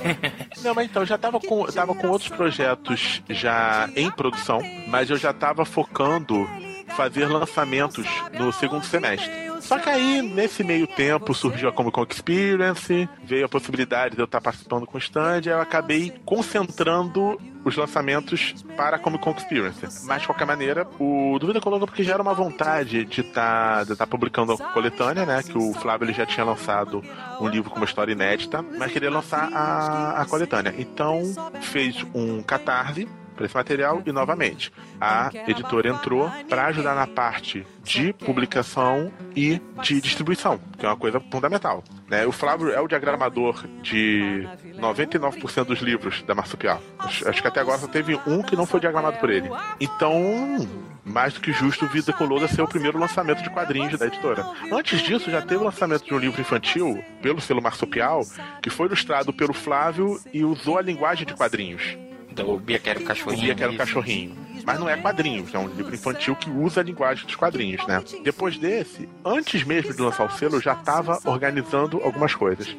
Não, 0.64 0.74
mas 0.74 0.86
então, 0.86 1.02
eu 1.02 1.06
já 1.06 1.18
tava 1.18 1.38
com, 1.38 1.66
tava 1.66 1.94
com 1.94 2.08
outros 2.08 2.30
projetos 2.30 3.22
já 3.28 3.88
em 3.94 4.10
produção, 4.10 4.60
mas 4.88 5.10
eu 5.10 5.18
já 5.18 5.34
tava 5.34 5.64
focando 5.66 6.48
fazer 6.96 7.26
lançamentos 7.26 8.06
no 8.32 8.50
segundo 8.52 8.84
semestre. 8.84 9.47
Só 9.60 9.78
que 9.78 9.88
aí, 9.88 10.22
nesse 10.22 10.62
meio 10.64 10.86
tempo, 10.86 11.34
surgiu 11.34 11.68
a 11.68 11.72
Comic 11.72 11.94
Con 11.94 12.06
Experience, 12.08 13.08
veio 13.22 13.46
a 13.46 13.48
possibilidade 13.48 14.14
de 14.14 14.20
eu 14.20 14.24
estar 14.24 14.40
participando 14.40 14.86
com 14.86 14.96
o 14.96 15.00
stand, 15.00 15.42
eu 15.46 15.60
acabei 15.60 16.12
concentrando 16.24 17.38
os 17.64 17.76
lançamentos 17.76 18.54
para 18.76 18.96
a 18.96 18.98
Comic 18.98 19.22
Con 19.22 19.32
Experience. 19.32 20.06
Mas, 20.06 20.22
de 20.22 20.28
qualquer 20.28 20.46
maneira, 20.46 20.86
o 20.98 21.38
Dúvida 21.38 21.60
Colônia 21.60 21.86
porque 21.86 22.02
já 22.02 22.14
era 22.14 22.22
uma 22.22 22.34
vontade 22.34 23.04
de 23.04 23.20
estar 23.20 23.84
tá, 23.86 23.96
tá 23.96 24.06
publicando 24.06 24.52
a 24.52 24.56
coletânea, 24.56 25.26
né? 25.26 25.42
Que 25.42 25.56
o 25.56 25.72
Flávio 25.74 26.06
ele 26.06 26.12
já 26.12 26.26
tinha 26.26 26.44
lançado 26.44 27.02
um 27.40 27.48
livro 27.48 27.70
com 27.70 27.76
uma 27.76 27.84
história 27.84 28.12
inédita, 28.12 28.62
mas 28.62 28.92
queria 28.92 29.10
lançar 29.10 29.50
a, 29.52 30.22
a 30.22 30.26
coletânea. 30.26 30.74
Então, 30.78 31.22
fez 31.60 32.04
um 32.14 32.42
catarse 32.42 33.08
para 33.38 33.46
esse 33.46 33.54
material 33.54 34.02
e 34.04 34.10
novamente 34.10 34.72
a 35.00 35.30
editora 35.46 35.88
entrou 35.88 36.28
para 36.48 36.66
ajudar 36.66 36.94
na 36.96 37.06
parte 37.06 37.64
de 37.84 38.12
publicação 38.12 39.12
e 39.34 39.62
de 39.80 40.00
distribuição, 40.00 40.60
que 40.76 40.84
é 40.84 40.88
uma 40.88 40.96
coisa 40.96 41.20
fundamental. 41.30 41.84
Né? 42.08 42.26
O 42.26 42.32
Flávio 42.32 42.70
é 42.70 42.80
o 42.80 42.88
diagramador 42.88 43.64
de 43.80 44.46
99% 44.76 45.64
dos 45.64 45.78
livros 45.78 46.22
da 46.22 46.34
Marsupial. 46.34 46.82
Acho 46.98 47.40
que 47.40 47.48
até 47.48 47.60
agora 47.60 47.78
só 47.78 47.86
teve 47.86 48.18
um 48.26 48.42
que 48.42 48.56
não 48.56 48.66
foi 48.66 48.80
diagramado 48.80 49.18
por 49.18 49.30
ele. 49.30 49.48
Então, 49.80 50.66
mais 51.04 51.34
do 51.34 51.40
que 51.40 51.52
justo 51.52 51.84
o 51.84 51.88
Vida 51.88 52.12
Colora 52.12 52.48
ser 52.48 52.62
o 52.62 52.68
primeiro 52.68 52.98
lançamento 52.98 53.42
de 53.42 53.50
quadrinhos 53.50 53.98
da 53.98 54.06
editora. 54.06 54.44
Antes 54.72 55.00
disso, 55.00 55.30
já 55.30 55.40
teve 55.40 55.62
o 55.62 55.64
lançamento 55.64 56.04
de 56.04 56.14
um 56.14 56.18
livro 56.18 56.40
infantil 56.40 57.02
pelo 57.22 57.40
selo 57.40 57.62
Marsupial, 57.62 58.22
que 58.60 58.70
foi 58.70 58.86
ilustrado 58.86 59.32
pelo 59.32 59.54
Flávio 59.54 60.20
e 60.32 60.44
usou 60.44 60.76
a 60.76 60.82
linguagem 60.82 61.26
de 61.26 61.34
quadrinhos. 61.34 61.96
Então, 62.38 62.54
o 62.54 62.58
Bia 62.58 62.78
quer 62.78 62.98
um 62.98 63.04
cachorrinho. 63.04 63.38
O 63.38 63.44
Bia 63.44 63.54
quer 63.54 63.68
um 63.68 63.76
cachorrinho. 63.76 64.36
Mas 64.64 64.78
não 64.78 64.88
é 64.88 64.96
quadrinhos, 64.96 65.54
é 65.54 65.58
um 65.58 65.66
livro 65.68 65.94
infantil 65.94 66.36
que 66.36 66.50
usa 66.50 66.80
a 66.80 66.84
linguagem 66.84 67.24
dos 67.24 67.36
quadrinhos, 67.36 67.86
né? 67.86 68.02
Depois 68.22 68.58
desse, 68.58 69.08
antes 69.24 69.64
mesmo 69.64 69.94
de 69.94 70.02
lançar 70.02 70.26
o 70.26 70.30
selo, 70.30 70.56
eu 70.56 70.60
já 70.60 70.74
estava 70.74 71.18
organizando 71.24 72.02
algumas 72.02 72.34
coisas. 72.34 72.76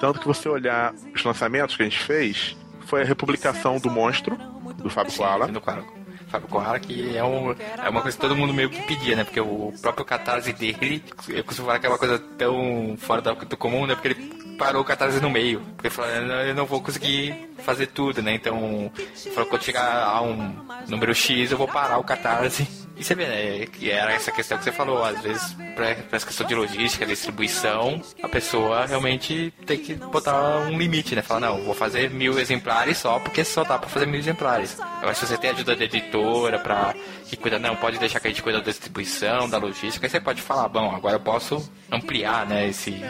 Tanto 0.00 0.18
que 0.18 0.26
você 0.26 0.48
olhar 0.48 0.94
os 1.14 1.22
lançamentos 1.22 1.76
que 1.76 1.82
a 1.82 1.84
gente 1.84 2.02
fez, 2.02 2.56
foi 2.86 3.02
a 3.02 3.04
republicação 3.04 3.78
do 3.78 3.90
Monstro, 3.90 4.36
do 4.78 4.88
Fábio 4.88 5.12
Koala. 5.12 5.46
Do 5.48 5.60
Fábio 5.60 6.48
Koala, 6.48 6.80
que 6.80 7.14
é, 7.14 7.22
um, 7.22 7.52
é 7.52 7.88
uma 7.88 8.00
coisa 8.00 8.16
que 8.16 8.20
todo 8.20 8.34
mundo 8.34 8.54
meio 8.54 8.70
que 8.70 8.80
pedia, 8.82 9.14
né? 9.14 9.24
Porque 9.24 9.40
o 9.40 9.74
próprio 9.82 10.06
catarse 10.06 10.54
dele, 10.54 11.04
eu 11.28 11.44
costumo 11.44 11.66
falar 11.66 11.78
que 11.78 11.86
é 11.86 11.88
uma 11.90 11.98
coisa 11.98 12.18
tão 12.18 12.96
fora 12.98 13.20
do 13.20 13.56
comum, 13.58 13.86
né? 13.86 13.94
Porque 13.94 14.08
ele 14.08 14.45
parou 14.58 14.82
o 14.82 14.84
Catarse 14.84 15.20
no 15.20 15.30
meio. 15.30 15.60
Porque 15.76 15.90
falou, 15.90 16.10
eu 16.10 16.54
não 16.54 16.66
vou 16.66 16.80
conseguir 16.80 17.50
fazer 17.58 17.86
tudo, 17.88 18.22
né? 18.22 18.34
Então, 18.34 18.90
falou, 19.34 19.48
quando 19.48 19.62
chegar 19.62 20.04
a 20.04 20.22
um 20.22 20.54
número 20.88 21.14
X, 21.14 21.50
eu 21.50 21.58
vou 21.58 21.68
parar 21.68 21.98
o 21.98 22.04
Catarse. 22.04 22.66
E 22.96 23.04
você 23.04 23.14
vê, 23.14 23.26
né? 23.26 23.66
Que 23.66 23.90
era 23.90 24.12
essa 24.12 24.32
questão 24.32 24.56
que 24.56 24.64
você 24.64 24.72
falou, 24.72 25.04
às 25.04 25.20
vezes, 25.20 25.54
pra 25.74 25.90
essa 25.90 26.26
questão 26.26 26.46
de 26.46 26.54
logística, 26.54 27.04
distribuição, 27.04 28.00
a 28.22 28.28
pessoa 28.28 28.86
realmente 28.86 29.52
tem 29.66 29.78
que 29.78 29.94
botar 29.94 30.60
um 30.60 30.78
limite, 30.78 31.14
né? 31.14 31.20
Falar, 31.20 31.40
não, 31.40 31.62
vou 31.62 31.74
fazer 31.74 32.10
mil 32.10 32.38
exemplares 32.38 32.96
só 32.96 33.18
porque 33.18 33.44
só 33.44 33.64
dá 33.64 33.78
pra 33.78 33.88
fazer 33.88 34.06
mil 34.06 34.18
exemplares. 34.18 34.80
Acho 34.80 35.20
que 35.20 35.26
você 35.26 35.36
tem 35.36 35.50
ajuda 35.50 35.76
da 35.76 35.84
editora 35.84 36.58
pra 36.58 36.94
que 37.26 37.36
cuida, 37.36 37.58
não, 37.58 37.76
pode 37.76 37.98
deixar 37.98 38.18
que 38.18 38.28
a 38.28 38.30
gente 38.30 38.42
cuida 38.42 38.60
da 38.60 38.64
distribuição, 38.64 39.48
da 39.48 39.58
logística, 39.58 40.06
aí 40.06 40.10
você 40.10 40.20
pode 40.20 40.40
falar, 40.40 40.68
bom, 40.68 40.94
agora 40.94 41.16
eu 41.16 41.20
posso 41.20 41.70
ampliar, 41.90 42.46
né, 42.46 42.68
esse 42.68 43.04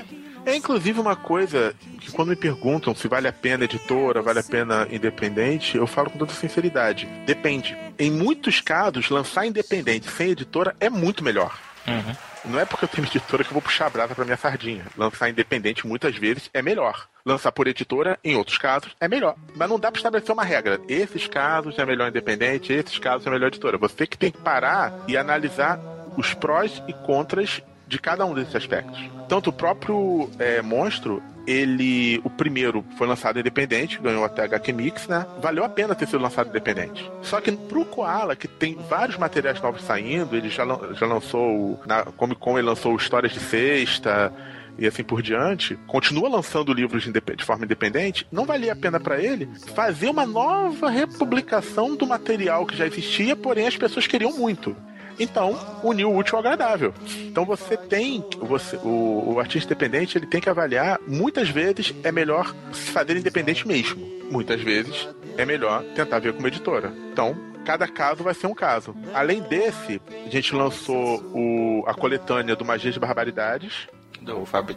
é 0.47 0.55
inclusive 0.55 1.01
uma 1.01 1.17
coisa 1.17 1.75
que 2.01 2.13
quando 2.13 2.29
me 2.29 2.37
perguntam 2.37 2.95
se 2.95 3.09
vale 3.09 3.27
a 3.27 3.33
pena 3.33 3.65
editora, 3.65 4.23
vale 4.23 4.39
a 4.39 4.45
pena 4.45 4.87
independente, 4.91 5.77
eu 5.77 5.87
falo 5.87 6.11
com 6.11 6.19
toda 6.19 6.33
sinceridade. 6.33 7.07
Depende. 7.27 7.77
Em 7.99 8.11
muitos 8.11 8.61
casos, 8.61 9.11
lançar 9.11 9.45
independente 9.45 10.09
sem 10.11 10.31
editora 10.31 10.77
é 10.79 10.89
muito 10.89 11.25
melhor. 11.25 11.59
Uhum. 11.87 12.53
Não 12.53 12.61
é 12.61 12.65
porque 12.65 12.85
eu 12.85 12.89
tenho 12.89 13.07
editora 13.09 13.43
que 13.43 13.51
eu 13.51 13.55
vou 13.55 13.63
puxar 13.63 13.87
a 13.87 13.91
brasa 13.91 14.15
pra 14.15 14.25
minha 14.25 14.37
sardinha. 14.37 14.85
Lançar 14.97 15.29
independente 15.29 15.87
muitas 15.87 16.17
vezes 16.17 16.49
é 16.55 16.63
melhor. 16.63 17.09
Lançar 17.25 17.51
por 17.51 17.67
editora, 17.67 18.17
em 18.23 18.37
outros 18.37 18.57
casos, 18.57 18.95
é 19.01 19.09
melhor. 19.09 19.35
Mas 19.57 19.69
não 19.69 19.81
dá 19.81 19.91
pra 19.91 19.99
estabelecer 19.99 20.33
uma 20.33 20.45
regra. 20.45 20.81
Esses 20.89 21.27
casos 21.27 21.77
é 21.77 21.85
melhor 21.85 22.09
independente, 22.09 22.73
esses 22.73 22.99
casos 23.01 23.27
é 23.27 23.31
melhor 23.31 23.49
editora. 23.49 23.77
Você 23.79 24.07
que 24.07 24.17
tem 24.17 24.31
que 24.31 24.39
parar 24.39 24.93
e 25.09 25.17
analisar 25.17 25.81
os 26.17 26.35
prós 26.35 26.83
e 26.87 26.93
contras 26.93 27.61
de 27.87 27.99
cada 27.99 28.25
um 28.25 28.35
desses 28.35 28.55
aspectos. 28.55 28.99
Tanto 29.29 29.51
o 29.51 29.53
próprio 29.53 30.31
é, 30.39 30.61
monstro, 30.63 31.23
ele. 31.47 32.21
O 32.25 32.31
primeiro 32.31 32.85
foi 32.99 33.07
lançado 33.07 33.39
independente, 33.39 34.01
ganhou 34.01 34.25
até 34.25 34.43
HQ 34.43 34.73
Mix, 34.73 35.07
né? 35.07 35.25
Valeu 35.41 35.65
a 35.65 35.69
pena 35.69 35.95
ter 35.95 36.07
sido 36.07 36.21
lançado 36.21 36.49
independente. 36.49 37.11
Só 37.23 37.41
que 37.41 37.53
pro 37.53 37.85
Koala, 37.85 38.35
que 38.35 38.49
tem 38.49 38.75
vários 38.75 39.17
materiais 39.17 39.61
novos 39.61 39.83
saindo, 39.83 40.37
ele 40.37 40.49
já, 40.49 40.65
já 40.95 41.07
lançou. 41.07 41.81
Na 41.87 42.05
Comic 42.05 42.41
Con 42.41 42.59
ele 42.59 42.67
lançou 42.67 42.97
histórias 42.97 43.33
de 43.33 43.41
sexta 43.41 44.33
e 44.79 44.87
assim 44.87 45.03
por 45.03 45.23
diante, 45.23 45.77
continua 45.87 46.29
lançando 46.29 46.73
livros 46.73 47.05
de, 47.05 47.45
forma 47.45 47.65
independente, 47.65 48.27
não 48.31 48.45
valia 48.45 48.73
a 48.73 48.77
pena 48.77 49.01
para 49.01 49.19
ele 49.23 49.49
fazer 49.75 50.11
uma 50.11 50.27
nova 50.27 50.91
republicação 50.91 51.97
do 51.97 52.07
material 52.07 52.67
que 52.67 52.77
já 52.77 52.87
existia, 52.87 53.35
porém 53.35 53.67
as 53.67 53.77
pessoas 53.77 54.07
queriam 54.07 54.33
muito. 54.37 54.77
Então, 55.19 55.59
uniu 55.83 56.11
o 56.11 56.17
útil 56.17 56.35
ao 56.37 56.41
agradável. 56.41 56.93
Então 57.19 57.45
você 57.45 57.77
tem, 57.77 58.25
você, 58.39 58.77
o, 58.77 59.35
o 59.35 59.41
artista 59.41 59.73
independente 59.73 60.19
ele 60.19 60.27
tem 60.27 60.41
que 60.41 60.49
avaliar, 60.49 61.01
muitas 61.07 61.49
vezes 61.49 61.95
é 62.03 62.13
melhor 62.13 62.55
fazer 62.73 63.17
independente 63.17 63.67
mesmo. 63.67 64.07
Muitas 64.31 64.61
vezes 64.61 65.09
é 65.37 65.45
melhor 65.45 65.83
tentar 65.95 66.19
ver 66.19 66.33
como 66.33 66.47
editora. 66.47 66.93
Então, 67.13 67.37
cada 67.65 67.87
caso 67.89 68.23
vai 68.23 68.35
ser 68.35 68.47
um 68.47 68.55
caso. 68.55 68.95
Além 69.13 69.43
desse, 69.43 70.01
a 70.27 70.31
gente 70.31 70.55
lançou 70.55 71.21
o, 71.35 71.85
a 71.87 71.95
coletânea 71.95 72.57
do 72.57 72.65
Magias 72.65 72.95
de 72.95 73.01
Barbaridades. 73.01 73.89
Do 74.21 74.45
Fábio. 74.47 74.77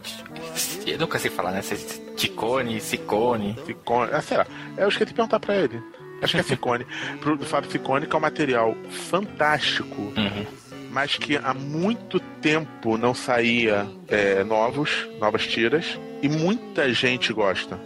Eu 0.86 0.98
nunca 0.98 1.18
sei 1.18 1.30
falar, 1.30 1.52
né? 1.52 1.60
Ticone, 2.16 2.80
Cicone. 2.80 3.56
Cicone. 3.64 4.10
Ah, 4.12 4.20
sei 4.20 4.36
lá. 4.36 4.46
Eu 4.76 4.88
esqueci 4.88 5.06
de 5.06 5.14
perguntar 5.14 5.40
pra 5.40 5.56
ele. 5.56 5.82
Acho 6.22 6.34
que 6.34 6.40
é 6.40 6.42
Ficone. 6.42 6.86
do 7.22 7.46
Fábio 7.46 7.70
Ficone, 7.70 8.06
que 8.06 8.14
é 8.14 8.18
um 8.18 8.22
material 8.22 8.76
fantástico. 8.90 10.00
Uhum. 10.16 10.46
Mas 10.90 11.16
que 11.16 11.36
há 11.36 11.54
muito 11.54 12.18
tempo 12.40 12.98
não 12.98 13.14
saía 13.14 13.86
é, 14.08 14.42
novos, 14.42 15.06
novas 15.20 15.46
tiras, 15.46 15.98
e 16.20 16.28
muita 16.28 16.92
gente 16.92 17.32
gosta. 17.32 17.78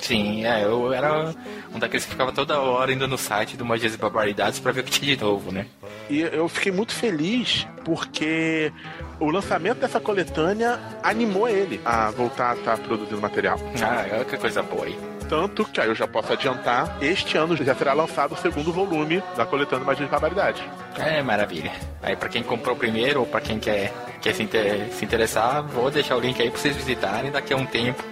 Sim, 0.00 0.46
é, 0.46 0.64
eu 0.64 0.92
era 0.92 1.34
um 1.74 1.78
daqueles 1.78 2.04
que 2.04 2.12
ficava 2.12 2.32
toda 2.32 2.58
hora 2.58 2.92
indo 2.92 3.06
no 3.06 3.18
site 3.18 3.56
do 3.56 3.64
Magias 3.64 3.94
e 3.94 3.98
Barbaridades 3.98 4.58
para 4.58 4.72
ver 4.72 4.80
o 4.80 4.84
que 4.84 4.90
tinha 4.90 5.14
de 5.14 5.22
novo, 5.22 5.52
né? 5.52 5.66
E 6.08 6.20
eu 6.20 6.48
fiquei 6.48 6.72
muito 6.72 6.94
feliz 6.94 7.66
porque 7.84 8.72
o 9.18 9.30
lançamento 9.30 9.78
dessa 9.78 10.00
coletânea 10.00 10.80
animou 11.02 11.48
ele 11.48 11.80
a 11.84 12.10
voltar 12.10 12.52
a 12.52 12.54
estar 12.54 12.76
tá 12.78 12.82
produzindo 12.82 13.20
material. 13.20 13.60
Ah, 13.82 14.24
que 14.24 14.36
coisa 14.38 14.62
boa 14.62 14.86
aí. 14.86 14.98
Tanto 15.30 15.64
que 15.64 15.80
aí 15.80 15.86
eu 15.86 15.94
já 15.94 16.08
posso 16.08 16.32
adiantar, 16.32 16.98
este 17.00 17.38
ano 17.38 17.56
já 17.56 17.72
será 17.72 17.92
lançado 17.92 18.34
o 18.34 18.36
segundo 18.36 18.72
volume 18.72 19.22
da 19.36 19.46
Coletando 19.46 19.84
Magia 19.84 20.04
de 20.04 20.10
Barbaridade. 20.10 20.60
É, 21.00 21.22
maravilha. 21.22 21.72
Aí 22.02 22.14
para 22.14 22.28
quem 22.28 22.42
comprou 22.42 22.76
primeiro 22.76 23.20
ou 23.20 23.26
para 23.26 23.40
quem 23.40 23.58
quer, 23.58 23.92
quer 24.20 24.34
se, 24.34 24.42
inter 24.42 24.88
se 24.92 25.04
interessar, 25.04 25.62
vou 25.62 25.90
deixar 25.90 26.16
o 26.16 26.20
link 26.20 26.40
aí 26.40 26.50
para 26.50 26.60
vocês 26.60 26.76
visitarem. 26.76 27.30
Daqui 27.30 27.52
a 27.52 27.56
um 27.56 27.66
tempo 27.66 28.02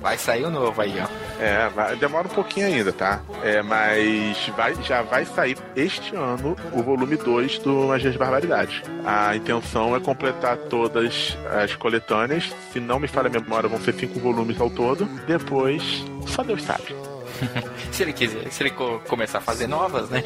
vai 0.00 0.18
sair 0.18 0.44
o 0.44 0.50
novo 0.50 0.80
aí, 0.80 0.94
ó. 1.00 1.42
É, 1.42 1.68
vai, 1.68 1.96
demora 1.96 2.26
um 2.26 2.30
pouquinho 2.30 2.66
ainda, 2.66 2.92
tá? 2.92 3.20
É, 3.42 3.62
mas 3.62 4.46
vai, 4.56 4.74
já 4.82 5.02
vai 5.02 5.24
sair 5.24 5.56
este 5.74 6.14
ano 6.14 6.56
o 6.72 6.82
volume 6.82 7.16
2 7.16 7.58
do 7.60 7.88
Magia 7.88 8.10
de 8.10 8.18
Barbaridade. 8.18 8.82
A 9.04 9.34
intenção 9.34 9.96
é 9.96 10.00
completar 10.00 10.56
todas 10.56 11.36
as 11.62 11.74
coletâneas. 11.74 12.52
Se 12.72 12.80
não 12.80 12.98
me 12.98 13.08
falha 13.08 13.28
a 13.28 13.30
memória, 13.30 13.68
vão 13.68 13.80
ser 13.80 13.94
cinco 13.94 14.18
volumes 14.20 14.60
ao 14.60 14.70
todo. 14.70 15.06
Depois 15.26 16.04
só 16.26 16.42
Deus 16.42 16.62
sabe. 16.62 16.94
se 17.90 18.02
ele 18.02 18.12
quiser, 18.12 18.50
se 18.50 18.62
ele 18.62 18.70
co 18.70 19.00
começar 19.08 19.38
a 19.38 19.40
fazer 19.40 19.66
novas, 19.66 20.08
né? 20.10 20.22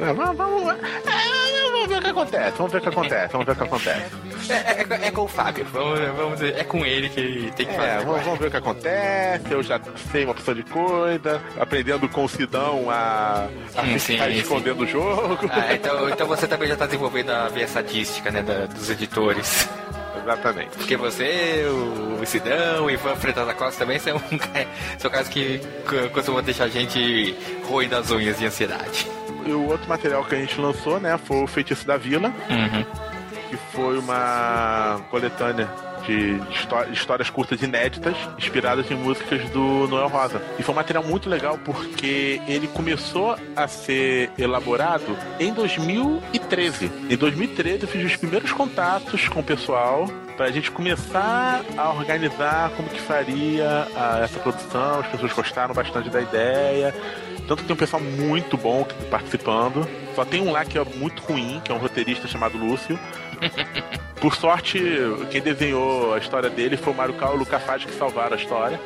É, 0.00 0.12
vamos, 0.12 0.36
vamos, 0.36 0.74
é, 0.74 1.45
vamos 1.86 1.88
ver 1.88 1.98
o 1.98 2.02
que 2.02 2.08
acontece, 2.08 2.56
vamos 2.56 2.72
ver 2.72 2.78
o 2.78 2.80
que 2.80 2.88
acontece, 2.88 3.32
vamos 3.32 3.46
ver 3.46 3.52
o 3.52 3.56
que 3.56 3.62
acontece. 3.62 4.52
É, 4.52 4.54
é, 4.54 5.06
é 5.06 5.10
com 5.10 5.22
o 5.22 5.28
Fábio, 5.28 5.64
vamos, 5.72 6.00
vamos, 6.16 6.42
é 6.42 6.64
com 6.64 6.84
ele 6.84 7.08
que 7.08 7.52
tem 7.56 7.66
que 7.66 7.74
fazer. 7.74 7.88
É, 7.88 7.98
vamos, 8.04 8.22
vamos, 8.22 8.38
ver 8.38 8.46
o 8.48 8.50
que 8.50 8.56
acontece, 8.56 9.44
eu 9.50 9.62
já 9.62 9.80
sei 10.10 10.24
uma 10.24 10.32
opção 10.32 10.54
de 10.54 10.62
coisa, 10.64 11.40
aprendendo 11.58 12.08
com 12.08 12.24
o 12.24 12.28
Sidão 12.28 12.90
a, 12.90 13.48
a 13.76 13.82
sim, 13.84 13.98
ficar 13.98 14.26
sim, 14.26 14.38
escondendo 14.38 14.82
o 14.82 14.86
jogo. 14.86 15.48
Ah, 15.50 15.74
então, 15.74 16.08
então 16.08 16.26
você 16.26 16.46
também 16.46 16.68
já 16.68 16.74
está 16.74 16.86
desenvolvendo 16.86 17.30
a 17.30 17.48
via 17.48 17.64
estatística, 17.64 18.30
né, 18.30 18.42
da, 18.42 18.66
dos 18.66 18.90
editores. 18.90 19.68
Exatamente. 20.22 20.76
Porque 20.76 20.96
você, 20.96 21.64
o 22.20 22.26
Sidão, 22.26 22.86
o 22.86 22.90
Ivan 22.90 23.14
Freitas 23.14 23.46
da 23.46 23.54
Costa 23.54 23.78
também 23.78 24.00
são, 24.00 24.20
são 24.98 25.08
caras 25.08 25.28
que 25.28 25.60
costumam 26.12 26.42
deixar 26.42 26.64
a 26.64 26.68
gente 26.68 27.36
roendo 27.68 27.96
as 27.96 28.10
unhas 28.10 28.36
de 28.36 28.46
ansiedade. 28.46 29.06
E 29.46 29.52
o 29.52 29.66
outro 29.66 29.88
material 29.88 30.24
que 30.24 30.34
a 30.34 30.38
gente 30.38 30.60
lançou, 30.60 30.98
né, 30.98 31.18
foi 31.18 31.42
o 31.42 31.46
Feitiço 31.46 31.86
da 31.86 31.96
Vila. 31.96 32.32
Uhum. 32.50 32.84
Que 33.48 33.56
foi 33.72 33.98
uma 33.98 35.00
coletânea 35.10 35.68
de 36.06 36.40
histórias 36.92 37.28
curtas 37.28 37.60
inéditas, 37.62 38.16
inspiradas 38.38 38.90
em 38.90 38.94
músicas 38.94 39.42
do 39.50 39.86
Noel 39.88 40.08
Rosa. 40.08 40.40
E 40.58 40.62
foi 40.62 40.72
um 40.72 40.76
material 40.76 41.04
muito 41.04 41.28
legal 41.28 41.58
porque 41.58 42.40
ele 42.46 42.68
começou 42.68 43.36
a 43.54 43.66
ser 43.66 44.30
elaborado 44.38 45.16
em 45.38 45.52
2013. 45.52 46.90
Em 47.10 47.16
2013 47.16 47.82
eu 47.82 47.88
fiz 47.88 48.04
os 48.04 48.16
primeiros 48.16 48.52
contatos 48.52 49.28
com 49.28 49.40
o 49.40 49.44
pessoal 49.44 50.08
para 50.36 50.46
a 50.46 50.50
gente 50.50 50.70
começar 50.70 51.64
a 51.76 51.90
organizar 51.90 52.70
como 52.76 52.88
que 52.88 53.00
faria 53.00 53.88
a, 53.96 54.20
essa 54.20 54.38
produção. 54.38 55.00
As 55.00 55.06
pessoas 55.08 55.32
gostaram 55.32 55.74
bastante 55.74 56.08
da 56.08 56.20
ideia. 56.20 56.94
Tanto 57.46 57.62
que 57.62 57.64
tem 57.64 57.74
um 57.74 57.78
pessoal 57.78 58.02
muito 58.02 58.56
bom 58.56 58.86
participando. 59.10 59.88
Só 60.14 60.24
tem 60.24 60.40
um 60.40 60.50
lá 60.50 60.64
que 60.64 60.78
é 60.78 60.84
muito 60.84 61.22
ruim, 61.22 61.60
que 61.64 61.70
é 61.70 61.74
um 61.74 61.78
roteirista 61.78 62.26
chamado 62.26 62.58
Lúcio. 62.58 62.98
Por 64.20 64.34
sorte, 64.34 64.80
quem 65.30 65.42
desenhou 65.42 66.14
a 66.14 66.18
história 66.18 66.48
dele 66.48 66.76
foi 66.76 66.92
o 66.92 66.96
Marucal 66.96 67.32
e 67.32 67.36
o 67.36 67.38
Luca 67.38 67.58
Fage 67.60 67.86
que 67.86 67.94
salvaram 67.94 68.32
a 68.32 68.40
história. 68.40 68.80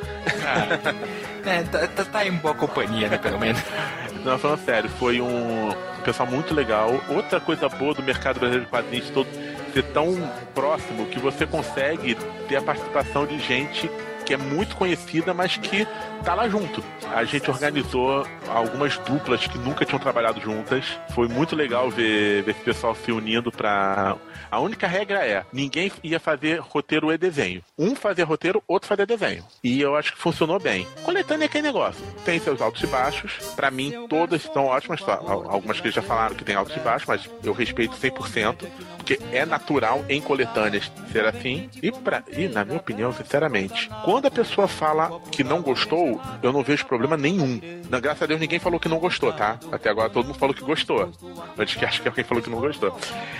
Ah, 0.44 1.48
é, 1.48 1.62
tá, 1.62 1.86
tá, 1.86 2.04
tá, 2.04 2.26
em 2.26 2.32
boa 2.32 2.54
companhia, 2.54 3.08
né, 3.08 3.16
pelo 3.16 3.38
menos. 3.38 3.62
Não, 4.24 4.38
falando 4.38 4.64
sério, 4.64 4.90
foi 4.90 5.20
um 5.20 5.70
pessoal 6.04 6.28
muito 6.28 6.52
legal. 6.52 7.00
Outra 7.08 7.40
coisa 7.40 7.68
boa 7.68 7.94
do 7.94 8.02
mercado 8.02 8.40
brasileiro 8.40 8.64
de 8.64 8.70
quadrinhos 8.70 9.08
todo 9.10 9.28
ser 9.72 9.84
tão 9.84 10.16
próximo 10.52 11.06
que 11.06 11.18
você 11.18 11.46
consegue 11.46 12.16
ter 12.48 12.56
a 12.56 12.62
participação 12.62 13.24
de 13.24 13.38
gente 13.38 13.88
que 14.30 14.34
é 14.34 14.36
muito 14.36 14.76
conhecida, 14.76 15.34
mas 15.34 15.56
que 15.56 15.84
tá 16.24 16.34
lá 16.34 16.48
junto. 16.48 16.84
A 17.12 17.24
gente 17.24 17.50
organizou 17.50 18.24
algumas 18.46 18.96
duplas 18.98 19.44
que 19.44 19.58
nunca 19.58 19.84
tinham 19.84 19.98
trabalhado 19.98 20.40
juntas. 20.40 20.84
Foi 21.12 21.26
muito 21.26 21.56
legal 21.56 21.90
ver, 21.90 22.44
ver 22.44 22.52
esse 22.52 22.60
pessoal 22.60 22.94
se 22.94 23.10
unindo 23.10 23.50
para 23.50 24.16
a 24.50 24.58
única 24.58 24.86
regra 24.86 25.24
é: 25.24 25.44
ninguém 25.52 25.92
ia 26.02 26.18
fazer 26.18 26.58
roteiro 26.58 27.12
e 27.12 27.18
desenho. 27.18 27.62
Um 27.78 27.94
fazia 27.94 28.24
roteiro, 28.24 28.62
outro 28.66 28.88
fazia 28.88 29.06
desenho. 29.06 29.44
E 29.62 29.80
eu 29.80 29.94
acho 29.94 30.12
que 30.12 30.18
funcionou 30.18 30.58
bem. 30.58 30.86
Coletânea 31.04 31.44
é 31.44 31.46
aquele 31.46 31.62
negócio. 31.62 32.04
Tem 32.24 32.40
seus 32.40 32.60
altos 32.60 32.82
e 32.82 32.86
baixos. 32.86 33.32
Para 33.54 33.70
mim, 33.70 34.06
todas 34.08 34.42
estão 34.42 34.66
ótimas. 34.66 35.00
Algumas 35.06 35.80
que 35.80 35.90
já 35.90 36.02
falaram 36.02 36.34
que 36.34 36.44
tem 36.44 36.56
altos 36.56 36.76
e 36.76 36.80
baixos, 36.80 37.06
mas 37.06 37.30
eu 37.44 37.52
respeito 37.52 37.96
100%. 37.96 38.66
Porque 38.96 39.20
é 39.32 39.46
natural 39.46 40.04
em 40.08 40.20
coletâneas 40.20 40.90
ser 41.12 41.24
assim. 41.24 41.68
E, 41.82 41.92
pra, 41.92 42.22
e, 42.36 42.48
na 42.48 42.64
minha 42.64 42.78
opinião, 42.78 43.12
sinceramente, 43.12 43.88
quando 44.04 44.19
a 44.26 44.30
pessoa 44.30 44.68
fala 44.68 45.20
que 45.30 45.44
não 45.44 45.62
gostou, 45.62 46.20
eu 46.42 46.52
não 46.52 46.62
vejo 46.62 46.86
problema 46.86 47.16
nenhum. 47.16 47.60
Na, 47.88 48.00
graças 48.00 48.22
a 48.22 48.26
Deus, 48.26 48.40
ninguém 48.40 48.58
falou 48.58 48.78
que 48.78 48.88
não 48.88 48.98
gostou, 48.98 49.32
tá? 49.32 49.58
Até 49.72 49.90
agora 49.90 50.10
todo 50.10 50.26
mundo 50.26 50.38
falou 50.38 50.54
que 50.54 50.62
gostou. 50.62 51.10
Antes 51.58 51.76
que 51.76 51.84
acho 51.84 52.02
que 52.02 52.08
alguém 52.08 52.24
falou 52.24 52.42
que 52.42 52.50
não 52.50 52.60
gostou. 52.60 52.96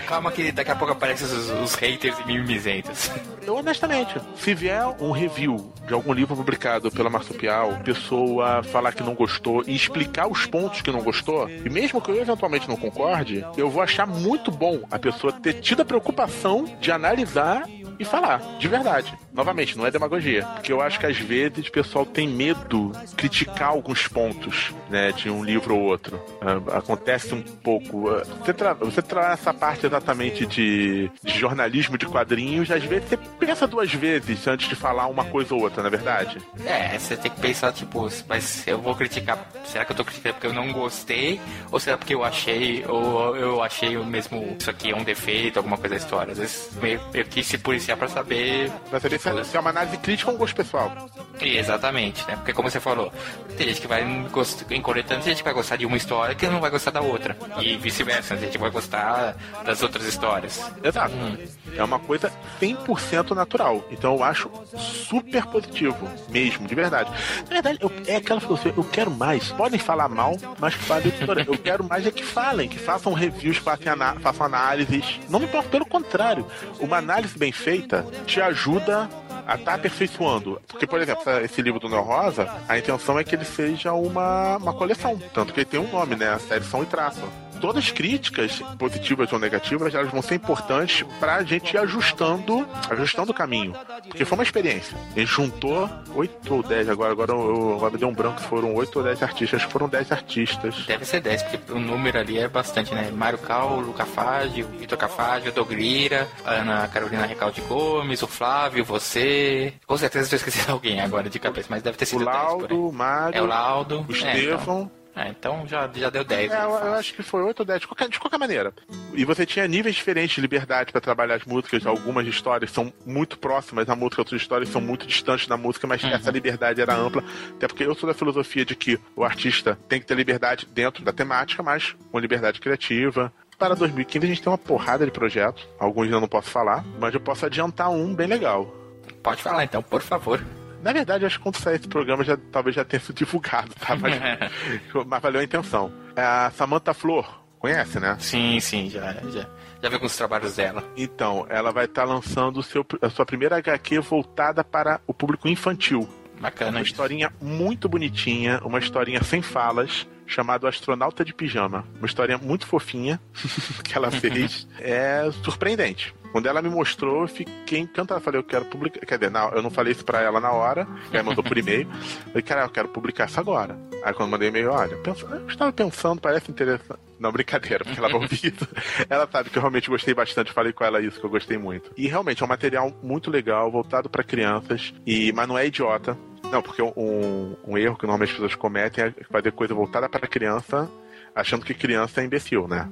Calma, 0.07 0.31
que 0.31 0.51
daqui 0.51 0.71
a 0.71 0.75
pouco 0.75 0.93
aparecem 0.93 1.27
os, 1.27 1.49
os 1.49 1.75
haters 1.75 2.17
e 2.19 2.27
mimimizentos. 2.27 3.11
Eu, 3.45 3.55
honestamente, 3.55 4.19
se 4.35 4.53
vier 4.53 4.85
um 4.99 5.11
review 5.11 5.71
de 5.87 5.93
algum 5.93 6.13
livro 6.13 6.35
publicado 6.35 6.91
pela 6.91 7.09
Marsupial, 7.09 7.79
pessoa 7.83 8.63
falar 8.63 8.93
que 8.93 9.03
não 9.03 9.15
gostou 9.15 9.63
e 9.65 9.75
explicar 9.75 10.27
os 10.27 10.45
pontos 10.45 10.81
que 10.81 10.91
não 10.91 11.01
gostou, 11.01 11.49
e 11.49 11.69
mesmo 11.69 12.01
que 12.01 12.11
eu 12.11 12.21
eventualmente 12.21 12.67
não 12.69 12.77
concorde, 12.77 13.45
eu 13.57 13.69
vou 13.69 13.81
achar 13.81 14.05
muito 14.05 14.51
bom 14.51 14.81
a 14.89 14.99
pessoa 14.99 15.33
ter 15.33 15.53
tido 15.55 15.81
a 15.81 15.85
preocupação 15.85 16.65
de 16.79 16.91
analisar 16.91 17.67
e 17.99 18.05
falar, 18.05 18.39
de 18.57 18.67
verdade. 18.67 19.17
Novamente, 19.33 19.77
não 19.77 19.85
é 19.85 19.91
demagogia. 19.91 20.45
Porque 20.45 20.71
eu 20.71 20.81
acho 20.81 20.99
que 20.99 21.05
às 21.05 21.17
vezes 21.17 21.67
o 21.67 21.71
pessoal 21.71 22.05
tem 22.05 22.27
medo 22.27 22.91
de 23.07 23.15
criticar 23.15 23.69
alguns 23.69 24.07
pontos, 24.07 24.73
né, 24.89 25.11
de 25.11 25.29
um 25.29 25.43
livro 25.43 25.75
ou 25.75 25.83
outro. 25.83 26.17
Uh, 26.17 26.71
acontece 26.71 27.33
um 27.33 27.41
pouco. 27.41 28.09
Uh, 28.09 28.25
você, 28.39 28.53
tra 28.53 28.73
você 28.73 29.01
traz 29.01 29.39
essa 29.39 29.53
parte 29.53 29.85
exatamente 29.85 30.45
de, 30.45 31.09
de, 31.23 31.39
jornalismo 31.39 31.97
de 31.97 32.05
quadrinhos, 32.05 32.69
às 32.71 32.83
vezes 32.83 33.09
você 33.09 33.17
pensa 33.39 33.67
duas 33.67 33.93
vezes 33.93 34.47
antes 34.47 34.67
de 34.67 34.75
falar 34.75 35.07
uma 35.07 35.25
coisa 35.25 35.53
ou 35.53 35.61
outra, 35.61 35.81
na 35.81 35.87
é 35.87 35.91
verdade? 35.91 36.37
É, 36.65 36.97
você 36.97 37.15
tem 37.15 37.31
que 37.31 37.39
pensar, 37.39 37.71
tipo, 37.71 38.09
mas 38.27 38.67
eu 38.67 38.79
vou 38.79 38.95
criticar. 38.95 39.39
Será 39.65 39.85
que 39.85 39.91
eu 39.91 39.95
tô 39.95 40.03
criticando 40.03 40.35
porque 40.35 40.47
eu 40.47 40.53
não 40.53 40.71
gostei? 40.71 41.39
Ou 41.71 41.79
será 41.79 41.97
porque 41.97 42.13
eu 42.13 42.23
achei, 42.23 42.83
ou 42.87 43.35
eu 43.35 43.63
achei 43.63 43.97
o 43.97 44.05
mesmo, 44.05 44.55
isso 44.59 44.69
aqui 44.69 44.91
é 44.91 44.95
um 44.95 45.03
defeito, 45.03 45.57
alguma 45.57 45.77
coisa 45.77 45.95
da 45.95 46.01
história? 46.01 46.31
Às 46.33 46.37
vezes 46.37 46.69
meio, 46.81 47.01
meio 47.13 47.25
que 47.25 47.43
se 47.43 47.57
policiar 47.57 47.97
pra 47.97 48.07
saber. 48.07 48.71
Pra 48.89 48.99
saber 48.99 49.20
se, 49.21 49.45
se 49.45 49.57
é 49.57 49.59
uma 49.59 49.69
análise 49.69 49.97
crítica 49.97 50.31
ou 50.31 50.35
um 50.35 50.39
gosto 50.39 50.55
pessoal. 50.55 50.91
Exatamente, 51.39 52.25
né? 52.27 52.35
Porque 52.35 52.53
como 52.53 52.69
você 52.69 52.79
falou, 52.79 53.11
tem 53.57 53.67
gente 53.67 53.81
que 53.81 53.87
vai 53.87 54.03
em 54.03 54.81
coletânea, 54.81 55.23
tem 55.23 55.33
gente 55.33 55.37
que 55.37 55.43
vai 55.43 55.53
gostar 55.53 55.75
de 55.75 55.85
uma 55.85 55.97
história 55.97 56.35
que 56.35 56.47
não 56.47 56.59
vai 56.59 56.69
gostar 56.69 56.91
da 56.91 57.01
outra. 57.01 57.35
E 57.59 57.77
vice-versa, 57.77 58.33
a 58.33 58.37
gente 58.37 58.57
vai 58.57 58.69
gostar 58.69 59.35
das 59.63 59.81
outras 59.81 60.05
histórias. 60.05 60.59
Exato. 60.83 61.13
Hum. 61.15 61.37
É 61.75 61.83
uma 61.83 61.99
coisa 61.99 62.31
100% 62.59 63.31
natural. 63.31 63.83
Então 63.91 64.15
eu 64.15 64.23
acho 64.23 64.49
super 64.77 65.45
positivo, 65.45 66.09
mesmo, 66.29 66.67
de 66.67 66.75
verdade. 66.75 67.09
Na 67.47 67.53
verdade, 67.53 67.77
eu, 67.81 67.91
é 68.07 68.17
aquela 68.17 68.39
filosofia, 68.39 68.73
eu 68.75 68.83
quero 68.83 69.11
mais. 69.11 69.51
Podem 69.51 69.79
falar 69.79 70.09
mal, 70.09 70.35
mas 70.59 70.73
falem 70.73 71.11
Eu 71.47 71.57
quero 71.57 71.83
mais 71.83 72.05
é 72.05 72.11
que 72.11 72.23
falem, 72.23 72.67
que 72.67 72.79
façam 72.79 73.13
reviews, 73.13 73.57
façam, 73.57 73.95
façam 74.21 74.45
análises. 74.45 75.19
Não 75.29 75.39
me 75.39 75.45
importa, 75.45 75.69
pelo 75.69 75.85
contrário. 75.85 76.45
Uma 76.79 76.97
análise 76.97 77.37
bem 77.37 77.51
feita 77.51 78.05
te 78.25 78.41
ajuda 78.41 79.09
a 79.47 79.57
tá 79.57 79.75
aperfeiçoando. 79.75 80.61
Porque, 80.67 80.87
por 80.87 81.01
exemplo, 81.01 81.23
esse 81.43 81.61
livro 81.61 81.79
do 81.79 81.89
Neo 81.89 82.01
Rosa, 82.01 82.49
a 82.67 82.77
intenção 82.77 83.19
é 83.19 83.23
que 83.23 83.35
ele 83.35 83.45
seja 83.45 83.93
uma, 83.93 84.57
uma 84.57 84.73
coleção. 84.73 85.19
Tanto 85.33 85.53
que 85.53 85.61
ele 85.61 85.65
tem 85.65 85.79
um 85.79 85.91
nome, 85.91 86.15
né? 86.15 86.29
A 86.29 86.39
série 86.39 86.63
São 86.63 86.83
e 86.83 86.85
Traço 86.85 87.21
todas 87.61 87.85
as 87.85 87.91
críticas, 87.91 88.61
positivas 88.77 89.31
ou 89.31 89.39
negativas, 89.39 89.93
elas 89.93 90.11
vão 90.11 90.21
ser 90.21 90.35
importantes 90.35 91.05
para 91.19 91.35
a 91.35 91.43
gente 91.43 91.73
ir 91.73 91.77
ajustando, 91.77 92.67
ajustando 92.89 93.31
o 93.31 93.33
caminho. 93.33 93.73
Porque 94.07 94.25
foi 94.25 94.37
uma 94.37 94.43
experiência. 94.43 94.97
A 95.15 95.19
gente 95.19 95.31
juntou 95.31 95.89
8 96.15 96.53
ou 96.53 96.63
10, 96.63 96.89
agora, 96.89 97.11
agora 97.11 97.31
eu, 97.31 97.75
agora 97.75 97.93
me 97.93 97.97
deu 97.99 98.09
um 98.09 98.13
branco, 98.13 98.41
foram 98.41 98.73
8 98.73 98.97
ou 98.97 99.05
10 99.05 99.23
artistas, 99.23 99.63
foram 99.63 99.87
10 99.87 100.11
artistas. 100.11 100.75
Deve 100.85 101.05
ser 101.05 101.21
10, 101.21 101.43
porque 101.43 101.71
o 101.71 101.79
número 101.79 102.19
ali 102.19 102.39
é 102.39 102.47
bastante, 102.47 102.93
né? 102.93 103.11
Mário 103.11 103.37
Cal, 103.37 103.79
Luca 103.79 104.05
Fage, 104.05 104.63
Vitor 104.63 104.97
Cafage, 104.97 105.51
Dogrira, 105.51 106.27
Ana 106.43 106.87
Carolina 106.87 107.25
Recalde 107.25 107.61
Gomes, 107.61 108.21
o 108.23 108.27
Flávio, 108.27 108.83
você. 108.83 109.73
Com 109.85 109.97
certeza 109.97 110.25
estou 110.25 110.37
esquecendo 110.37 110.71
alguém 110.71 110.99
agora 110.99 111.29
de 111.29 111.39
cabeça, 111.39 111.67
mas 111.69 111.83
deve 111.83 111.97
ter 111.97 112.05
sido 112.05 112.21
o 112.21 112.25
Laudo, 112.25 112.67
10, 112.67 112.79
o 112.79 112.91
Mário, 112.91 113.37
é 113.37 113.41
o 113.41 113.45
Laudo, 113.45 114.05
o 114.07 114.11
Estevão. 114.11 114.31
É, 114.39 114.53
então. 114.53 115.00
É, 115.15 115.29
então 115.29 115.67
já, 115.67 115.89
já 115.93 116.09
deu 116.09 116.23
10. 116.23 116.51
É, 116.51 116.63
eu, 116.63 116.69
eu, 116.69 116.93
acho 116.93 117.13
que 117.13 117.21
foi 117.21 117.41
8 117.43 117.59
ou 117.59 117.65
10, 117.65 117.81
de 117.81 117.87
qualquer, 117.87 118.09
de 118.09 118.19
qualquer 118.19 118.37
maneira. 118.37 118.73
E 119.13 119.25
você 119.25 119.45
tinha 119.45 119.67
níveis 119.67 119.95
diferentes 119.95 120.35
de 120.35 120.41
liberdade 120.41 120.91
para 120.91 121.01
trabalhar 121.01 121.35
as 121.35 121.45
músicas. 121.45 121.85
Algumas 121.85 122.25
histórias 122.25 122.71
são 122.71 122.93
muito 123.05 123.37
próximas 123.37 123.85
da 123.85 123.95
música, 123.95 124.21
outras 124.21 124.41
histórias 124.41 124.69
são 124.69 124.79
muito 124.79 125.05
distantes 125.05 125.47
da 125.47 125.57
música, 125.57 125.85
mas 125.85 126.01
uhum. 126.03 126.11
essa 126.11 126.31
liberdade 126.31 126.81
era 126.81 126.95
ampla. 126.95 127.23
Até 127.55 127.67
porque 127.67 127.83
eu 127.83 127.93
sou 127.93 128.07
da 128.07 128.15
filosofia 128.15 128.63
de 128.63 128.75
que 128.75 128.99
o 129.15 129.23
artista 129.23 129.77
tem 129.89 129.99
que 129.99 130.05
ter 130.05 130.15
liberdade 130.15 130.65
dentro 130.65 131.03
da 131.03 131.11
temática, 131.11 131.61
mas 131.61 131.95
com 132.11 132.19
liberdade 132.19 132.61
criativa. 132.61 133.33
Para 133.57 133.75
2015 133.75 134.25
a 134.25 134.29
gente 134.29 134.41
tem 134.41 134.51
uma 134.51 134.57
porrada 134.57 135.05
de 135.05 135.11
projetos. 135.11 135.67
Alguns 135.77 136.09
eu 136.09 136.21
não 136.21 136.27
posso 136.27 136.49
falar, 136.49 136.83
mas 136.99 137.13
eu 137.13 137.19
posso 137.19 137.45
adiantar 137.45 137.91
um 137.91 138.15
bem 138.15 138.27
legal. 138.27 138.73
Pode 139.21 139.43
falar 139.43 139.63
então, 139.65 139.83
por 139.83 140.01
favor. 140.01 140.41
Na 140.83 140.91
verdade, 140.91 141.25
acho 141.25 141.37
que 141.37 141.43
quando 141.43 141.57
sair 141.57 141.75
esse 141.75 141.87
programa 141.87 142.23
já, 142.23 142.37
talvez 142.51 142.75
já 142.75 142.83
tenha 142.83 142.99
sido 142.99 143.15
divulgado, 143.15 143.71
tá? 143.75 143.95
Mas, 143.95 144.15
mas 145.07 145.21
valeu 145.21 145.41
a 145.41 145.43
intenção. 145.43 145.91
É 146.15 146.21
a 146.21 146.51
Samantha 146.51 146.93
Flor, 146.93 147.41
conhece, 147.59 147.99
né? 147.99 148.17
Sim, 148.19 148.59
sim, 148.59 148.89
já, 148.89 149.13
já. 149.13 149.47
Já 149.81 149.89
vi 149.89 149.95
alguns 149.95 150.15
trabalhos 150.15 150.55
dela. 150.55 150.83
Então, 150.95 151.45
ela 151.49 151.71
vai 151.71 151.85
estar 151.85 152.05
tá 152.05 152.07
lançando 152.07 152.61
seu, 152.61 152.85
a 153.01 153.09
sua 153.09 153.25
primeira 153.25 153.57
HQ 153.57 153.99
voltada 153.99 154.63
para 154.63 154.99
o 155.07 155.13
público 155.13 155.47
infantil. 155.47 156.07
Bacana. 156.39 156.77
Uma 156.77 156.81
historinha 156.81 157.31
muito 157.39 157.87
bonitinha, 157.87 158.59
uma 158.63 158.79
historinha 158.79 159.21
sem 159.23 159.43
falas, 159.43 160.07
chamado 160.25 160.67
Astronauta 160.67 161.23
de 161.23 161.33
Pijama. 161.33 161.85
Uma 161.97 162.07
historinha 162.07 162.37
muito 162.37 162.65
fofinha 162.65 163.21
que 163.83 163.95
ela 163.95 164.09
fez. 164.09 164.67
é 164.79 165.29
surpreendente. 165.43 166.13
Quando 166.31 166.47
ela 166.47 166.61
me 166.61 166.69
mostrou, 166.69 167.21
eu 167.21 167.27
fiquei 167.27 167.79
encantado. 167.79 168.21
Falei, 168.21 168.39
eu 168.39 168.43
quero 168.43 168.65
publicar. 168.65 169.05
Quer 169.05 169.17
dizer, 169.17 169.31
não, 169.31 169.49
eu 169.51 169.61
não 169.61 169.69
falei 169.69 169.91
isso 169.91 170.05
pra 170.05 170.21
ela 170.21 170.39
na 170.39 170.51
hora, 170.51 170.87
ela 171.11 171.23
mandou 171.23 171.43
por 171.43 171.57
e-mail. 171.57 171.87
Falei, 172.27 172.41
cara, 172.41 172.63
eu 172.63 172.69
quero 172.69 172.87
publicar 172.87 173.27
isso 173.27 173.39
agora. 173.39 173.77
Aí 174.03 174.13
quando 174.13 174.29
mandei 174.29 174.49
e-mail, 174.49 174.71
olha, 174.71 174.97
eu 175.05 175.47
estava 175.47 175.71
pensando, 175.71 176.21
parece 176.21 176.49
interessante. 176.49 176.99
Não, 177.19 177.31
brincadeira, 177.31 177.83
porque 177.83 177.99
ela 177.99 178.09
vai 178.09 178.19
ouvir 178.19 178.53
Ela 179.07 179.27
sabe 179.31 179.49
que 179.49 179.57
eu 179.57 179.61
realmente 179.61 179.89
gostei 179.89 180.13
bastante, 180.13 180.51
falei 180.51 180.73
com 180.73 180.83
ela 180.83 180.99
isso, 180.99 181.19
que 181.19 181.25
eu 181.25 181.29
gostei 181.29 181.57
muito. 181.57 181.91
E 181.95 182.07
realmente 182.07 182.41
é 182.41 182.45
um 182.45 182.49
material 182.49 182.91
muito 183.03 183.29
legal, 183.29 183.69
voltado 183.69 184.09
para 184.09 184.23
crianças, 184.23 184.93
e 185.05 185.31
mas 185.31 185.47
não 185.47 185.57
é 185.57 185.67
idiota. 185.67 186.17
Não, 186.51 186.61
porque 186.61 186.81
um, 186.81 187.55
um 187.65 187.77
erro 187.77 187.95
que 187.95 188.03
normalmente 188.03 188.29
as 188.29 188.35
pessoas 188.35 188.55
cometem 188.55 189.05
é 189.05 189.13
fazer 189.29 189.51
coisa 189.51 189.73
voltada 189.73 190.09
para 190.09 190.27
criança, 190.27 190.89
achando 191.35 191.63
que 191.63 191.73
criança 191.73 192.21
é 192.21 192.25
imbecil, 192.25 192.67
né? 192.67 192.89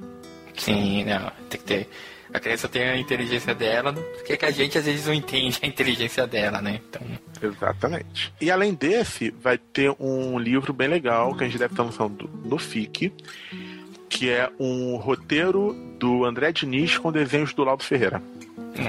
Sim, 0.54 1.04
não, 1.04 1.30
tem 1.48 1.60
que 1.60 1.66
ter 1.66 1.88
a 2.32 2.40
criança 2.40 2.68
tem 2.68 2.82
a 2.82 2.96
inteligência 2.96 3.54
dela, 3.54 3.92
porque 3.92 4.36
que 4.36 4.44
a 4.44 4.50
gente 4.50 4.78
às 4.78 4.84
vezes 4.84 5.06
não 5.06 5.14
entende 5.14 5.58
a 5.62 5.66
inteligência 5.66 6.26
dela, 6.26 6.60
né? 6.60 6.80
Então... 6.88 7.02
Exatamente. 7.42 8.32
E 8.40 8.50
além 8.50 8.74
desse, 8.74 9.30
vai 9.30 9.58
ter 9.58 9.94
um 9.98 10.38
livro 10.38 10.72
bem 10.72 10.88
legal 10.88 11.34
que 11.34 11.42
a 11.42 11.46
gente 11.46 11.58
deve 11.58 11.72
estar 11.72 11.82
lançando 11.82 12.28
no 12.44 12.58
FIC, 12.58 13.12
que 14.08 14.28
é 14.28 14.50
um 14.58 14.96
roteiro 14.96 15.74
do 15.98 16.24
André 16.24 16.52
Diniz 16.52 16.98
com 16.98 17.10
desenhos 17.10 17.54
do 17.54 17.64
Laudo 17.64 17.82
Ferreira. 17.82 18.22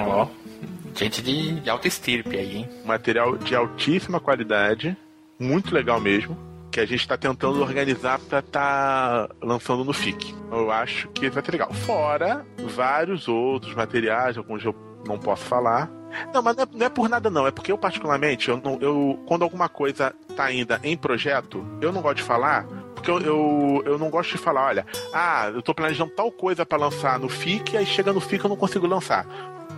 Ó, 0.05 0.23
oh, 0.25 0.97
gente 0.97 1.21
de, 1.21 1.61
de 1.61 1.69
alta 1.69 1.87
estirpe 1.87 2.37
aí, 2.37 2.57
hein? 2.57 2.69
Material 2.85 3.37
de 3.37 3.55
altíssima 3.55 4.19
qualidade, 4.19 4.95
muito 5.39 5.73
legal 5.73 5.99
mesmo 5.99 6.50
que 6.71 6.79
a 6.79 6.85
gente 6.85 7.01
está 7.01 7.17
tentando 7.17 7.61
organizar 7.61 8.17
para 8.17 8.39
estar 8.39 9.27
tá 9.27 9.35
lançando 9.41 9.83
no 9.83 9.93
FIC. 9.93 10.33
Eu 10.51 10.71
acho 10.71 11.09
que 11.09 11.29
vai 11.29 11.43
ser 11.43 11.51
legal. 11.51 11.73
Fora 11.73 12.45
vários 12.73 13.27
outros 13.27 13.75
materiais, 13.75 14.37
alguns 14.37 14.63
eu 14.63 14.73
não 15.05 15.19
posso 15.19 15.43
falar. 15.43 15.91
Não, 16.33 16.41
mas 16.41 16.55
não 16.55 16.63
é, 16.63 16.67
não 16.73 16.85
é 16.85 16.89
por 16.89 17.09
nada 17.09 17.29
não. 17.29 17.45
É 17.45 17.51
porque 17.51 17.71
eu 17.71 17.77
particularmente, 17.77 18.49
eu, 18.49 18.57
não, 18.57 18.79
eu 18.81 19.21
quando 19.27 19.43
alguma 19.43 19.67
coisa 19.67 20.13
está 20.29 20.45
ainda 20.45 20.79
em 20.83 20.95
projeto, 20.95 21.65
eu 21.81 21.91
não 21.91 22.01
gosto 22.01 22.17
de 22.17 22.23
falar 22.23 22.65
porque 22.95 23.09
eu, 23.09 23.19
eu, 23.19 23.83
eu, 23.85 23.97
não 23.97 24.11
gosto 24.11 24.31
de 24.31 24.37
falar, 24.37 24.67
olha, 24.67 24.85
ah, 25.11 25.49
eu 25.51 25.61
tô 25.63 25.73
planejando 25.73 26.11
tal 26.11 26.31
coisa 26.31 26.63
para 26.63 26.77
lançar 26.77 27.17
no 27.17 27.27
FIC, 27.27 27.75
aí 27.75 27.85
chega 27.85 28.13
no 28.13 28.21
FIC 28.21 28.43
eu 28.43 28.49
não 28.49 28.55
consigo 28.55 28.85
lançar. 28.85 29.25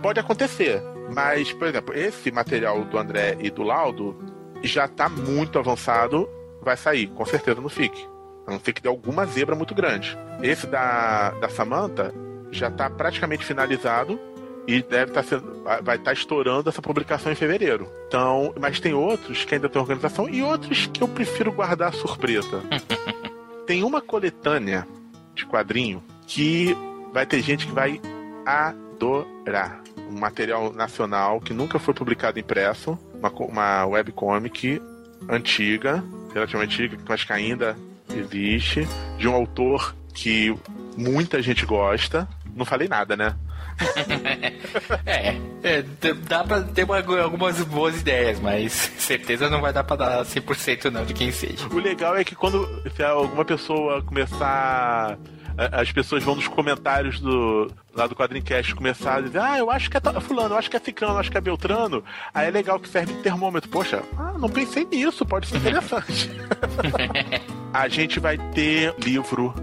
Pode 0.02 0.20
acontecer, 0.20 0.82
mas, 1.14 1.50
por 1.50 1.66
exemplo, 1.66 1.96
esse 1.96 2.30
material 2.30 2.84
do 2.84 2.98
André 2.98 3.38
e 3.40 3.48
do 3.48 3.62
Laudo 3.62 4.14
já 4.62 4.84
está 4.84 5.08
muito 5.08 5.58
avançado 5.58 6.28
vai 6.64 6.76
sair, 6.76 7.08
com 7.08 7.24
certeza 7.24 7.60
no 7.60 7.68
FIC. 7.68 8.08
A 8.46 8.52
não 8.52 8.60
ser 8.60 8.72
que 8.72 8.82
dê 8.82 8.88
alguma 8.88 9.24
zebra 9.26 9.54
muito 9.54 9.74
grande. 9.74 10.16
Esse 10.42 10.66
da, 10.66 11.30
da 11.30 11.48
Samantha 11.48 12.12
já 12.50 12.68
está 12.68 12.90
praticamente 12.90 13.44
finalizado 13.44 14.18
e 14.66 14.82
deve 14.82 15.10
estar 15.10 15.22
tá 15.22 15.28
sendo, 15.28 15.62
vai 15.62 15.96
estar 15.96 15.98
tá 15.98 16.12
estourando 16.12 16.68
essa 16.68 16.82
publicação 16.82 17.30
em 17.30 17.34
fevereiro. 17.34 17.88
Então, 18.06 18.54
mas 18.60 18.80
tem 18.80 18.94
outros 18.94 19.44
que 19.44 19.54
ainda 19.54 19.68
tem 19.68 19.80
organização 19.80 20.28
e 20.28 20.42
outros 20.42 20.86
que 20.86 21.02
eu 21.02 21.08
prefiro 21.08 21.52
guardar 21.52 21.92
surpresa. 21.94 22.62
tem 23.66 23.82
uma 23.82 24.00
coletânea 24.00 24.86
de 25.34 25.44
quadrinho 25.46 26.02
que 26.26 26.76
vai 27.12 27.26
ter 27.26 27.40
gente 27.42 27.66
que 27.66 27.72
vai 27.72 28.00
adorar. 28.46 29.82
Um 30.10 30.18
material 30.18 30.72
nacional 30.72 31.40
que 31.40 31.54
nunca 31.54 31.78
foi 31.78 31.94
publicado 31.94 32.38
impresso, 32.38 32.98
uma, 33.14 33.30
uma 33.30 33.86
webcomic 33.86 34.80
antiga, 35.28 36.04
relativamente 36.34 36.82
antiga, 36.82 36.98
mas 37.08 37.24
que 37.24 37.32
ainda 37.32 37.76
existe, 38.14 38.86
de 39.18 39.28
um 39.28 39.34
autor 39.34 39.94
que 40.12 40.54
muita 40.96 41.40
gente 41.40 41.64
gosta. 41.64 42.28
Não 42.54 42.64
falei 42.64 42.88
nada, 42.88 43.16
né? 43.16 43.34
é, 45.04 45.36
é, 45.62 45.82
dá 46.28 46.44
pra 46.44 46.62
ter 46.62 46.84
uma, 46.84 46.98
algumas 47.20 47.60
boas 47.64 48.00
ideias, 48.00 48.38
mas 48.38 48.72
certeza 48.98 49.50
não 49.50 49.60
vai 49.60 49.72
dar 49.72 49.82
pra 49.82 49.96
dar 49.96 50.24
100% 50.24 50.90
não 50.90 51.04
de 51.04 51.14
quem 51.14 51.32
seja. 51.32 51.66
O 51.68 51.78
legal 51.78 52.16
é 52.16 52.22
que 52.22 52.34
quando 52.34 52.82
se 52.94 53.02
alguma 53.02 53.44
pessoa 53.44 54.02
começar 54.02 55.18
as 55.56 55.92
pessoas 55.92 56.22
vão 56.22 56.34
nos 56.34 56.48
comentários 56.48 57.20
do 57.20 57.70
lá 57.94 58.06
do 58.06 58.16
Quadrincast 58.16 58.74
começar 58.74 59.16
a 59.16 59.20
dizer, 59.20 59.38
ah, 59.38 59.58
eu 59.58 59.70
acho 59.70 59.88
que 59.88 59.96
é 59.96 60.00
fulano, 60.20 60.54
eu 60.54 60.58
acho 60.58 60.68
que 60.68 60.76
é 60.76 60.80
ciclano, 60.80 61.14
eu 61.14 61.20
acho 61.20 61.30
que 61.30 61.38
é 61.38 61.40
beltrano. 61.40 62.02
Aí 62.32 62.48
é 62.48 62.50
legal 62.50 62.78
que 62.80 62.88
serve 62.88 63.14
de 63.14 63.22
termômetro. 63.22 63.70
Poxa, 63.70 64.02
ah, 64.18 64.34
não 64.36 64.48
pensei 64.48 64.84
nisso, 64.84 65.24
pode 65.24 65.46
ser 65.46 65.58
interessante. 65.58 66.30
a 67.72 67.88
gente 67.88 68.18
vai 68.18 68.36
ter 68.52 68.94
livro, 68.98 69.54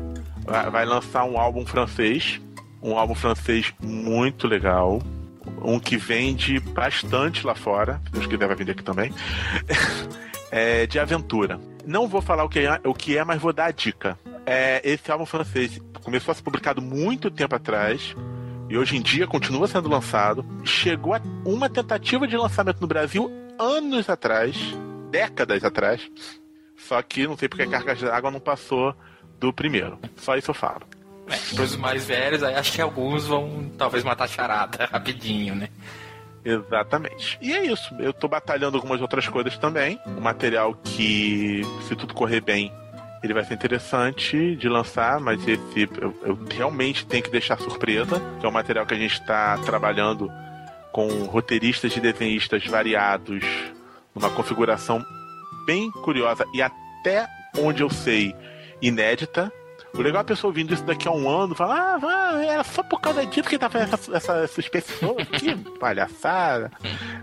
vai 0.71 0.85
lançar 0.85 1.25
um 1.25 1.37
álbum 1.37 1.65
francês, 1.65 2.39
um 2.81 2.97
álbum 2.97 3.15
francês 3.15 3.73
muito 3.81 4.47
legal. 4.47 5.01
Um 5.63 5.79
que 5.79 5.97
vende 5.97 6.59
bastante 6.59 7.45
lá 7.45 7.55
fora, 7.55 7.99
se 8.05 8.11
Deus 8.11 8.27
quiser 8.27 8.47
vai 8.47 8.55
vender 8.55 8.71
aqui 8.71 8.83
também. 8.83 9.11
é, 10.51 10.85
de 10.85 10.99
aventura. 10.99 11.59
Não 11.85 12.07
vou 12.07 12.21
falar 12.21 12.43
o 12.43 12.49
que 12.49 12.59
é, 12.59 12.79
o 12.85 12.93
que 12.93 13.17
é 13.17 13.23
mas 13.23 13.41
vou 13.41 13.51
dar 13.51 13.65
a 13.65 13.71
dica 13.71 14.17
é, 14.45 14.81
esse 14.83 15.11
álbum 15.11 15.25
francês 15.25 15.79
começou 16.03 16.31
a 16.31 16.35
ser 16.35 16.43
publicado 16.43 16.81
muito 16.81 17.29
tempo 17.29 17.55
atrás 17.55 18.15
e 18.69 18.77
hoje 18.77 18.95
em 18.95 19.01
dia 19.01 19.27
continua 19.27 19.67
sendo 19.67 19.89
lançado. 19.89 20.45
Chegou 20.63 21.13
a 21.13 21.21
uma 21.45 21.69
tentativa 21.69 22.27
de 22.27 22.37
lançamento 22.37 22.79
no 22.79 22.87
Brasil 22.87 23.29
anos 23.59 24.09
atrás, 24.09 24.55
décadas 25.09 25.63
atrás. 25.63 26.09
Só 26.75 27.01
que 27.01 27.27
não 27.27 27.37
sei 27.37 27.47
porque 27.47 27.63
a 27.63 27.69
Cargas 27.69 27.99
d'Água 28.01 28.31
não 28.31 28.39
passou 28.39 28.95
do 29.39 29.53
primeiro. 29.53 29.99
Só 30.15 30.35
isso 30.35 30.51
eu 30.51 30.55
falo. 30.55 30.81
É, 31.27 31.61
os 31.61 31.75
mais 31.75 32.05
velhos, 32.05 32.43
aí 32.43 32.55
acho 32.55 32.73
que 32.73 32.81
alguns 32.81 33.27
vão 33.27 33.71
talvez 33.77 34.03
matar 34.03 34.27
charada 34.27 34.85
rapidinho, 34.91 35.55
né? 35.55 35.69
Exatamente. 36.43 37.37
E 37.41 37.53
é 37.53 37.65
isso. 37.65 37.93
Eu 37.99 38.11
tô 38.11 38.27
batalhando 38.27 38.75
algumas 38.77 38.99
outras 38.99 39.27
coisas 39.27 39.57
também. 39.57 39.99
Um 40.07 40.21
material 40.21 40.73
que, 40.83 41.61
se 41.87 41.95
tudo 41.95 42.13
correr 42.13 42.41
bem, 42.41 42.71
ele 43.23 43.33
vai 43.33 43.43
ser 43.45 43.53
interessante 43.53 44.55
de 44.55 44.67
lançar, 44.67 45.19
mas 45.19 45.47
esse 45.47 45.89
eu, 45.99 46.13
eu 46.23 46.39
realmente 46.49 47.05
tenho 47.05 47.23
que 47.23 47.29
deixar 47.29 47.59
surpresa, 47.59 48.21
que 48.39 48.45
é 48.45 48.49
um 48.49 48.51
material 48.51 48.85
que 48.85 48.93
a 48.93 48.97
gente 48.97 49.13
está 49.13 49.57
trabalhando 49.59 50.31
com 50.91 51.07
roteiristas 51.25 51.95
e 51.95 51.99
desenhistas 51.99 52.65
variados, 52.65 53.43
numa 54.13 54.29
configuração 54.29 55.03
bem 55.65 55.91
curiosa 55.91 56.45
e 56.53 56.61
até 56.61 57.27
onde 57.57 57.83
eu 57.83 57.89
sei 57.89 58.35
inédita. 58.81 59.51
O 59.93 60.01
legal 60.01 60.19
é 60.19 60.21
a 60.21 60.25
pessoa 60.25 60.49
ouvindo 60.49 60.73
isso 60.73 60.83
daqui 60.83 61.07
a 61.07 61.11
um 61.11 61.29
ano 61.29 61.53
falar, 61.53 61.99
ah, 62.01 62.43
era 62.43 62.63
só 62.63 62.81
por 62.81 62.99
causa 62.99 63.25
disso 63.25 63.49
que 63.49 63.57
tá 63.57 63.69
fazendo 63.69 63.93
essa, 63.93 64.15
essa, 64.15 64.37
essa 64.37 64.59
espécie 64.59 64.93
Que 65.37 65.55
palhaçada. 65.79 66.71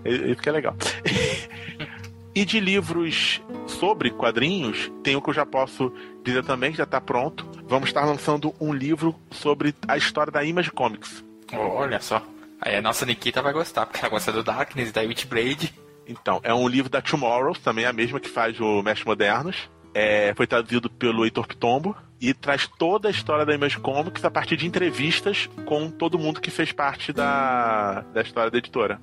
Isso 0.05 0.40
que 0.40 0.49
é 0.49 0.53
legal. 0.53 0.76
E 2.39 2.45
de 2.45 2.61
livros 2.61 3.43
sobre 3.66 4.12
quadrinhos, 4.12 4.93
tem 5.03 5.16
o 5.16 5.20
que 5.20 5.28
eu 5.28 5.34
já 5.34 5.45
posso 5.45 5.93
dizer 6.22 6.45
também, 6.45 6.70
que 6.70 6.78
já 6.78 6.84
está 6.84 7.01
pronto. 7.01 7.45
Vamos 7.66 7.89
estar 7.89 8.05
lançando 8.05 8.55
um 8.61 8.72
livro 8.72 9.12
sobre 9.28 9.74
a 9.89 9.97
história 9.97 10.30
da 10.30 10.45
Image 10.45 10.70
Comics. 10.70 11.24
Olha 11.53 12.01
só. 12.01 12.22
Aí 12.61 12.76
a 12.76 12.80
nossa 12.80 13.05
Nikita 13.05 13.43
vai 13.43 13.53
gostar, 13.53 13.86
porque 13.86 13.99
ela 13.99 14.09
gosta 14.09 14.30
do 14.30 14.45
Darkness 14.45 14.91
e 14.91 14.93
da 14.93 15.01
Witchblade. 15.01 15.74
Então, 16.07 16.39
é 16.45 16.55
um 16.55 16.68
livro 16.68 16.89
da 16.89 17.03
Tomorrow, 17.03 17.57
também 17.57 17.86
é 17.86 17.89
a 17.89 17.93
mesma 17.93 18.20
que 18.20 18.28
faz 18.28 18.61
o 18.61 18.84
Mestre 18.84 19.05
Modernos. 19.05 19.68
É, 19.93 20.32
foi 20.36 20.47
traduzido 20.47 20.89
pelo 20.89 21.24
Heitor 21.24 21.45
Pitombo 21.45 21.97
e 22.20 22.32
traz 22.32 22.68
toda 22.78 23.09
a 23.09 23.11
história 23.11 23.45
da 23.45 23.53
Image 23.53 23.80
Comics 23.80 24.24
a 24.24 24.30
partir 24.30 24.57
de 24.57 24.64
entrevistas 24.64 25.51
com 25.66 25.91
todo 25.91 26.16
mundo 26.16 26.41
que 26.41 26.53
fez 26.53 26.70
parte 26.70 27.12
da, 27.12 28.05
da 28.14 28.22
história 28.22 28.49
da 28.49 28.59
editora. 28.59 29.01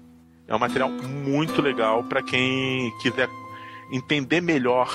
É 0.47 0.55
um 0.55 0.59
material 0.59 0.89
muito 0.89 1.61
legal 1.61 2.03
para 2.03 2.21
quem 2.21 2.91
quiser 3.01 3.29
entender 3.91 4.41
melhor 4.41 4.89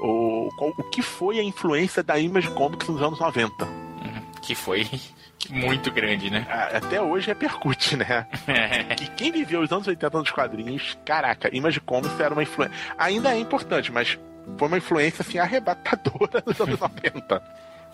o, 0.00 0.48
o 0.58 0.82
que 0.84 1.02
foi 1.02 1.38
a 1.38 1.42
influência 1.42 2.02
da 2.02 2.18
Image 2.18 2.50
Comics 2.50 2.88
nos 2.88 3.02
anos 3.02 3.18
90. 3.18 3.64
Uhum. 3.64 4.22
Que 4.42 4.54
foi 4.54 4.88
muito 5.50 5.90
grande, 5.90 6.30
né? 6.30 6.46
Até 6.72 7.00
hoje 7.00 7.26
repercute, 7.26 7.96
né? 7.96 8.26
e 9.00 9.06
quem 9.08 9.32
viveu 9.32 9.60
os 9.60 9.72
anos 9.72 9.86
80 9.86 10.18
nos 10.18 10.30
quadrinhos, 10.30 10.96
caraca, 11.04 11.54
Image 11.54 11.80
Comics 11.80 12.18
era 12.18 12.32
uma 12.32 12.42
influência. 12.42 12.76
Ainda 12.96 13.34
é 13.34 13.38
importante, 13.38 13.92
mas 13.92 14.18
foi 14.56 14.68
uma 14.68 14.78
influência 14.78 15.22
assim 15.22 15.38
arrebatadora 15.38 16.42
nos 16.46 16.60
anos 16.60 16.80
90. 16.80 17.42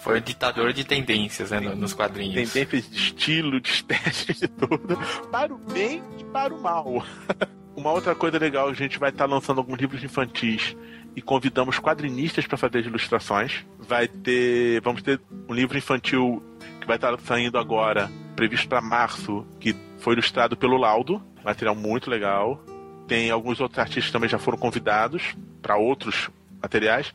Foi 0.04 0.20
ditador 0.20 0.74
de 0.74 0.84
tendências 0.84 1.50
né, 1.50 1.60
nos 1.60 1.94
quadrinhos. 1.94 2.52
Tendências 2.52 2.90
de 2.90 2.96
estilo, 2.98 3.58
de 3.58 3.70
estética, 3.70 4.34
de 4.34 4.48
tudo. 4.48 4.98
Para 5.32 5.54
o 5.54 5.56
bem 5.56 6.02
e 6.20 6.24
para 6.24 6.52
o 6.52 6.60
mal. 6.60 7.02
Uma 7.74 7.90
outra 7.90 8.14
coisa 8.14 8.38
legal, 8.38 8.68
a 8.68 8.74
gente 8.74 8.98
vai 8.98 9.08
estar 9.08 9.24
lançando 9.24 9.58
alguns 9.58 9.78
livros 9.78 10.04
infantis 10.04 10.76
e 11.16 11.22
convidamos 11.22 11.78
quadrinistas 11.78 12.46
para 12.46 12.58
fazer 12.58 12.80
as 12.80 12.86
ilustrações. 12.86 13.64
Vai 13.78 14.06
ter, 14.06 14.82
vamos 14.82 15.00
ter 15.00 15.18
um 15.48 15.54
livro 15.54 15.78
infantil 15.78 16.44
que 16.82 16.86
vai 16.86 16.96
estar 16.96 17.18
saindo 17.20 17.56
agora, 17.56 18.10
previsto 18.36 18.68
para 18.68 18.82
março, 18.82 19.46
que 19.58 19.74
foi 20.00 20.12
ilustrado 20.12 20.54
pelo 20.54 20.76
Laudo, 20.76 21.22
material 21.42 21.74
muito 21.74 22.10
legal. 22.10 22.62
Tem 23.08 23.30
alguns 23.30 23.58
outros 23.58 23.78
artistas 23.78 24.12
também 24.12 24.28
já 24.28 24.38
foram 24.38 24.58
convidados 24.58 25.34
para 25.62 25.78
outros 25.78 26.28
materiais. 26.60 27.10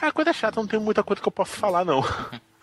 É 0.00 0.10
coisa 0.10 0.32
chata, 0.32 0.60
não 0.60 0.66
tem 0.66 0.78
muita 0.78 1.02
coisa 1.02 1.20
que 1.20 1.28
eu 1.28 1.32
posso 1.32 1.56
falar, 1.56 1.84
não. 1.84 2.02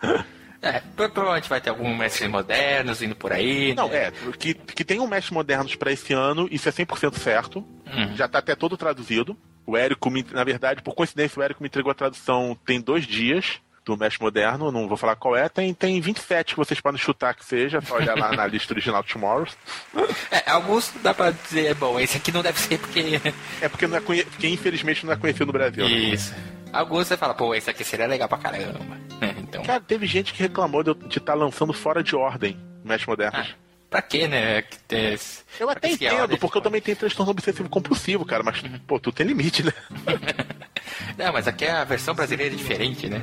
É, 0.62 0.80
provavelmente 0.96 1.48
vai 1.48 1.60
ter 1.60 1.70
alguns 1.70 1.96
mestres 1.96 2.30
modernos 2.30 3.02
indo 3.02 3.14
por 3.14 3.30
aí. 3.30 3.74
Não, 3.74 3.88
né? 3.88 4.06
é, 4.06 4.12
que, 4.38 4.54
que 4.54 4.84
tem 4.84 4.98
um 4.98 5.06
mestre 5.06 5.32
modernos 5.32 5.76
para 5.76 5.92
esse 5.92 6.12
ano, 6.12 6.48
isso 6.50 6.68
é 6.68 6.72
100% 6.72 7.18
certo. 7.18 7.58
Uhum. 7.86 8.16
Já 8.16 8.26
tá 8.26 8.38
até 8.38 8.56
todo 8.56 8.76
traduzido. 8.76 9.36
O 9.66 9.76
Érico, 9.76 10.10
me, 10.10 10.24
na 10.32 10.42
verdade, 10.42 10.82
por 10.82 10.94
coincidência, 10.94 11.38
o 11.38 11.42
Érico 11.42 11.62
me 11.62 11.68
entregou 11.68 11.90
a 11.90 11.94
tradução 11.94 12.56
tem 12.64 12.80
dois 12.80 13.06
dias 13.06 13.60
do 13.84 13.96
mestre 13.96 14.20
moderno, 14.20 14.72
não 14.72 14.88
vou 14.88 14.96
falar 14.96 15.14
qual 15.14 15.36
é, 15.36 15.48
tem, 15.48 15.72
tem 15.72 16.00
27 16.00 16.54
que 16.54 16.58
vocês 16.58 16.80
podem 16.80 16.98
chutar 16.98 17.34
que 17.34 17.44
seja, 17.44 17.80
só 17.80 17.94
olhar 17.94 18.18
lá 18.18 18.32
na 18.32 18.44
lista 18.48 18.74
original 18.74 19.00
do 19.00 19.08
Tomorrows. 19.08 19.56
É, 20.28 20.50
alguns 20.50 20.92
dá 21.02 21.14
pra 21.14 21.30
dizer, 21.30 21.72
bom, 21.76 21.98
esse 22.00 22.16
aqui 22.16 22.32
não 22.32 22.42
deve 22.42 22.58
ser 22.58 22.78
porque. 22.78 23.20
É 23.60 23.68
porque, 23.68 23.86
não 23.86 23.96
é 23.96 24.00
conhe... 24.00 24.24
porque 24.24 24.48
infelizmente 24.48 25.06
não 25.06 25.12
é 25.12 25.16
conhecido 25.16 25.46
no 25.46 25.52
Brasil. 25.52 25.86
Isso. 25.86 26.34
Alguns 26.76 27.06
você 27.06 27.16
fala, 27.16 27.34
pô, 27.34 27.54
esse 27.54 27.70
aqui 27.70 27.84
seria 27.84 28.06
legal 28.06 28.28
pra 28.28 28.38
caramba. 28.38 28.96
Então. 29.46 29.62
Cara, 29.62 29.80
teve 29.80 30.06
gente 30.06 30.34
que 30.34 30.42
reclamou 30.42 30.82
de 30.82 30.90
estar 30.90 31.20
tá 31.20 31.34
lançando 31.34 31.72
fora 31.72 32.02
de 32.02 32.14
ordem 32.16 32.58
mestre 32.84 33.08
moderno. 33.08 33.38
Ah, 33.38 33.46
pra 33.88 34.02
quê, 34.02 34.28
né? 34.28 34.62
Que 34.62 34.78
tem- 34.80 35.18
Eu 35.58 35.70
até 35.70 35.88
é 35.88 35.92
entendo, 35.92 36.36
porque 36.38 36.58
eu 36.58 36.62
também 36.62 36.80
tenho 36.80 36.96
transtorno 36.96 37.30
obsessivo 37.30 37.68
compulsivo, 37.68 38.24
cara, 38.24 38.42
mas, 38.42 38.62
pô, 38.86 38.98
tu 39.00 39.10
tem 39.12 39.26
limite, 39.26 39.62
né? 39.62 39.72
Não, 41.16 41.32
mas 41.32 41.48
aqui 41.48 41.66
a 41.66 41.84
versão 41.84 42.14
brasileira 42.14 42.52
é 42.54 42.56
diferente, 42.56 43.08
né? 43.08 43.22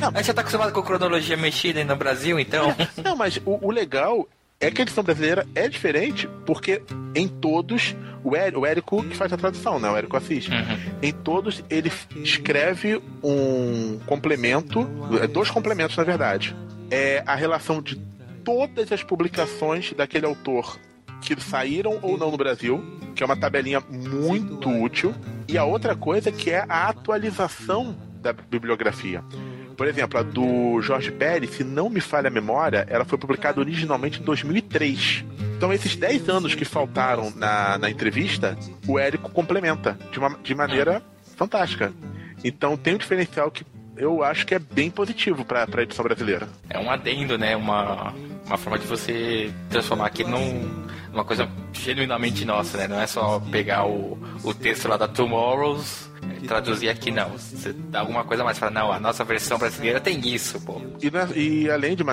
Não. 0.00 0.08
A 0.08 0.16
gente 0.18 0.26
já 0.26 0.34
tá 0.34 0.40
acostumado 0.42 0.72
com 0.72 0.82
cronologia 0.82 1.36
mexida 1.36 1.78
aí 1.78 1.84
no 1.84 1.96
Brasil, 1.96 2.38
então. 2.38 2.74
Não, 3.02 3.16
mas 3.16 3.38
o, 3.44 3.66
o 3.66 3.70
legal 3.70 4.28
é 4.64 4.70
que 4.70 4.80
a 4.80 4.84
edição 4.84 5.04
brasileira 5.04 5.46
é 5.54 5.68
diferente, 5.68 6.28
porque 6.46 6.82
em 7.14 7.28
todos, 7.28 7.94
o, 8.22 8.34
Érico, 8.34 8.60
o 8.60 8.66
Érico 8.66 9.04
que 9.04 9.14
faz 9.14 9.30
a 9.32 9.36
tradução, 9.36 9.78
né? 9.78 9.90
O 9.90 9.96
Érico 9.96 10.16
assiste. 10.16 10.50
Uhum. 10.50 10.78
Em 11.02 11.12
todos, 11.12 11.62
ele 11.68 11.92
escreve 12.16 13.00
um 13.22 13.98
complemento, 14.06 14.88
é, 15.20 15.26
dois 15.26 15.50
complementos, 15.50 15.96
na 15.96 16.04
verdade. 16.04 16.56
É 16.90 17.22
a 17.26 17.34
relação 17.34 17.82
de 17.82 17.96
todas 18.42 18.90
as 18.90 19.02
publicações 19.02 19.92
daquele 19.92 20.24
autor 20.24 20.78
que 21.20 21.38
saíram 21.40 21.98
ou 22.00 22.16
não 22.16 22.30
no 22.30 22.36
Brasil, 22.36 22.82
que 23.14 23.22
é 23.22 23.26
uma 23.26 23.36
tabelinha 23.36 23.80
muito 23.80 24.70
útil. 24.70 25.14
E 25.46 25.58
a 25.58 25.64
outra 25.64 25.94
coisa 25.94 26.32
que 26.32 26.50
é 26.50 26.64
a 26.68 26.88
atualização 26.88 27.94
da 28.22 28.32
bibliografia. 28.32 29.22
Por 29.76 29.86
exemplo, 29.86 30.18
a 30.18 30.22
do 30.22 30.80
Jorge 30.80 31.10
Pérez, 31.10 31.50
se 31.50 31.64
não 31.64 31.90
me 31.90 32.00
falha 32.00 32.28
a 32.28 32.30
memória, 32.30 32.86
ela 32.88 33.04
foi 33.04 33.18
publicada 33.18 33.60
originalmente 33.60 34.20
em 34.20 34.24
2003. 34.24 35.24
Então, 35.56 35.72
esses 35.72 35.96
10 35.96 36.28
anos 36.28 36.54
que 36.54 36.64
faltaram 36.64 37.32
na, 37.34 37.78
na 37.78 37.90
entrevista, 37.90 38.56
o 38.86 38.98
Érico 38.98 39.30
complementa 39.30 39.98
de, 40.10 40.18
uma, 40.18 40.38
de 40.42 40.54
maneira 40.54 41.02
fantástica. 41.36 41.92
Então, 42.42 42.76
tem 42.76 42.94
um 42.94 42.98
diferencial 42.98 43.50
que 43.50 43.64
eu 43.96 44.22
acho 44.22 44.44
que 44.46 44.54
é 44.54 44.58
bem 44.58 44.90
positivo 44.90 45.44
para 45.44 45.66
a 45.72 45.82
edição 45.82 46.04
brasileira. 46.04 46.48
É 46.68 46.78
um 46.78 46.90
adendo, 46.90 47.38
né? 47.38 47.56
Uma, 47.56 48.12
uma 48.46 48.58
forma 48.58 48.78
de 48.78 48.86
você 48.86 49.52
transformar 49.70 50.06
aquilo 50.06 50.30
num, 50.30 50.86
numa 51.12 51.24
coisa 51.24 51.48
genuinamente 51.72 52.44
nossa, 52.44 52.76
né? 52.76 52.88
Não 52.88 53.00
é 53.00 53.06
só 53.06 53.40
pegar 53.50 53.86
o, 53.86 54.18
o 54.42 54.52
texto 54.52 54.88
lá 54.88 54.96
da 54.96 55.06
Tomorrows 55.06 56.10
traduzir 56.46 56.88
aqui, 56.88 57.10
não. 57.10 57.30
Você 57.30 57.72
dá 57.72 58.00
alguma 58.00 58.24
coisa 58.24 58.44
mais, 58.44 58.58
fala, 58.58 58.70
não, 58.72 58.92
a 58.92 59.00
nossa 59.00 59.24
versão 59.24 59.58
brasileira 59.58 60.00
tem 60.00 60.20
isso, 60.28 60.60
pô. 60.60 60.80
E, 61.02 61.10
na- 61.10 61.28
e 61.34 61.70
além 61.70 61.96
de 61.96 62.04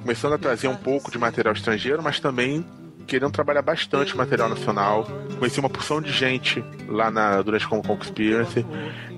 começando 0.00 0.34
a 0.34 0.38
trazer 0.38 0.68
um 0.68 0.76
pouco 0.76 1.10
de 1.10 1.18
material 1.18 1.54
estrangeiro, 1.54 2.02
mas 2.02 2.20
também 2.20 2.64
querendo 3.06 3.32
trabalhar 3.32 3.62
bastante 3.62 4.16
material 4.16 4.48
nacional. 4.48 5.04
Conheci 5.36 5.58
uma 5.58 5.68
porção 5.68 6.00
de 6.00 6.12
gente 6.12 6.62
lá 6.86 7.10
na, 7.10 7.42
durante 7.42 7.66
Con 7.66 7.82
Experience. 8.00 8.64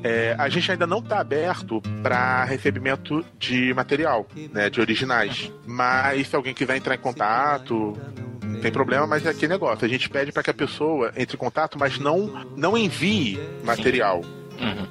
É, 0.02 0.34
a 0.38 0.48
gente 0.48 0.72
ainda 0.72 0.86
não 0.86 0.98
está 1.00 1.20
aberto 1.20 1.82
para 2.02 2.42
recebimento 2.44 3.22
de 3.38 3.74
material, 3.74 4.26
né, 4.50 4.70
de 4.70 4.80
originais. 4.80 5.52
Mas 5.66 6.28
se 6.28 6.34
alguém 6.36 6.54
quiser 6.54 6.76
entrar 6.76 6.94
em 6.94 6.98
contato, 6.98 7.94
não 8.42 8.60
tem 8.60 8.72
problema, 8.72 9.06
mas 9.06 9.26
é 9.26 9.28
aquele 9.28 9.52
negócio. 9.52 9.84
A 9.84 9.88
gente 9.88 10.08
pede 10.08 10.32
para 10.32 10.42
que 10.42 10.50
a 10.50 10.54
pessoa 10.54 11.12
entre 11.14 11.36
em 11.36 11.38
contato, 11.38 11.78
mas 11.78 11.98
não, 11.98 12.46
não 12.56 12.78
envie 12.78 13.38
material. 13.62 14.22
Uhum. 14.60 14.86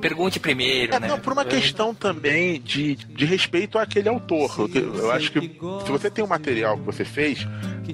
Pergunte 0.00 0.38
primeiro, 0.38 0.94
É, 0.94 1.00
né? 1.00 1.08
não, 1.08 1.18
por 1.18 1.32
uma 1.32 1.46
questão 1.46 1.94
também 1.94 2.60
de, 2.60 2.94
de 2.94 3.24
respeito 3.24 3.78
àquele 3.78 4.08
autor. 4.08 4.54
Eu, 4.74 4.94
eu 4.96 5.10
acho 5.10 5.32
que 5.32 5.40
se 5.40 5.90
você 5.90 6.10
tem 6.10 6.22
um 6.22 6.28
material 6.28 6.76
que 6.76 6.84
você 6.84 7.06
fez, 7.06 7.46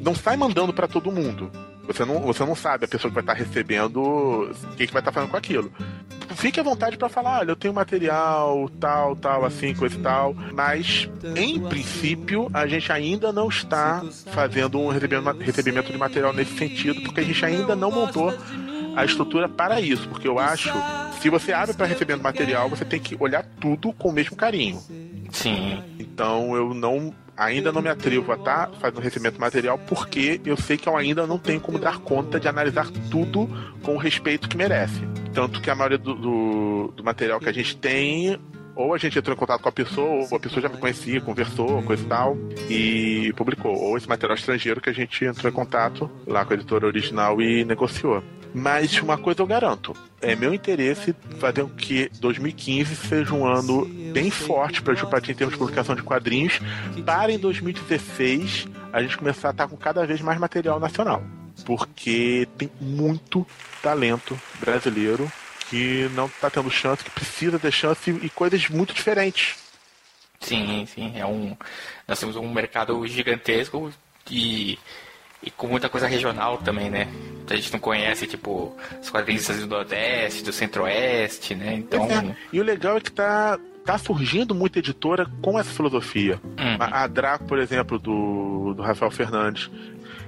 não 0.03 0.15
sai 0.15 0.37
mandando 0.37 0.73
pra 0.73 0.89
todo 0.89 1.13
mundo. 1.13 1.51
Você 1.87 2.05
não, 2.05 2.21
você 2.21 2.45
não 2.45 2.55
sabe 2.57 2.85
a 2.85 2.89
pessoa 2.89 3.11
que 3.11 3.15
vai 3.15 3.23
estar 3.23 3.35
recebendo 3.35 4.01
o 4.01 4.77
que, 4.77 4.87
que 4.89 4.93
vai 4.93 5.01
estar 5.01 5.13
fazendo 5.13 5.31
com 5.31 5.37
aquilo. 5.37 5.73
Fique 6.37 6.59
à 6.61 6.63
vontade 6.63 6.97
pra 6.97 7.09
falar, 7.09 7.41
olha, 7.41 7.51
eu 7.51 7.57
tenho 7.57 7.75
material, 7.75 8.71
tal, 8.79 9.17
tal, 9.17 9.45
assim, 9.45 9.75
coisa 9.75 9.97
e 9.97 10.01
tal. 10.01 10.35
Mas, 10.53 11.09
em 11.37 11.61
princípio, 11.61 12.49
a 12.55 12.67
gente 12.67 12.91
ainda 12.93 13.33
não 13.33 13.49
está 13.49 14.03
fazendo 14.33 14.79
um 14.79 14.89
recebimento 14.89 15.91
de 15.93 15.99
material 15.99 16.33
nesse 16.33 16.57
sentido, 16.57 17.03
porque 17.03 17.21
a 17.21 17.25
gente 17.25 17.45
ainda 17.45 17.75
não 17.75 17.91
montou 17.91 18.33
a 18.97 19.05
estrutura 19.05 19.49
para 19.49 19.81
isso. 19.81 20.09
Porque 20.09 20.29
eu 20.29 20.39
acho, 20.39 20.73
se 21.21 21.29
você 21.29 21.53
abre 21.53 21.75
para 21.75 21.87
recebendo 21.87 22.23
material, 22.23 22.69
você 22.69 22.85
tem 22.85 23.01
que 23.01 23.17
olhar 23.19 23.45
tudo 23.61 23.93
com 23.93 24.09
o 24.09 24.13
mesmo 24.13 24.37
carinho. 24.37 24.81
Sim. 25.31 25.83
Então 25.99 26.55
eu 26.57 26.75
não 26.75 27.15
ainda 27.37 27.73
não 27.73 27.81
me 27.81 27.89
atrevo 27.89 28.31
a 28.33 28.35
estar 28.35 28.71
fazendo 28.79 29.01
recebimento 29.01 29.41
material 29.41 29.79
porque 29.79 30.39
eu 30.45 30.59
sei 30.59 30.77
que 30.77 30.87
eu 30.87 30.95
ainda 30.95 31.27
não 31.27 31.39
tenho 31.39 31.59
como 31.59 31.79
dar 31.79 31.99
conta 31.99 32.39
de 32.39 32.47
analisar 32.47 32.87
tudo 33.11 33.49
com 33.83 33.95
o 33.95 33.99
respeito 33.99 34.47
que 34.47 34.59
merece. 34.59 35.01
Tanto 35.33 35.61
que 35.63 35.71
a 35.71 35.75
maioria 35.75 35.97
do, 35.97 36.15
do, 36.15 36.93
do 36.95 37.03
material 37.03 37.41
que 37.41 37.49
a 37.49 37.53
gente 37.53 37.77
tem, 37.79 38.39
ou 38.75 38.95
a 38.95 38.99
gente 38.99 39.19
entrou 39.19 39.35
em 39.35 39.39
contato 39.39 39.63
com 39.63 39.69
a 39.69 39.73
pessoa, 39.73 40.27
ou 40.31 40.37
a 40.37 40.41
pessoa 40.41 40.61
já 40.61 40.69
me 40.69 40.77
conhecia, 40.77 41.21
conversou, 41.21 41.83
coisa 41.83 42.03
e 42.03 42.07
tal, 42.07 42.37
e 42.69 43.33
publicou. 43.37 43.75
Ou 43.75 43.97
esse 43.97 44.09
material 44.09 44.37
estrangeiro 44.37 44.81
que 44.81 44.91
a 44.91 44.93
gente 44.93 45.25
entrou 45.25 45.51
em 45.51 45.55
contato 45.55 46.11
lá 46.27 46.45
com 46.45 46.53
a 46.53 46.57
editora 46.57 46.87
original 46.87 47.41
e 47.41 47.65
negociou. 47.65 48.23
Mas 48.55 49.01
uma 49.01 49.17
coisa 49.17 49.43
eu 49.43 49.47
garanto, 49.47 49.97
é 50.21 50.35
meu 50.35 50.53
interesse 50.53 51.15
fazer 51.39 51.63
com 51.63 51.71
que 51.71 52.11
2015 52.21 52.97
seja 52.97 53.35
um 53.35 53.47
ano 53.47 53.85
bem 54.13 54.31
forte 54.31 54.83
para 54.83 54.93
a 54.93 54.97
Chupatinha 54.97 55.33
em 55.33 55.37
termos 55.37 55.55
de 55.55 55.59
publicação 55.59 55.95
de 55.95 56.03
quadrinhos, 56.03 56.61
para 57.05 57.33
em 57.33 57.39
2016 57.39 58.67
a 58.93 59.03
gente 59.03 59.17
começar 59.17 59.49
a 59.49 59.51
estar 59.53 59.69
com 59.69 59.77
cada 59.77 60.05
vez 60.05 60.21
mais 60.21 60.39
material 60.39 60.81
nacional. 60.81 61.23
Porque 61.65 62.49
tem 62.59 62.71
muito 62.81 63.47
talento 63.83 64.39
brasileiro 64.59 65.31
que 65.69 66.11
não 66.15 66.27
está 66.27 66.51
tendo 66.51 66.71
chance, 66.71 67.05
que 67.05 67.11
precisa 67.11 67.59
ter 67.59 67.71
chance 67.71 68.11
e 68.11 68.29
coisas 68.29 68.69
muito 68.69 68.93
diferentes. 68.93 69.57
Sim, 70.41 70.87
sim. 70.87 71.13
É 71.17 71.25
um, 71.25 71.57
nós 72.09 72.19
temos 72.19 72.35
um 72.35 72.51
mercado 72.51 73.07
gigantesco 73.07 73.93
e, 74.29 74.79
e 75.43 75.51
com 75.51 75.69
muita 75.69 75.89
coisa 75.89 76.09
regional 76.09 76.59
também, 76.59 76.91
né? 76.91 77.07
A 77.49 77.57
gente 77.57 77.73
não 77.73 77.81
conhece, 77.81 78.27
tipo, 78.27 78.75
os 79.01 79.11
quadrinhos 79.11 79.47
do 79.47 79.67
Nordeste, 79.67 80.45
do 80.45 80.53
Centro-Oeste, 80.53 81.55
né? 81.55 81.75
Então. 81.75 82.05
É. 82.05 82.37
E 82.53 82.61
o 82.61 82.65
legal 82.65 82.97
é 82.97 83.01
que 83.01 83.11
tá, 83.11 83.59
tá 83.85 83.99
surgindo 83.99 84.55
muita 84.55 84.79
editora 84.79 85.27
com 85.43 85.59
essa 85.59 85.71
filosofia. 85.71 86.41
Uhum. 86.45 86.77
A, 86.79 87.05
a 87.05 87.07
Draco, 87.07 87.45
por 87.45 87.59
exemplo, 87.59 87.99
do, 87.99 88.75
do 88.75 88.83
Rafael 88.83 89.11
Fernandes, 89.11 89.71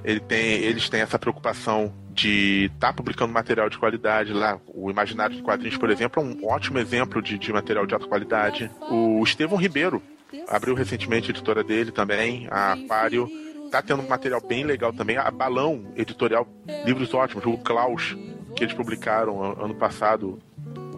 ele 0.04 0.20
tem, 0.20 0.54
eles 0.54 0.88
têm 0.88 1.00
essa 1.00 1.18
preocupação 1.18 1.92
de 2.12 2.70
estar 2.74 2.88
tá 2.88 2.92
publicando 2.92 3.32
material 3.32 3.68
de 3.68 3.78
qualidade 3.78 4.32
lá. 4.32 4.58
O 4.66 4.90
Imaginário 4.90 5.36
de 5.36 5.42
Quadrinhos, 5.42 5.78
por 5.78 5.90
exemplo, 5.90 6.22
é 6.22 6.26
um 6.26 6.46
ótimo 6.46 6.78
exemplo 6.78 7.22
de, 7.22 7.38
de 7.38 7.52
material 7.52 7.86
de 7.86 7.94
alta 7.94 8.06
qualidade. 8.06 8.70
O 8.90 9.22
Estevão 9.22 9.58
Ribeiro 9.58 10.02
abriu 10.48 10.74
recentemente 10.74 11.30
a 11.30 11.30
editora 11.30 11.62
dele 11.62 11.90
também, 11.90 12.48
a 12.50 12.72
Aquário. 12.72 13.28
Tá 13.72 13.80
tendo 13.82 14.02
um 14.02 14.08
material 14.08 14.40
bem 14.40 14.64
legal 14.64 14.92
também. 14.92 15.16
A 15.16 15.30
Balão 15.30 15.84
Editorial, 15.96 16.46
livros 16.84 17.12
ótimos. 17.14 17.44
O 17.46 17.56
Klaus, 17.56 18.14
que 18.54 18.62
eles 18.64 18.74
publicaram 18.74 19.42
an- 19.42 19.64
ano 19.64 19.74
passado, 19.74 20.38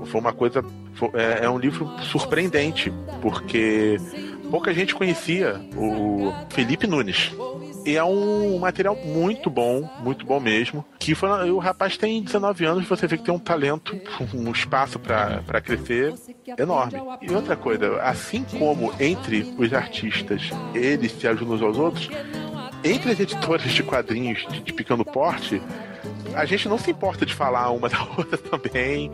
foi 0.07 0.21
uma 0.21 0.33
coisa. 0.33 0.63
foi- 0.95 1.11
é, 1.15 1.45
é 1.45 1.49
um 1.51 1.57
livro 1.59 1.89
surpreendente, 2.03 2.93
porque 3.23 3.97
pouca 4.51 4.75
gente 4.75 4.95
conhecia 4.95 5.61
o 5.77 6.33
Felipe 6.51 6.87
Nunes. 6.87 7.33
E 7.85 7.97
é 7.97 8.05
um 8.05 8.59
material 8.59 8.97
muito 8.97 9.51
bom, 9.51 9.89
muito 10.01 10.25
bom 10.25 10.41
mesmo. 10.41 10.85
Que 10.99 11.15
foi, 11.15 11.51
o 11.51 11.59
rapaz 11.59 11.97
tem 11.97 12.23
19 12.23 12.65
anos, 12.65 12.87
você 12.89 13.07
vê 13.07 13.17
que 13.19 13.25
tem 13.25 13.35
um 13.35 13.39
talento, 13.39 13.95
um 14.35 14.51
espaço 14.51 14.99
para 14.99 15.61
crescer 15.61 16.15
enorme. 16.59 16.95
E 17.21 17.31
outra 17.33 17.57
coisa, 17.57 18.01
assim 18.03 18.45
como 18.59 18.93
entre 18.99 19.55
os 19.59 19.73
artistas 19.73 20.51
eles 20.75 21.13
se 21.13 21.27
ajudam 21.29 21.55
uns 21.57 21.63
aos 21.63 21.77
outros, 21.77 22.09
entre 22.83 23.13
as 23.13 23.21
editoras 23.21 23.71
de 23.71 23.83
quadrinhos 23.83 24.47
de, 24.51 24.61
de 24.61 24.73
pequeno 24.73 25.05
porte, 25.05 25.61
a 26.35 26.45
gente 26.45 26.69
não 26.69 26.77
se 26.79 26.91
importa 26.91 27.25
de 27.25 27.33
falar 27.35 27.71
uma 27.71 27.89
da 27.91 28.03
outra 28.17 28.37
também. 28.39 29.11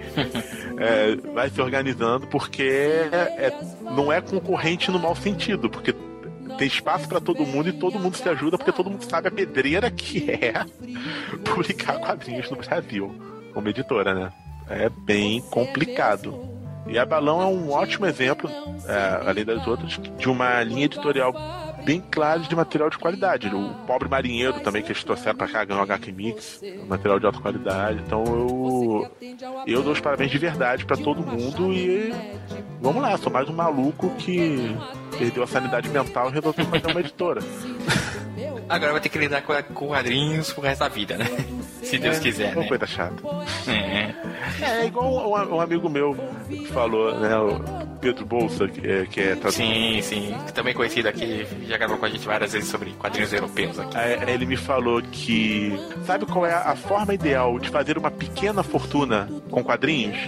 É, 0.78 1.16
vai 1.34 1.50
se 1.50 1.60
organizando, 1.60 2.26
porque 2.26 2.62
é- 2.62 3.52
não 3.94 4.12
é 4.12 4.20
concorrente 4.20 4.90
no 4.90 4.98
mau 4.98 5.14
sentido, 5.14 5.68
porque 5.68 5.94
tem 6.56 6.66
espaço 6.68 7.08
para 7.08 7.20
todo 7.20 7.46
mundo 7.46 7.68
e 7.68 7.72
todo 7.72 7.98
mundo 7.98 8.16
se 8.16 8.28
ajuda, 8.28 8.56
porque 8.58 8.72
todo 8.72 8.90
mundo 8.90 9.04
sabe 9.04 9.28
a 9.28 9.30
pedreira 9.30 9.90
que 9.90 10.30
é 10.30 10.64
publicar 11.44 11.98
quadrinhos 11.98 12.50
no 12.50 12.56
Brasil, 12.56 13.14
como 13.52 13.68
editora, 13.68 14.14
né? 14.14 14.32
É 14.68 14.88
bem 14.88 15.40
complicado. 15.40 16.48
E 16.86 16.98
a 16.98 17.04
Balão 17.04 17.42
é 17.42 17.46
um 17.46 17.70
ótimo 17.70 18.06
exemplo, 18.06 18.50
é, 18.86 19.28
além 19.28 19.44
das 19.44 19.66
outras, 19.66 19.98
de 20.18 20.28
uma 20.28 20.62
linha 20.62 20.86
editorial 20.86 21.34
bem 21.84 22.02
clara 22.10 22.40
de 22.40 22.54
material 22.54 22.90
de 22.90 22.98
qualidade. 22.98 23.48
O 23.48 23.74
Pobre 23.86 24.08
Marinheiro 24.08 24.60
também, 24.60 24.82
que 24.82 24.92
eles 24.92 25.04
trouxeram 25.04 25.36
pra 25.36 25.48
cá, 25.48 25.64
ganhou 25.64 25.82
HQ 25.82 26.12
Mix, 26.12 26.60
material 26.86 27.18
de 27.18 27.26
alta 27.26 27.40
qualidade. 27.40 28.02
Então 28.06 28.24
eu, 28.24 29.10
eu 29.66 29.82
dou 29.82 29.92
os 29.92 30.00
parabéns 30.00 30.30
de 30.30 30.38
verdade 30.38 30.84
para 30.84 30.96
todo 30.96 31.22
mundo 31.22 31.72
e 31.72 32.12
vamos 32.80 33.02
lá, 33.02 33.16
sou 33.16 33.32
mais 33.32 33.48
um 33.48 33.54
maluco 33.54 34.10
que 34.18 34.76
perdeu 35.18 35.42
a 35.42 35.46
sanidade 35.46 35.88
mental 35.88 36.30
e 36.30 36.32
resolveu 36.32 36.64
fazer 36.66 36.86
uma 36.90 37.00
editora. 37.00 37.40
Agora 38.68 38.92
vai 38.92 39.00
ter 39.00 39.08
que 39.08 39.18
lidar 39.18 39.42
com, 39.42 39.52
com 39.74 39.88
quadrinhos 39.88 40.52
pro 40.52 40.62
resto 40.62 40.80
da 40.80 40.88
vida, 40.88 41.16
né? 41.16 41.26
Se 41.82 41.98
Deus 41.98 42.18
é, 42.18 42.20
quiser, 42.20 42.52
uma 42.52 42.62
né? 42.62 42.68
coisa 42.68 42.86
chata. 42.86 43.16
É. 43.66 44.14
É, 44.62 44.86
igual 44.86 45.28
um, 45.28 45.56
um 45.56 45.60
amigo 45.60 45.88
meu 45.88 46.16
falou, 46.72 47.18
né? 47.18 47.36
O 47.36 47.88
Pedro 48.00 48.24
Bolsa, 48.24 48.68
que 48.68 48.86
é, 48.86 49.06
que 49.06 49.20
é 49.20 49.36
tradutor. 49.36 49.52
Sim, 49.52 50.00
sim. 50.02 50.34
Também 50.54 50.74
conhecido 50.74 51.08
aqui, 51.08 51.46
já 51.66 51.76
gravou 51.76 51.98
com 51.98 52.06
a 52.06 52.08
gente 52.08 52.26
várias 52.26 52.52
vezes 52.52 52.68
sobre 52.68 52.90
quadrinhos 52.92 53.32
europeus 53.32 53.78
aqui. 53.78 53.96
Aí 53.96 54.32
ele 54.32 54.46
me 54.46 54.56
falou 54.56 55.02
que 55.02 55.72
sabe 56.06 56.26
qual 56.26 56.46
é 56.46 56.52
a 56.52 56.76
forma 56.76 57.14
ideal 57.14 57.58
de 57.58 57.68
fazer 57.68 57.98
uma 57.98 58.10
pequena 58.10 58.62
fortuna 58.62 59.28
com 59.50 59.62
quadrinhos? 59.62 60.18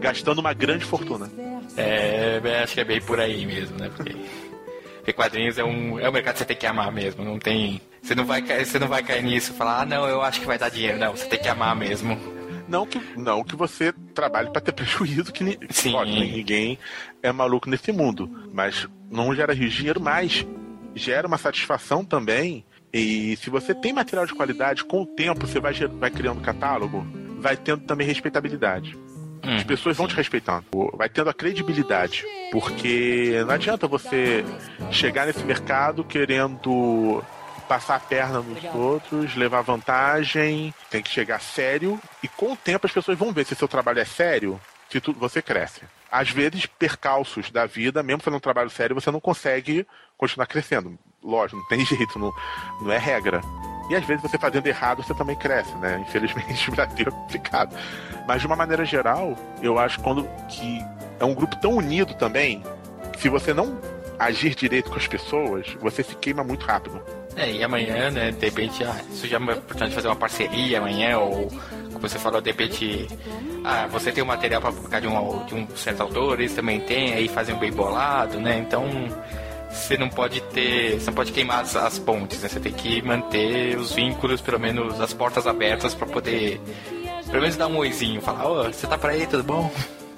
Gastando 0.00 0.38
uma 0.38 0.52
grande 0.52 0.84
fortuna. 0.84 1.28
É, 1.76 2.40
é, 2.42 2.62
acho 2.62 2.74
que 2.74 2.80
é 2.80 2.84
bem 2.84 3.00
por 3.00 3.20
aí 3.20 3.46
mesmo, 3.46 3.78
né? 3.78 3.90
Porque, 3.94 4.14
porque 5.08 5.12
quadrinhos 5.14 5.56
é 5.56 5.64
um, 5.64 5.98
é 5.98 6.06
um 6.08 6.12
mercado 6.12 6.34
que 6.34 6.40
você 6.40 6.44
tem 6.44 6.56
que 6.56 6.66
amar 6.66 6.92
mesmo. 6.92 7.24
Não 7.24 7.38
tem. 7.38 7.80
Você 8.02 8.14
não 8.14 8.26
vai, 8.26 8.42
cair- 8.42 8.66
você 8.66 8.78
não 8.78 8.88
vai 8.88 9.02
cair 9.02 9.22
nisso 9.22 9.52
e 9.52 9.54
falar, 9.54 9.80
ah, 9.82 9.86
não, 9.86 10.06
eu 10.06 10.20
acho 10.20 10.38
que 10.40 10.46
vai 10.46 10.58
dar 10.58 10.68
dinheiro. 10.68 10.98
Não, 10.98 11.16
você 11.16 11.24
tem 11.26 11.40
que 11.40 11.48
amar 11.48 11.74
mesmo. 11.74 12.18
Não 12.68 12.84
que, 12.86 13.00
não 13.16 13.42
que 13.42 13.56
você 13.56 13.90
trabalhe 14.14 14.50
para 14.50 14.60
ter 14.60 14.72
prejuízo, 14.72 15.32
que 15.32 15.42
ni- 15.42 15.58
Sim. 15.70 15.92
lógico, 15.92 16.18
ninguém 16.20 16.78
é 17.22 17.32
maluco 17.32 17.70
nesse 17.70 17.90
mundo. 17.90 18.30
Mas 18.52 18.86
não 19.10 19.34
gera 19.34 19.54
dinheiro, 19.56 19.98
mas 19.98 20.46
gera 20.94 21.26
uma 21.26 21.38
satisfação 21.38 22.04
também. 22.04 22.62
E 22.92 23.34
se 23.36 23.48
você 23.48 23.74
tem 23.74 23.94
material 23.94 24.26
de 24.26 24.34
qualidade, 24.34 24.84
com 24.84 25.02
o 25.02 25.06
tempo 25.06 25.46
você 25.46 25.58
vai, 25.58 25.72
vai 25.72 26.10
criando 26.10 26.42
catálogo, 26.42 27.06
vai 27.38 27.56
tendo 27.56 27.82
também 27.84 28.06
respeitabilidade. 28.06 28.94
As 29.42 29.62
Hum. 29.62 29.66
pessoas 29.66 29.96
vão 29.96 30.06
te 30.08 30.14
respeitando. 30.16 30.64
Vai 30.94 31.08
tendo 31.08 31.30
a 31.30 31.34
credibilidade. 31.34 32.24
Porque 32.52 33.42
não 33.46 33.54
adianta 33.54 33.86
você 33.86 34.44
chegar 34.90 35.26
nesse 35.26 35.44
mercado 35.44 36.02
querendo 36.04 37.22
passar 37.68 37.96
a 37.96 38.00
perna 38.00 38.40
nos 38.40 38.64
outros, 38.74 39.36
levar 39.36 39.60
vantagem, 39.60 40.72
tem 40.90 41.02
que 41.02 41.10
chegar 41.10 41.40
sério. 41.40 42.00
E 42.22 42.28
com 42.28 42.52
o 42.52 42.56
tempo 42.56 42.86
as 42.86 42.92
pessoas 42.92 43.18
vão 43.18 43.32
ver 43.32 43.44
se 43.44 43.54
seu 43.54 43.68
trabalho 43.68 44.00
é 44.00 44.04
sério, 44.06 44.58
se 44.88 45.00
tu, 45.00 45.12
você 45.12 45.42
cresce. 45.42 45.82
Às 46.10 46.30
vezes, 46.30 46.64
percalços 46.64 47.50
da 47.50 47.66
vida, 47.66 48.02
mesmo 48.02 48.22
fazendo 48.22 48.38
um 48.38 48.40
trabalho 48.40 48.70
sério, 48.70 48.94
você 48.94 49.10
não 49.10 49.20
consegue 49.20 49.86
continuar 50.16 50.46
crescendo. 50.46 50.98
Lógico, 51.22 51.60
não 51.60 51.68
tem 51.68 51.84
jeito, 51.84 52.18
não, 52.18 52.32
não 52.80 52.90
é 52.90 52.96
regra. 52.96 53.42
E 53.88 53.96
às 53.96 54.04
vezes 54.04 54.22
você 54.22 54.38
fazendo 54.38 54.66
errado, 54.66 55.02
você 55.02 55.14
também 55.14 55.36
cresce, 55.36 55.74
né? 55.76 55.98
Infelizmente 56.06 56.68
o 56.70 56.74
Brasil 56.74 57.06
é 57.08 57.10
complicado. 57.10 57.74
Mas 58.26 58.40
de 58.40 58.46
uma 58.46 58.56
maneira 58.56 58.84
geral, 58.84 59.34
eu 59.62 59.78
acho 59.78 60.00
quando 60.00 60.28
que 60.48 60.84
é 61.18 61.24
um 61.24 61.34
grupo 61.34 61.56
tão 61.56 61.72
unido 61.76 62.14
também, 62.14 62.62
se 63.18 63.28
você 63.28 63.52
não 63.52 63.78
agir 64.18 64.54
direito 64.54 64.90
com 64.90 64.96
as 64.96 65.06
pessoas, 65.06 65.66
você 65.80 66.02
se 66.02 66.14
queima 66.16 66.42
muito 66.42 66.66
rápido. 66.66 67.00
É, 67.36 67.50
e 67.52 67.62
amanhã, 67.62 68.10
né, 68.10 68.32
de 68.32 68.46
repente, 68.46 68.82
ah, 68.82 68.96
já 69.12 69.36
é 69.36 69.38
uma 69.38 69.52
oportunidade 69.52 69.90
de 69.90 69.94
fazer 69.94 70.08
uma 70.08 70.16
parceria 70.16 70.78
amanhã, 70.78 71.18
ou 71.18 71.48
como 71.92 72.08
você 72.08 72.18
falou, 72.18 72.40
de 72.40 72.50
repente, 72.50 73.06
ah, 73.64 73.86
você 73.86 74.10
tem 74.10 74.24
um 74.24 74.26
material 74.26 74.60
para 74.60 74.72
publicar 74.72 75.00
de 75.00 75.06
um, 75.06 75.44
de 75.46 75.54
um 75.54 75.68
certo 75.76 76.02
autor, 76.02 76.40
eles 76.40 76.52
também 76.52 76.80
têm, 76.80 77.14
aí 77.14 77.28
fazem 77.28 77.54
um 77.54 77.58
bem 77.58 77.72
bolado, 77.72 78.40
né? 78.40 78.58
Então 78.58 78.84
você 79.70 79.96
não 79.96 80.08
pode 80.08 80.40
ter. 80.40 81.00
Você 81.00 81.06
não 81.06 81.14
pode 81.14 81.32
queimar 81.32 81.60
as, 81.60 81.76
as 81.76 81.98
pontes, 81.98 82.42
né? 82.42 82.48
Você 82.48 82.60
tem 82.60 82.72
que 82.72 83.02
manter 83.02 83.76
os 83.76 83.92
vínculos, 83.92 84.40
pelo 84.40 84.58
menos 84.58 85.00
as 85.00 85.12
portas 85.12 85.46
abertas 85.46 85.94
para 85.94 86.06
poder. 86.06 86.60
Pelo 87.26 87.42
menos 87.42 87.56
dar 87.56 87.66
um 87.66 87.76
oizinho, 87.76 88.22
falar, 88.22 88.48
ô, 88.48 88.64
você 88.64 88.86
tá 88.86 88.96
por 88.96 89.10
aí, 89.10 89.26
tudo 89.26 89.44
bom? 89.44 89.70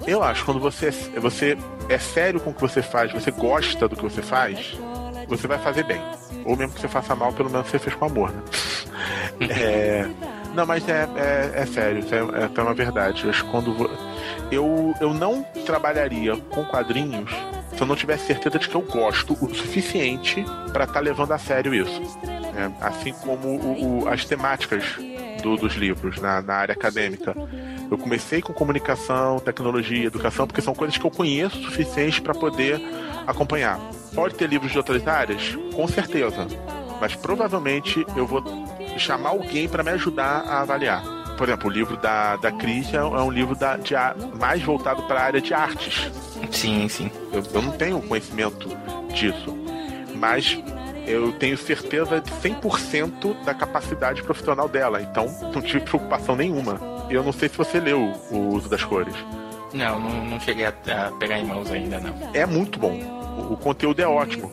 Eu 0.07 0.23
acho 0.23 0.41
que 0.41 0.45
quando 0.45 0.59
você, 0.59 0.89
você 0.91 1.57
é 1.89 1.97
sério 1.97 2.39
com 2.39 2.51
o 2.51 2.53
que 2.53 2.61
você 2.61 2.81
faz, 2.81 3.11
você 3.11 3.31
gosta 3.31 3.87
do 3.87 3.95
que 3.95 4.03
você 4.03 4.21
faz, 4.21 4.77
você 5.27 5.47
vai 5.47 5.59
fazer 5.59 5.83
bem. 5.83 6.01
Ou 6.45 6.55
mesmo 6.55 6.73
que 6.73 6.81
você 6.81 6.87
faça 6.87 7.13
mal, 7.15 7.33
pelo 7.33 7.49
menos 7.49 7.67
você 7.67 7.77
fez 7.77 7.95
com 7.95 8.05
amor, 8.05 8.31
né? 8.31 8.41
É, 9.49 10.07
não, 10.53 10.67
mas 10.67 10.87
é, 10.87 11.07
é, 11.15 11.61
é 11.61 11.65
sério, 11.65 12.05
é, 12.11 12.41
é 12.41 12.43
até 12.45 12.61
uma 12.61 12.75
verdade. 12.75 13.23
Eu 13.23 13.31
acho 13.31 13.43
que 13.43 13.49
quando 13.49 13.89
eu, 14.51 14.93
eu 15.01 15.13
não 15.15 15.41
trabalharia 15.65 16.37
com 16.37 16.63
quadrinhos 16.65 17.31
se 17.75 17.81
eu 17.81 17.87
não 17.87 17.95
tivesse 17.95 18.27
certeza 18.27 18.59
de 18.59 18.67
que 18.69 18.75
eu 18.75 18.81
gosto 18.81 19.33
o 19.41 19.53
suficiente 19.53 20.43
para 20.73 20.83
estar 20.85 20.99
levando 20.99 21.31
a 21.31 21.37
sério 21.37 21.73
isso. 21.73 22.01
É, 22.55 22.69
assim 22.85 23.13
como 23.13 23.47
o- 23.47 24.03
o- 24.03 24.09
as 24.09 24.25
temáticas 24.25 24.83
do- 25.41 25.55
dos 25.57 25.73
livros 25.75 26.19
na, 26.19 26.41
na 26.41 26.53
área 26.55 26.73
acadêmica. 26.73 27.33
Eu 27.89 27.97
comecei 27.97 28.41
com 28.41 28.53
comunicação, 28.53 29.39
tecnologia, 29.39 30.05
educação, 30.05 30.45
porque 30.47 30.61
são 30.61 30.73
coisas 30.73 30.97
que 30.97 31.05
eu 31.05 31.11
conheço 31.11 31.57
o 31.59 31.63
suficiente 31.63 32.21
para 32.21 32.33
poder 32.33 32.81
acompanhar. 33.25 33.79
Pode 34.13 34.35
ter 34.35 34.47
livros 34.47 34.71
de 34.71 34.77
outras 34.77 35.05
áreas? 35.07 35.57
Com 35.73 35.87
certeza. 35.87 36.47
Mas 36.99 37.15
provavelmente 37.15 38.05
eu 38.15 38.27
vou 38.27 38.43
chamar 38.97 39.29
alguém 39.29 39.67
para 39.67 39.81
me 39.83 39.89
ajudar 39.91 40.43
a 40.47 40.61
avaliar. 40.61 41.01
Por 41.37 41.47
exemplo, 41.47 41.69
o 41.69 41.73
livro 41.73 41.97
da, 41.97 42.35
da 42.35 42.51
Cris 42.51 42.93
é, 42.93 42.97
é 42.97 43.01
um 43.01 43.31
livro 43.31 43.55
da, 43.55 43.77
de, 43.77 43.93
mais 44.37 44.61
voltado 44.61 45.03
para 45.03 45.19
a 45.19 45.23
área 45.23 45.41
de 45.41 45.53
artes. 45.53 46.11
Sim, 46.51 46.87
sim. 46.87 47.11
Eu, 47.31 47.43
eu 47.53 47.61
não 47.61 47.71
tenho 47.71 48.01
conhecimento 48.01 48.69
disso. 49.13 49.57
Mas 50.15 50.61
eu 51.07 51.31
tenho 51.33 51.57
certeza 51.57 52.21
de 52.21 52.31
100% 52.31 53.43
da 53.43 53.53
capacidade 53.53 54.21
profissional 54.23 54.67
dela. 54.67 55.01
Então 55.01 55.27
não 55.53 55.61
tive 55.61 55.81
preocupação 55.81 56.35
nenhuma. 56.35 56.79
Eu 57.09 57.23
não 57.23 57.31
sei 57.31 57.49
se 57.49 57.57
você 57.57 57.79
leu 57.79 58.13
o 58.29 58.37
uso 58.53 58.69
das 58.69 58.83
cores. 58.83 59.15
Não, 59.73 59.99
não, 59.99 60.25
não 60.25 60.39
cheguei 60.39 60.65
a, 60.65 60.69
a 60.69 61.11
pegar 61.11 61.39
em 61.39 61.45
mãos 61.45 61.71
ainda, 61.71 61.99
não. 61.99 62.13
É 62.33 62.45
muito 62.45 62.77
bom. 62.77 62.99
O, 63.37 63.53
o 63.53 63.57
conteúdo 63.57 64.01
é 64.01 64.07
ótimo. 64.07 64.51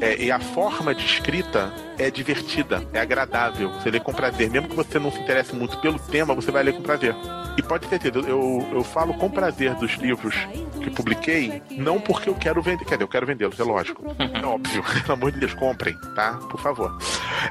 É, 0.00 0.16
e 0.22 0.30
a 0.30 0.38
forma 0.38 0.94
de 0.94 1.04
escrita 1.04 1.72
é 1.98 2.10
divertida, 2.10 2.82
é 2.92 3.00
agradável. 3.00 3.70
Você 3.72 3.90
lê 3.90 3.98
com 4.00 4.12
prazer. 4.12 4.50
Mesmo 4.50 4.68
que 4.68 4.76
você 4.76 4.98
não 4.98 5.10
se 5.10 5.18
interesse 5.18 5.54
muito 5.54 5.78
pelo 5.78 5.98
tema, 5.98 6.34
você 6.34 6.50
vai 6.50 6.62
ler 6.62 6.74
com 6.74 6.82
prazer. 6.82 7.14
E 7.56 7.62
pode 7.62 7.86
ter 7.88 7.98
certeza, 8.00 8.26
eu, 8.28 8.66
eu 8.72 8.84
falo 8.84 9.14
com 9.14 9.30
prazer 9.30 9.74
dos 9.76 9.92
livros 9.92 10.34
que 10.82 10.90
publiquei, 10.90 11.62
não 11.70 11.98
porque 11.98 12.28
eu 12.28 12.34
quero 12.34 12.60
vender. 12.60 12.84
Quer 12.84 12.96
dizer, 12.96 13.04
eu 13.04 13.08
quero 13.08 13.26
vendê-los, 13.26 13.58
é 13.58 13.64
lógico. 13.64 14.02
É 14.18 14.44
óbvio. 14.46 14.82
Pelo 15.02 15.12
amor 15.14 15.32
de 15.32 15.40
Deus, 15.40 15.54
comprem, 15.54 15.96
tá? 16.14 16.34
Por 16.50 16.60
favor. 16.60 16.96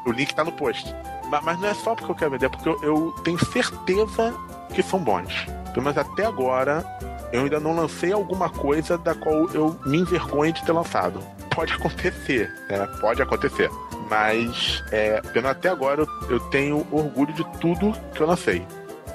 O 0.06 0.12
link 0.12 0.34
tá 0.36 0.44
no 0.44 0.52
post. 0.52 0.94
Ma- 1.30 1.42
Mas, 1.42 1.60
não 1.60 1.68
é 1.68 1.74
só 1.74 1.96
porque 1.96 2.12
eu 2.12 2.16
quero 2.16 2.32
vender, 2.32 2.46
é 2.46 2.50
porque 2.50 2.70
eu, 2.70 2.80
eu 2.84 3.12
tenho 3.24 3.44
certeza 3.46 4.34
que 4.76 4.84
são 4.84 5.00
bons. 5.00 5.48
Menos 5.76 5.98
até 5.98 6.26
agora, 6.26 6.86
eu 7.34 7.42
ainda 7.44 7.60
não 7.60 7.76
lancei 7.76 8.14
alguma 8.14 8.50
coisa 8.50 8.98
da 8.98 9.14
qual 9.16 9.50
eu 9.50 9.78
me 9.86 9.98
envergonhe 9.98 10.54
de 10.54 10.64
ter 10.64 10.72
lançado. 10.72 11.20
Pode 11.56 11.74
acontecer, 11.74 12.54
né? 12.70 12.86
Pode 13.00 13.22
acontecer. 13.22 13.70
Mas, 14.10 14.84
é, 14.92 15.22
pelo 15.22 15.36
menos 15.36 15.52
até 15.52 15.70
agora, 15.70 16.02
eu, 16.02 16.08
eu 16.30 16.40
tenho 16.52 16.86
orgulho 16.92 17.34
de 17.34 17.44
tudo 17.60 17.94
que 18.14 18.22
eu 18.22 18.28
lancei. 18.28 18.66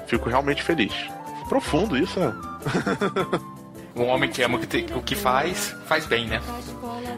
Fico 0.07 0.27
realmente 0.27 0.61
feliz. 0.63 0.91
Profundo 1.47 1.97
isso, 1.97 2.19
né? 2.19 2.33
Um 3.93 4.07
homem 4.07 4.29
que 4.29 4.41
ama 4.41 4.55
o 4.55 4.59
que, 4.61 4.67
te- 4.67 4.93
o 4.93 5.01
que 5.01 5.15
faz, 5.15 5.75
faz 5.85 6.05
bem, 6.05 6.25
né? 6.25 6.41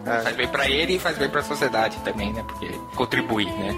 É. 0.08 0.22
Faz 0.22 0.36
bem 0.36 0.48
pra 0.48 0.68
ele 0.68 0.96
e 0.96 1.00
faz 1.00 1.16
bem 1.20 1.30
pra 1.30 1.44
sociedade 1.44 1.96
também, 2.04 2.34
né? 2.34 2.44
Porque 2.48 2.68
contribui, 2.96 3.46
né? 3.46 3.76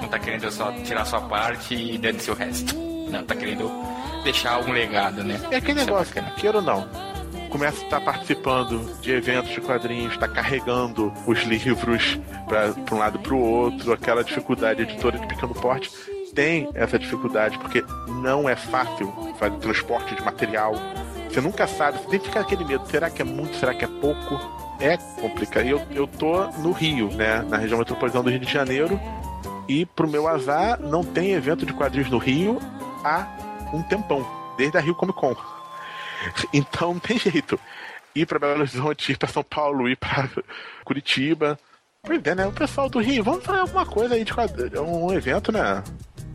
Não 0.00 0.08
tá 0.08 0.18
querendo 0.18 0.50
só 0.50 0.72
tirar 0.82 1.04
sua 1.04 1.20
parte 1.20 1.74
e 1.74 1.98
dane-se 1.98 2.30
o 2.30 2.34
resto. 2.34 2.74
Não, 2.74 3.22
tá 3.22 3.34
querendo 3.36 3.70
deixar 4.24 4.60
um 4.60 4.72
legado, 4.72 5.22
né? 5.22 5.38
É 5.50 5.56
aquele 5.56 5.78
Isso 5.80 5.90
negócio, 5.90 6.14
bacana. 6.14 6.34
queira 6.36 6.56
ou 6.56 6.62
não. 6.62 6.88
Começa 7.50 7.80
a 7.80 7.84
estar 7.84 8.00
participando 8.00 9.00
de 9.00 9.10
eventos 9.12 9.50
de 9.50 9.60
quadrinhos, 9.60 10.12
está 10.12 10.28
carregando 10.28 11.12
os 11.26 11.42
livros 11.44 12.18
para 12.46 12.74
um 12.94 12.98
lado 12.98 13.18
para 13.18 13.34
o 13.34 13.40
outro, 13.40 13.92
aquela 13.92 14.22
dificuldade 14.22 14.82
editora 14.82 15.18
de 15.18 15.26
pequeno 15.26 15.54
porte. 15.54 15.90
Tem 16.34 16.68
essa 16.74 16.98
dificuldade, 16.98 17.58
porque 17.58 17.82
não 18.22 18.48
é 18.48 18.54
fácil 18.54 19.12
fazer 19.38 19.56
transporte 19.56 20.14
de 20.14 20.22
material. 20.22 20.74
Você 21.28 21.40
nunca 21.40 21.66
sabe, 21.66 21.98
você 21.98 22.08
tem 22.08 22.20
que 22.20 22.26
ficar 22.26 22.40
aquele 22.40 22.64
medo: 22.64 22.86
será 22.88 23.08
que 23.10 23.22
é 23.22 23.24
muito, 23.24 23.56
será 23.56 23.74
que 23.74 23.84
é 23.84 23.88
pouco? 23.88 24.38
É 24.78 24.96
complicado. 25.20 25.66
Eu, 25.66 25.80
eu 25.90 26.06
tô 26.06 26.46
no 26.58 26.70
Rio, 26.72 27.10
né? 27.10 27.42
Na 27.48 27.56
região 27.56 27.78
metropolitana 27.78 28.24
do 28.24 28.30
Rio 28.30 28.40
de 28.40 28.52
Janeiro. 28.52 29.00
E 29.66 29.84
pro 29.84 30.08
meu 30.08 30.28
azar, 30.28 30.80
não 30.80 31.02
tem 31.02 31.32
evento 31.32 31.66
de 31.66 31.72
quadrinhos 31.72 32.10
no 32.10 32.18
Rio 32.18 32.58
há 33.04 33.26
um 33.72 33.82
tempão, 33.82 34.26
desde 34.56 34.78
a 34.78 34.80
Rio 34.80 34.94
Comic 34.94 35.18
Con. 35.18 35.34
Então 36.52 36.94
não 36.94 37.00
tem 37.00 37.18
jeito. 37.18 37.58
Ir 38.14 38.26
pra 38.26 38.38
Belo 38.38 38.60
Horizonte, 38.60 39.12
ir 39.12 39.16
pra 39.18 39.28
São 39.28 39.42
Paulo, 39.44 39.88
ir 39.88 39.96
pra 39.96 40.28
Curitiba. 40.84 41.58
Pois 42.02 42.20
é, 42.24 42.34
né? 42.34 42.46
O 42.46 42.52
pessoal 42.52 42.88
do 42.88 43.00
Rio, 43.00 43.22
vamos 43.24 43.44
fazer 43.44 43.60
alguma 43.60 43.84
coisa 43.86 44.14
aí 44.14 44.24
de 44.24 44.32
um 44.80 45.12
evento, 45.12 45.52
né? 45.52 45.82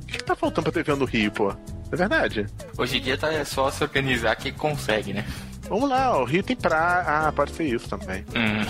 O 0.04 0.06
que, 0.06 0.18
que 0.18 0.24
tá 0.24 0.36
faltando 0.36 0.64
pra 0.64 0.72
ter 0.72 0.80
evento 0.82 1.00
no 1.00 1.06
Rio, 1.06 1.32
pô? 1.32 1.52
É 1.92 1.96
verdade. 1.96 2.46
Hoje 2.78 2.98
em 2.98 3.02
dia 3.02 3.18
tá 3.18 3.32
é 3.34 3.44
só 3.44 3.70
se 3.72 3.84
organizar 3.84 4.36
que 4.36 4.52
consegue, 4.52 5.14
né? 5.14 5.26
Vamos 5.70 5.90
lá, 5.90 6.18
o 6.20 6.26
Rio 6.26 6.44
tem 6.44 6.56
praia. 6.56 7.04
Ah, 7.08 7.32
pode 7.32 7.52
ser 7.52 7.64
isso 7.64 7.88
também. 7.90 8.24
Hum. 8.36 8.64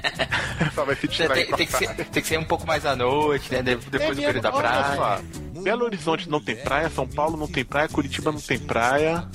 Só 0.74 0.84
vai 0.84 0.96
se 0.96 1.06
distrair 1.08 1.46
tem, 1.46 1.56
tem 1.56 1.66
que 1.66 1.72
praia. 1.72 1.94
ser, 1.96 2.04
tem 2.06 2.22
que 2.22 2.28
ser 2.28 2.38
um 2.38 2.44
pouco 2.44 2.66
mais 2.66 2.84
à 2.86 2.96
noite, 2.96 3.52
né? 3.52 3.62
de- 3.62 3.76
Depois 3.76 4.16
do 4.16 4.22
É 4.22 4.26
período 4.26 4.40
da 4.40 4.50
mesmo, 4.50 4.64
olha 4.66 4.68
praia. 4.82 4.96
só. 4.96 5.60
Belo 5.62 5.84
Horizonte 5.84 6.28
não 6.30 6.40
tem 6.40 6.56
praia, 6.56 6.88
São 6.90 7.06
Paulo 7.06 7.36
não 7.36 7.46
tem 7.46 7.64
praia, 7.64 7.88
Curitiba 7.88 8.32
não 8.32 8.40
tem 8.40 8.58
praia. 8.58 9.28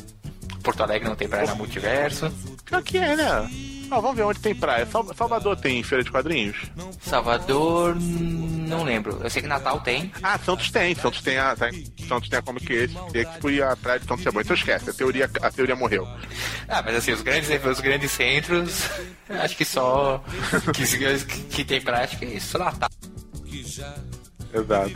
Porto 0.65 0.81
Alegre 0.81 1.07
não 1.07 1.15
tem 1.15 1.27
praia 1.29 1.45
na 1.47 1.55
multiverso. 1.55 2.29
Pior 2.65 2.81
que 2.83 2.97
é, 2.97 3.15
né? 3.15 3.25
Ah, 3.91 3.99
vamos 3.99 4.15
ver 4.17 4.23
onde 4.23 4.39
tem 4.39 4.55
praia. 4.55 4.83
Sal- 4.87 5.13
Salvador 5.15 5.55
tem 5.57 5.83
feira 5.83 6.03
de 6.03 6.09
quadrinhos? 6.09 6.57
Salvador, 6.99 7.95
não 7.95 8.83
lembro. 8.83 9.19
Eu 9.23 9.29
sei 9.29 9.43
que 9.43 9.47
Natal 9.47 9.79
tem. 9.81 10.11
Ah, 10.23 10.39
Santos 10.39 10.71
tem. 10.71 10.95
Santos 10.95 11.21
tem 11.21 11.37
a, 11.37 11.55
tem, 11.55 11.85
Santos 12.07 12.27
tem 12.27 12.39
a 12.39 12.41
Comic 12.41 12.73
Expo 13.13 13.49
e 13.51 13.61
a 13.61 13.75
praia 13.75 13.99
de 13.99 14.07
Santos 14.07 14.25
é 14.25 14.31
boa. 14.31 14.41
Então 14.41 14.55
esquece, 14.55 14.89
a 14.89 14.93
teoria, 14.93 15.29
a 15.39 15.51
teoria 15.51 15.75
morreu. 15.75 16.07
Ah, 16.67 16.81
mas 16.83 16.95
assim, 16.95 17.11
os 17.11 17.21
grandes, 17.21 17.47
os 17.63 17.79
grandes 17.79 18.11
centros, 18.11 18.89
acho 19.29 19.55
que 19.55 19.63
só. 19.65 20.23
Que, 20.73 21.25
que 21.51 21.63
tem 21.63 21.79
praia, 21.79 22.05
acho 22.05 22.17
que 22.17 22.25
é 22.25 22.39
só 22.39 22.57
Natal. 22.57 22.89
Exato. 24.51 24.91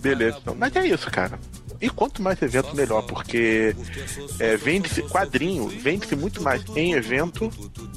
Beleza. 0.00 0.38
Então, 0.40 0.54
mas 0.54 0.74
é 0.76 0.86
isso, 0.86 1.10
cara. 1.10 1.38
E 1.80 1.88
quanto 1.88 2.20
mais 2.20 2.42
evento, 2.42 2.74
melhor, 2.74 3.02
porque 3.02 3.74
é, 4.40 4.56
vende-se 4.56 5.02
quadrinho, 5.02 5.68
vende-se 5.68 6.16
muito 6.16 6.42
mais 6.42 6.64
em 6.74 6.94
evento 6.94 7.48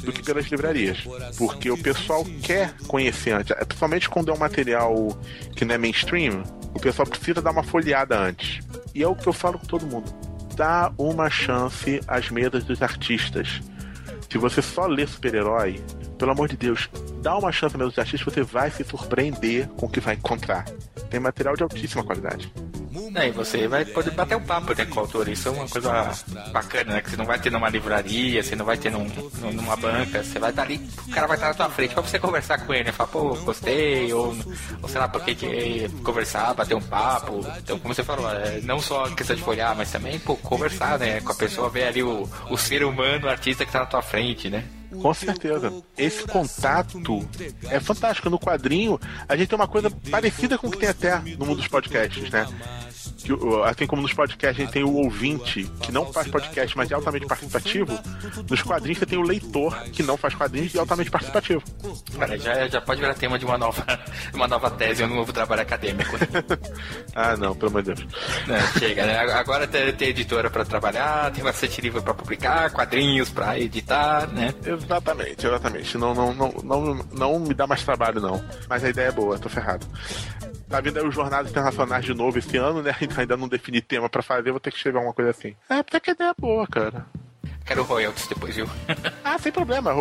do 0.03 0.11
que 0.13 0.23
pelas 0.23 0.45
livrarias. 0.45 0.99
Porque 1.37 1.71
o 1.71 1.77
pessoal 1.77 2.23
quer 2.43 2.75
conhecer 2.87 3.31
antes, 3.31 3.51
é, 3.51 3.65
principalmente 3.65 4.07
quando 4.07 4.29
é 4.29 4.33
um 4.33 4.37
material 4.37 5.17
que 5.55 5.65
não 5.65 5.73
é 5.73 5.77
mainstream, 5.79 6.43
o 6.75 6.79
pessoal 6.79 7.07
precisa 7.07 7.41
dar 7.41 7.51
uma 7.51 7.63
folheada 7.63 8.19
antes. 8.19 8.59
E 8.93 9.01
é 9.01 9.07
o 9.07 9.15
que 9.15 9.27
eu 9.27 9.33
falo 9.33 9.57
com 9.57 9.65
todo 9.65 9.85
mundo. 9.85 10.13
Dá 10.55 10.91
uma 10.97 11.29
chance 11.29 12.01
às 12.07 12.29
mesas 12.29 12.63
dos 12.63 12.83
artistas. 12.83 13.61
Se 14.29 14.37
você 14.37 14.61
só 14.61 14.85
lê 14.85 15.07
super-herói, 15.07 15.81
pelo 16.21 16.33
amor 16.33 16.47
de 16.47 16.55
Deus, 16.55 16.87
dá 17.23 17.35
uma 17.35 17.51
chance 17.51 17.75
dos 17.75 17.97
artistas, 17.97 18.21
você 18.33 18.43
vai 18.43 18.69
se 18.69 18.83
surpreender 18.83 19.67
com 19.69 19.87
o 19.87 19.89
que 19.89 19.99
vai 19.99 20.13
encontrar. 20.13 20.65
Tem 21.09 21.19
material 21.19 21.55
de 21.55 21.63
altíssima 21.63 22.03
qualidade. 22.03 22.53
Aí 23.15 23.31
você 23.31 23.67
vai 23.67 23.83
poder 23.85 24.11
bater 24.11 24.35
um 24.37 24.43
papo 24.43 24.73
né, 24.75 24.85
com 24.85 24.97
o 24.97 24.99
autor. 24.99 25.27
Isso 25.27 25.47
é 25.47 25.51
uma 25.51 25.67
coisa 25.67 26.11
bacana, 26.53 26.93
né? 26.93 27.01
Que 27.01 27.09
você 27.09 27.17
não 27.17 27.25
vai 27.25 27.39
ter 27.39 27.49
numa 27.49 27.69
livraria, 27.69 28.43
você 28.43 28.55
não 28.55 28.65
vai 28.65 28.77
ter 28.77 28.91
num, 28.91 29.05
num- 29.39 29.51
numa 29.53 29.75
banca, 29.75 30.23
você 30.23 30.37
vai 30.37 30.51
estar 30.51 30.61
ali, 30.61 30.79
o 31.07 31.09
cara 31.11 31.25
vai 31.25 31.37
estar 31.37 31.47
na 31.49 31.53
tua 31.55 31.69
frente 31.69 31.93
pra 31.93 32.03
você 32.03 32.19
conversar 32.19 32.59
com 32.59 32.71
ele, 32.73 32.83
né? 32.83 32.91
Falar, 32.91 33.09
pô, 33.09 33.33
gostei, 33.37 34.13
ou, 34.13 34.35
ou 34.83 34.87
sei 34.89 34.99
lá, 35.01 35.07
por 35.07 35.23
que 35.23 35.89
conversar, 36.03 36.53
bater 36.53 36.75
um 36.75 36.81
papo. 36.81 37.39
Então, 37.57 37.79
como 37.79 37.95
você 37.95 38.03
falou, 38.03 38.29
é, 38.29 38.61
não 38.61 38.79
só 38.79 39.05
a 39.05 39.11
questão 39.15 39.35
de 39.35 39.41
folhar, 39.41 39.75
mas 39.75 39.91
também, 39.91 40.19
pô, 40.19 40.35
conversar, 40.37 40.99
né? 40.99 41.19
Com 41.21 41.31
a 41.31 41.35
pessoa, 41.35 41.67
ver 41.69 41.85
ali 41.85 42.03
o, 42.03 42.29
o 42.49 42.57
ser 42.57 42.83
humano, 42.83 43.25
o 43.25 43.29
artista 43.29 43.65
que 43.65 43.71
tá 43.71 43.79
na 43.79 43.85
tua 43.87 44.01
frente, 44.03 44.49
né? 44.49 44.63
Com 44.99 45.13
certeza. 45.13 45.73
Esse 45.97 46.23
contato 46.25 47.01
é 47.69 47.79
fantástico. 47.79 48.29
No 48.29 48.39
quadrinho, 48.39 48.99
a 49.27 49.35
gente 49.35 49.49
tem 49.49 49.55
uma 49.55 49.67
coisa 49.67 49.89
parecida 49.89 50.57
com 50.57 50.67
o 50.67 50.71
que 50.71 50.77
tem 50.77 50.89
até 50.89 51.19
no 51.37 51.45
mundo 51.45 51.57
dos 51.57 51.67
podcasts, 51.67 52.29
né? 52.29 52.47
Que, 53.23 53.33
assim 53.65 53.87
como 53.87 54.01
nos 54.01 54.13
podcasts 54.13 54.59
a 54.59 54.63
gente 54.63 54.73
tem 54.73 54.83
o 54.83 54.93
ouvinte, 54.93 55.63
que 55.81 55.91
não 55.91 56.11
faz 56.11 56.27
podcast, 56.27 56.75
mas 56.75 56.91
é 56.91 56.95
altamente 56.95 57.25
participativo, 57.25 57.99
nos 58.49 58.61
quadrinhos 58.61 58.99
você 58.99 59.05
tem 59.05 59.17
o 59.17 59.21
leitor, 59.21 59.77
que 59.91 60.03
não 60.03 60.17
faz 60.17 60.33
quadrinhos 60.33 60.73
e 60.73 60.77
é 60.77 60.79
altamente 60.79 61.11
participativo. 61.11 61.61
Cara, 62.17 62.37
já, 62.37 62.67
já 62.67 62.81
pode 62.81 62.99
virar 62.99 63.13
tema 63.13 63.37
de 63.37 63.45
uma 63.45 63.57
nova, 63.57 63.85
uma 64.33 64.47
nova 64.47 64.69
tese, 64.71 65.03
um 65.03 65.15
novo 65.15 65.31
trabalho 65.31 65.61
acadêmico. 65.61 66.15
ah, 67.15 67.35
não, 67.37 67.55
pelo 67.55 67.69
amor 67.69 67.83
de 67.83 67.93
Deus. 67.93 68.07
Não, 68.47 68.79
chega, 68.79 69.05
né? 69.05 69.17
Agora 69.17 69.67
tem, 69.67 69.93
tem 69.93 70.09
editora 70.09 70.49
pra 70.49 70.65
trabalhar, 70.65 71.31
tem 71.31 71.43
bastante 71.43 71.81
livro 71.81 72.01
pra 72.01 72.13
publicar, 72.13 72.71
quadrinhos 72.71 73.29
pra 73.29 73.59
editar, 73.59 74.27
né? 74.27 74.53
Exatamente, 74.65 75.45
exatamente. 75.45 75.97
Não, 75.97 76.13
não, 76.13 76.33
não, 76.33 76.51
não, 76.63 77.05
não 77.11 77.39
me 77.39 77.53
dá 77.53 77.67
mais 77.67 77.83
trabalho, 77.83 78.21
não. 78.21 78.43
Mas 78.67 78.83
a 78.83 78.89
ideia 78.89 79.07
é 79.07 79.11
boa, 79.11 79.37
tô 79.37 79.49
ferrado. 79.49 79.85
Tá 80.71 80.79
vindo 80.79 80.97
aí 80.97 81.05
os 81.05 81.13
Jornadas 81.13 81.51
Internacionais 81.51 82.05
de 82.05 82.13
novo 82.13 82.39
esse 82.39 82.55
ano, 82.57 82.81
né? 82.81 82.95
Ainda 83.17 83.35
não 83.35 83.47
defini 83.47 83.81
tema 83.81 84.09
pra 84.09 84.21
fazer, 84.23 84.51
vou 84.51 84.59
ter 84.59 84.71
que 84.71 84.77
escrever 84.77 84.97
alguma 84.97 85.13
coisa 85.13 85.31
assim. 85.31 85.53
É, 85.69 85.75
até 85.75 85.99
que 85.99 86.11
a 86.11 86.13
ideia 86.13 86.29
é 86.29 86.41
boa, 86.41 86.65
cara. 86.65 87.05
Quero 87.65 87.83
royalties 87.83 88.27
depois, 88.27 88.55
viu? 88.55 88.67
Ah, 89.23 89.37
sem 89.37 89.51
problema. 89.51 89.91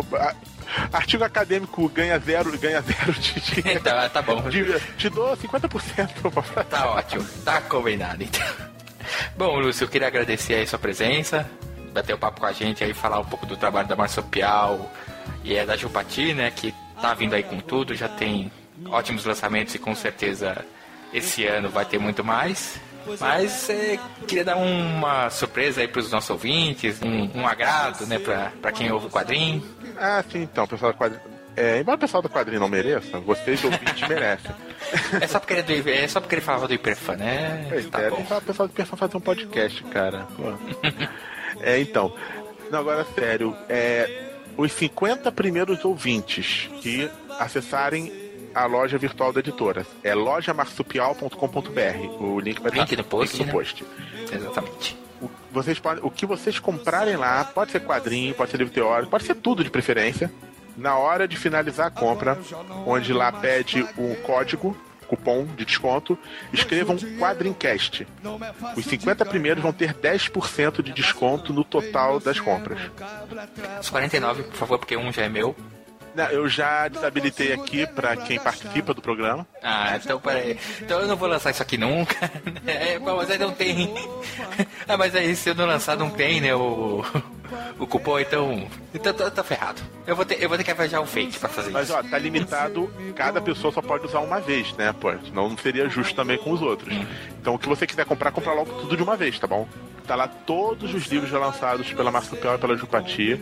Artigo 0.91 1.23
acadêmico 1.23 1.87
ganha 1.89 2.17
zero, 2.19 2.57
ganha 2.57 2.81
zero 2.81 3.13
de 3.13 3.39
dinheiro. 3.39 3.79
tá, 3.83 4.09
tá 4.09 4.21
bom. 4.21 4.49
De- 4.49 4.79
te 4.97 5.09
dou 5.09 5.35
50%. 5.37 6.31
pra- 6.31 6.63
Tá 6.63 6.87
ótimo, 6.89 7.23
tá 7.45 7.61
combinado 7.61 8.23
então. 8.23 8.41
Bom, 9.37 9.59
Lúcio, 9.59 9.83
eu 9.85 9.89
queria 9.89 10.07
agradecer 10.07 10.55
aí 10.55 10.63
a 10.63 10.67
sua 10.67 10.79
presença, 10.79 11.49
bater 11.93 12.13
o 12.13 12.17
papo 12.17 12.39
com 12.39 12.45
a 12.45 12.51
gente 12.51 12.83
aí, 12.83 12.93
falar 12.93 13.19
um 13.19 13.25
pouco 13.25 13.45
do 13.45 13.55
trabalho 13.57 13.87
da 13.87 13.95
Marsupial 13.95 14.91
e 15.43 15.55
é 15.55 15.65
da 15.65 15.75
Jupati, 15.77 16.33
né, 16.33 16.49
que 16.51 16.73
tá 17.01 17.13
vindo 17.13 17.33
aí 17.33 17.43
com 17.43 17.59
tudo, 17.59 17.93
já 17.95 18.07
tem 18.09 18.51
ótimos 18.87 19.25
lançamentos 19.25 19.73
e 19.75 19.79
com 19.79 19.93
certeza 19.95 20.65
esse 21.13 21.45
ano 21.45 21.69
vai 21.69 21.85
ter 21.85 21.99
muito 21.99 22.23
mais. 22.23 22.79
Mas 23.19 23.67
é, 23.69 23.99
queria 24.27 24.45
dar 24.45 24.57
uma 24.57 25.29
surpresa 25.31 25.81
aí 25.81 25.87
pros 25.87 26.11
nossos 26.11 26.29
ouvintes, 26.29 27.01
um, 27.01 27.39
um 27.39 27.47
agrado, 27.47 28.05
né, 28.05 28.19
pra 28.61 28.71
quem 28.71 28.91
ouve 28.91 29.07
o 29.07 29.09
quadrinho. 29.09 29.63
Ah, 29.99 30.23
sim, 30.31 30.43
então, 30.43 30.67
pessoal 30.67 30.91
do 30.93 30.97
quadrinho. 30.99 31.21
É, 31.57 31.79
embora 31.79 31.97
o 31.97 31.99
pessoal 31.99 32.21
do 32.23 32.29
quadrinho 32.29 32.61
não 32.61 32.69
mereça, 32.69 33.19
vocês 33.19 33.61
ouvintes 33.63 34.07
merecem. 34.07 34.51
É 35.19 35.27
só 35.27 35.39
porque 35.39 35.53
ele, 35.53 35.59
é 35.79 35.81
do- 35.81 35.89
é 35.89 36.07
só 36.07 36.21
porque 36.21 36.35
ele 36.35 36.41
falava 36.41 36.67
do 36.67 36.73
Hiperfã, 36.73 37.15
né? 37.17 37.65
Pois 37.69 37.85
Tá 37.89 38.01
é, 38.01 38.09
bom. 38.09 38.23
pro 38.23 38.41
pessoal 38.41 38.67
do 38.69 38.73
Perfão 38.73 38.97
fazer 38.97 39.17
um 39.17 39.21
podcast, 39.21 39.83
cara. 39.85 40.27
É, 41.59 41.79
então. 41.79 42.15
Não, 42.71 42.79
agora 42.79 43.05
sério. 43.13 43.55
É, 43.67 44.29
os 44.57 44.71
50 44.71 45.31
primeiros 45.31 45.83
ouvintes 45.83 46.69
que 46.81 47.09
acessarem 47.37 48.11
a 48.53 48.65
loja 48.65 48.97
virtual 48.97 49.33
da 49.33 49.39
editora. 49.39 49.85
É 50.03 50.13
lojamarsupial.com.br. 50.13 52.07
O 52.19 52.39
link 52.39 52.61
vai 52.61 52.71
Link 52.71 52.83
estar 52.83 52.97
no 52.97 53.03
post, 53.03 53.37
link 53.37 53.39
no 53.39 53.45
né? 53.47 53.51
post. 53.51 53.85
Exatamente. 54.31 54.97
O, 55.21 55.29
vocês 55.51 55.79
podem, 55.79 56.03
o 56.03 56.09
que 56.09 56.25
vocês 56.25 56.59
comprarem 56.59 57.15
lá, 57.15 57.45
pode 57.45 57.71
ser 57.71 57.81
quadrinho, 57.81 58.33
pode 58.33 58.51
ser 58.51 58.57
livro 58.57 58.73
teórico, 58.73 59.11
pode 59.11 59.23
ser 59.23 59.35
tudo 59.35 59.63
de 59.63 59.69
preferência. 59.69 60.31
Na 60.77 60.97
hora 60.97 61.27
de 61.27 61.37
finalizar 61.37 61.87
a 61.87 61.91
compra, 61.91 62.39
onde 62.85 63.11
lá 63.11 63.31
pede 63.31 63.85
um 63.97 64.15
código, 64.15 64.75
cupom 65.11 65.45
de 65.45 65.65
desconto, 65.65 66.17
escrevam 66.53 66.95
Quadrincast. 67.19 68.07
Os 68.77 68.85
50 68.85 69.25
primeiros 69.25 69.61
vão 69.61 69.73
ter 69.73 69.93
10% 69.93 70.81
de 70.81 70.93
desconto 70.93 71.51
no 71.51 71.65
total 71.65 72.21
das 72.21 72.39
compras. 72.39 72.79
Os 73.81 73.89
49, 73.89 74.43
por 74.43 74.55
favor, 74.55 74.79
porque 74.79 74.95
um 74.95 75.11
já 75.11 75.23
é 75.23 75.29
meu. 75.29 75.53
Não, 76.15 76.25
Eu 76.25 76.47
já 76.49 76.87
desabilitei 76.87 77.53
aqui 77.53 77.87
para 77.87 78.15
quem 78.17 78.39
participa 78.39 78.93
do 78.93 79.01
programa. 79.01 79.47
Ah, 79.63 79.95
então 79.95 80.19
peraí. 80.19 80.57
Então 80.81 80.99
eu 81.01 81.07
não 81.07 81.15
vou 81.15 81.27
lançar 81.27 81.51
isso 81.51 81.61
aqui 81.61 81.77
nunca. 81.77 82.15
É, 82.65 82.99
bom, 82.99 83.15
mas 83.17 83.29
aí 83.31 83.37
não 83.37 83.51
tem. 83.51 83.93
Ah, 84.87 84.97
mas 84.97 85.15
aí 85.15 85.35
se 85.35 85.49
eu 85.49 85.55
não 85.55 85.65
lançar, 85.65 85.95
não 85.97 86.09
tem, 86.09 86.41
né? 86.41 86.53
O, 86.53 87.03
o 87.79 87.87
cupom, 87.87 88.19
então. 88.19 88.67
Então 88.93 89.13
tá, 89.13 89.29
tá 89.31 89.43
ferrado. 89.43 89.81
Eu 90.05 90.15
vou, 90.15 90.25
ter, 90.25 90.41
eu 90.41 90.49
vou 90.49 90.57
ter 90.57 90.63
que 90.63 90.71
arranjar 90.71 90.99
um 91.01 91.05
fake 91.05 91.39
pra 91.39 91.47
fazer 91.49 91.69
Mas 91.71 91.89
isso. 91.89 91.97
ó, 91.97 92.03
tá 92.03 92.17
limitado, 92.17 92.91
cada 93.15 93.39
pessoa 93.41 93.71
só 93.71 93.81
pode 93.81 94.05
usar 94.05 94.19
uma 94.19 94.39
vez, 94.39 94.73
né? 94.73 94.93
Pô, 94.99 95.11
senão 95.25 95.49
não 95.49 95.57
seria 95.57 95.87
justo 95.89 96.15
também 96.15 96.37
com 96.37 96.51
os 96.51 96.61
outros. 96.61 96.93
Então 97.39 97.55
o 97.55 97.59
que 97.59 97.69
você 97.69 97.87
quiser 97.87 98.05
comprar, 98.05 98.31
compra 98.31 98.53
logo 98.53 98.71
tudo 98.81 98.97
de 98.97 99.03
uma 99.03 99.15
vez, 99.15 99.37
tá 99.39 99.47
bom? 99.47 99.67
Tá 100.05 100.15
lá 100.15 100.27
todos 100.27 100.93
os 100.93 101.05
livros 101.07 101.29
já 101.29 101.39
lançados 101.39 101.91
pela 101.93 102.11
Marsupial 102.11 102.55
e 102.55 102.57
pela 102.57 102.75
Jupati. 102.75 103.41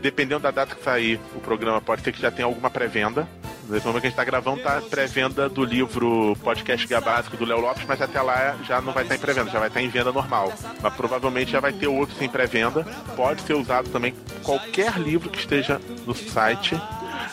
Dependendo 0.00 0.40
da 0.40 0.50
data 0.50 0.74
que 0.74 0.84
sair 0.84 1.20
o 1.34 1.40
programa, 1.40 1.80
pode 1.80 2.02
ser 2.02 2.12
que 2.12 2.20
já 2.20 2.30
tenha 2.30 2.46
alguma 2.46 2.70
pré-venda. 2.70 3.28
Nesse 3.68 3.84
momento 3.84 4.02
que 4.02 4.06
a 4.06 4.10
gente 4.10 4.16
tá 4.16 4.24
gravando, 4.24 4.62
tá 4.62 4.80
pré-venda 4.88 5.48
do 5.48 5.64
livro 5.64 6.36
Podcast 6.42 6.86
Básico 7.00 7.36
do 7.36 7.44
Léo 7.44 7.60
Lopes, 7.60 7.84
mas 7.86 8.00
até 8.00 8.22
lá 8.22 8.56
já 8.62 8.80
não 8.80 8.92
vai 8.92 9.02
estar 9.02 9.16
em 9.16 9.18
pré-venda, 9.18 9.50
já 9.50 9.58
vai 9.58 9.68
estar 9.68 9.82
em 9.82 9.88
venda 9.88 10.12
normal. 10.12 10.52
Mas 10.80 10.94
provavelmente 10.94 11.50
já 11.50 11.58
vai 11.58 11.72
ter 11.72 11.88
outro 11.88 12.14
sem 12.16 12.28
pré-venda. 12.28 12.84
Pode 13.16 13.42
ser 13.42 13.54
usado 13.54 13.88
também 13.88 14.14
qualquer 14.44 14.96
livro 14.98 15.28
que 15.28 15.38
esteja 15.38 15.80
no 16.06 16.14
site. 16.14 16.80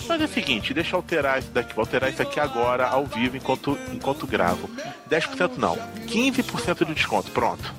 Mas 0.08 0.22
é 0.22 0.26
o 0.26 0.28
seguinte, 0.28 0.74
deixa 0.74 0.96
eu 0.96 0.98
alterar 0.98 1.38
isso 1.38 1.52
daqui. 1.52 1.76
Vou 1.76 1.84
alterar 1.84 2.10
isso 2.10 2.22
aqui 2.22 2.40
agora, 2.40 2.88
ao 2.88 3.06
vivo, 3.06 3.38
enquanto, 3.38 3.78
enquanto 3.92 4.26
gravo. 4.26 4.68
10% 5.10 5.58
não, 5.58 5.76
15% 6.08 6.86
de 6.86 6.96
desconto. 6.96 7.30
Pronto. 7.32 7.74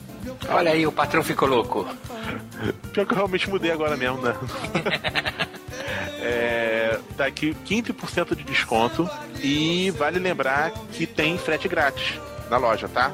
Olha 0.48 0.70
aí, 0.72 0.86
o 0.86 0.92
patrão 0.92 1.22
ficou 1.22 1.48
louco. 1.48 1.86
Pior 2.92 3.06
que 3.06 3.12
eu 3.12 3.16
realmente 3.16 3.48
mudei 3.50 3.70
agora 3.70 3.96
mesmo, 3.96 4.20
né? 4.22 4.34
é, 6.20 6.98
tá 7.16 7.26
aqui 7.26 7.56
15% 7.66 8.34
de 8.36 8.44
desconto 8.44 9.08
e 9.42 9.90
vale 9.92 10.18
lembrar 10.18 10.70
que 10.92 11.06
tem 11.06 11.36
frete 11.38 11.68
grátis 11.68 12.18
na 12.50 12.56
loja, 12.56 12.88
tá? 12.88 13.12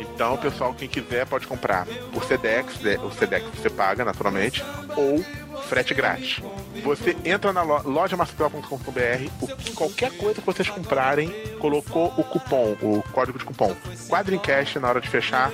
Então, 0.00 0.36
pessoal, 0.36 0.74
quem 0.74 0.88
quiser 0.88 1.26
pode 1.26 1.46
comprar 1.46 1.86
por 2.12 2.22
Sedex, 2.24 2.74
o 3.02 3.10
Sedex 3.12 3.46
você 3.56 3.70
paga 3.70 4.04
naturalmente, 4.04 4.62
ou 4.94 5.24
frete 5.68 5.94
grátis. 5.94 6.40
Você 6.84 7.16
entra 7.24 7.52
na 7.52 7.62
lo 7.62 7.82
lojamarsupial.com.br, 7.88 9.28
o- 9.40 9.74
qualquer 9.74 10.12
coisa 10.12 10.40
que 10.40 10.46
vocês 10.46 10.68
comprarem, 10.68 11.30
colocou 11.58 12.12
o 12.16 12.24
cupom, 12.24 12.76
o 12.82 13.02
código 13.12 13.38
de 13.38 13.44
cupom 13.44 13.74
Quadrincast 14.08 14.78
na 14.78 14.88
hora 14.88 15.00
de 15.00 15.08
fechar, 15.08 15.50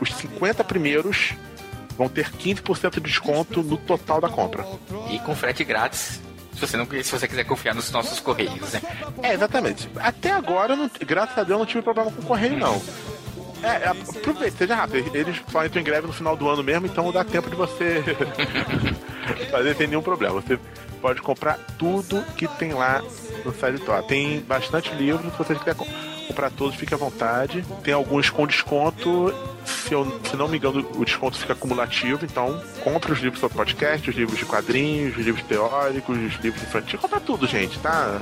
os 0.00 0.12
50 0.14 0.62
primeiros 0.64 1.34
vão 1.96 2.08
ter 2.08 2.30
15% 2.30 2.94
de 2.94 3.00
desconto 3.00 3.62
no 3.62 3.76
total 3.76 4.20
da 4.20 4.28
compra. 4.28 4.66
E 5.10 5.18
com 5.20 5.34
frete 5.34 5.64
grátis 5.64 6.20
se 6.56 6.60
você, 6.60 6.76
não, 6.78 6.86
se 6.86 7.12
você 7.12 7.28
quiser 7.28 7.44
confiar 7.44 7.74
nos 7.74 7.90
nossos 7.90 8.18
correios, 8.18 8.72
né? 8.72 8.80
É, 9.22 9.34
exatamente. 9.34 9.90
Até 9.96 10.30
agora, 10.30 10.74
não, 10.74 10.90
graças 11.06 11.36
a 11.36 11.44
Deus, 11.44 11.58
não 11.58 11.66
tive 11.66 11.82
problema 11.82 12.10
com 12.10 12.22
o 12.22 12.24
correio, 12.24 12.56
não. 12.56 12.80
É, 13.62 13.84
é 13.84 13.88
aproveita, 13.88 14.56
seja 14.56 14.74
rápido. 14.74 15.14
Eles 15.14 15.42
só 15.52 15.64
entram 15.66 15.82
em 15.82 15.84
greve 15.84 16.06
no 16.06 16.14
final 16.14 16.34
do 16.34 16.48
ano 16.48 16.62
mesmo, 16.62 16.86
então 16.86 17.12
dá 17.12 17.22
tempo 17.24 17.50
de 17.50 17.56
você 17.56 18.02
fazer 19.52 19.76
sem 19.76 19.86
nenhum 19.86 20.02
problema. 20.02 20.40
Você 20.40 20.58
pode 21.02 21.20
comprar 21.20 21.58
tudo 21.78 22.22
que 22.36 22.48
tem 22.48 22.72
lá 22.72 23.02
no 23.44 23.52
site 23.54 23.82
Tem 24.08 24.40
bastante 24.40 24.94
livros, 24.94 25.30
se 25.32 25.38
você 25.38 25.54
quiser 25.54 25.74
comprar 25.74 26.15
todos, 26.56 26.76
fique 26.76 26.94
à 26.94 26.96
vontade. 26.96 27.64
Tem 27.82 27.94
alguns 27.94 28.30
com 28.30 28.46
desconto 28.46 29.32
se 29.66 29.92
eu 29.92 30.20
se 30.28 30.36
não 30.36 30.48
me 30.48 30.58
engano, 30.58 30.88
o 30.96 31.04
desconto 31.04 31.38
fica 31.38 31.52
acumulativo, 31.52 32.24
então 32.24 32.62
compre 32.82 33.12
os 33.12 33.18
livros 33.18 33.40
sobre 33.40 33.56
podcast, 33.56 34.08
os 34.08 34.16
livros 34.16 34.38
de 34.38 34.44
quadrinhos, 34.44 35.16
os 35.16 35.24
livros 35.24 35.44
teóricos, 35.44 36.16
os 36.16 36.34
livros 36.40 36.62
infantis, 36.62 37.00
compra 37.00 37.20
tudo, 37.20 37.46
gente, 37.46 37.78
tá? 37.78 38.20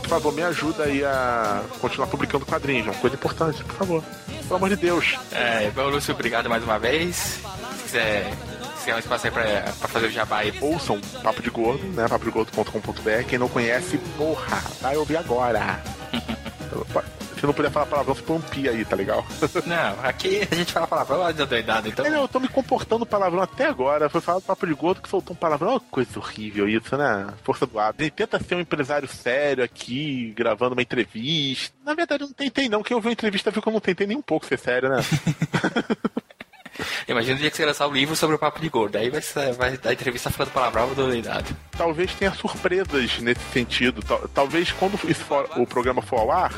Por 0.00 0.08
favor, 0.08 0.32
me 0.32 0.42
ajuda 0.42 0.84
aí 0.84 1.04
a 1.04 1.62
continuar 1.80 2.06
publicando 2.06 2.46
quadrinhos, 2.46 2.86
é 2.86 2.90
uma 2.90 3.00
coisa 3.00 3.16
importante, 3.16 3.62
por 3.64 3.74
favor. 3.74 4.04
Pelo 4.42 4.56
amor 4.56 4.68
de 4.70 4.76
Deus. 4.76 5.18
É, 5.32 5.70
bom, 5.70 5.88
Lúcio, 5.88 6.14
obrigado 6.14 6.48
mais 6.48 6.62
uma 6.62 6.78
vez. 6.78 7.40
Se 7.76 7.82
quiser 7.84 8.32
se 8.82 8.92
um 8.94 8.98
espaço 8.98 9.26
aí 9.26 9.32
pra, 9.32 9.42
pra 9.78 9.88
fazer 9.88 10.06
o 10.06 10.10
jabá 10.10 10.38
aí. 10.38 10.54
Ouçam 10.62 10.98
Papo 11.22 11.42
de 11.42 11.50
Gordo, 11.50 11.84
né? 11.88 12.08
papodegordo.com.br. 12.08 13.24
Quem 13.28 13.38
não 13.38 13.48
conhece, 13.48 13.98
porra, 14.16 14.62
vai 14.80 14.96
ouvir 14.96 15.18
agora. 15.18 15.82
Se 17.38 17.46
não 17.46 17.54
puder 17.54 17.70
falar 17.70 17.86
palavrão, 17.86 18.14
você 18.14 18.22
põe 18.22 18.36
um 18.36 18.40
pi 18.40 18.68
aí, 18.68 18.84
tá 18.84 18.96
legal? 18.96 19.24
Não, 19.64 20.04
aqui 20.04 20.40
a 20.50 20.54
gente 20.54 20.72
fala 20.72 20.86
palavrão 20.86 21.18
lá 21.18 21.30
de 21.30 21.44
doidado, 21.44 21.88
então. 21.88 22.04
É, 22.04 22.10
não, 22.10 22.22
eu 22.22 22.28
tô 22.28 22.40
me 22.40 22.48
comportando 22.48 23.06
palavrão 23.06 23.42
até 23.42 23.66
agora. 23.66 24.08
Foi 24.08 24.20
falar 24.20 24.38
do 24.38 24.44
papo 24.44 24.66
de 24.66 24.74
gordo 24.74 25.02
que 25.02 25.08
soltou 25.08 25.34
um 25.34 25.38
palavrão. 25.38 25.72
Uma 25.72 25.80
coisa 25.80 26.18
horrível 26.18 26.68
isso, 26.68 26.96
né? 26.96 27.28
Força 27.44 27.66
do 27.66 27.78
hábito. 27.78 28.02
Ele 28.02 28.10
tenta 28.10 28.42
ser 28.42 28.54
um 28.54 28.60
empresário 28.60 29.06
sério 29.06 29.62
aqui, 29.62 30.32
gravando 30.36 30.72
uma 30.74 30.82
entrevista. 30.82 31.74
Na 31.84 31.94
verdade, 31.94 32.24
eu 32.24 32.28
não 32.28 32.34
tentei, 32.34 32.68
não. 32.68 32.82
Quem 32.82 32.94
ouviu 32.94 33.10
a 33.10 33.12
entrevista 33.12 33.50
viu 33.50 33.62
que 33.62 33.68
eu 33.68 33.72
não 33.72 33.80
tentei 33.80 34.06
nem 34.06 34.16
um 34.16 34.22
pouco 34.22 34.46
ser 34.46 34.58
sério, 34.58 34.88
né? 34.88 34.96
Imagina 37.06 37.36
o 37.36 37.38
dia 37.38 37.50
que 37.50 37.56
você 37.56 37.64
lançar 37.64 37.86
o 37.86 37.90
um 37.90 37.94
livro 37.94 38.16
sobre 38.16 38.36
o 38.36 38.38
papo 38.38 38.60
de 38.60 38.68
gordo. 38.68 38.96
Aí 38.96 39.10
vai, 39.10 39.20
vai 39.52 39.76
dar 39.76 39.92
entrevista 39.92 40.30
falando 40.30 40.52
palavrão 40.52 40.88
do 40.88 40.94
doidado. 40.94 41.56
Talvez 41.76 42.14
tenha 42.14 42.32
surpresas 42.32 43.18
nesse 43.20 43.42
sentido. 43.52 44.02
Talvez 44.34 44.72
quando 44.72 44.96
for, 44.96 45.48
o 45.56 45.66
programa 45.66 46.02
for 46.02 46.20
ao 46.20 46.30
ar, 46.30 46.52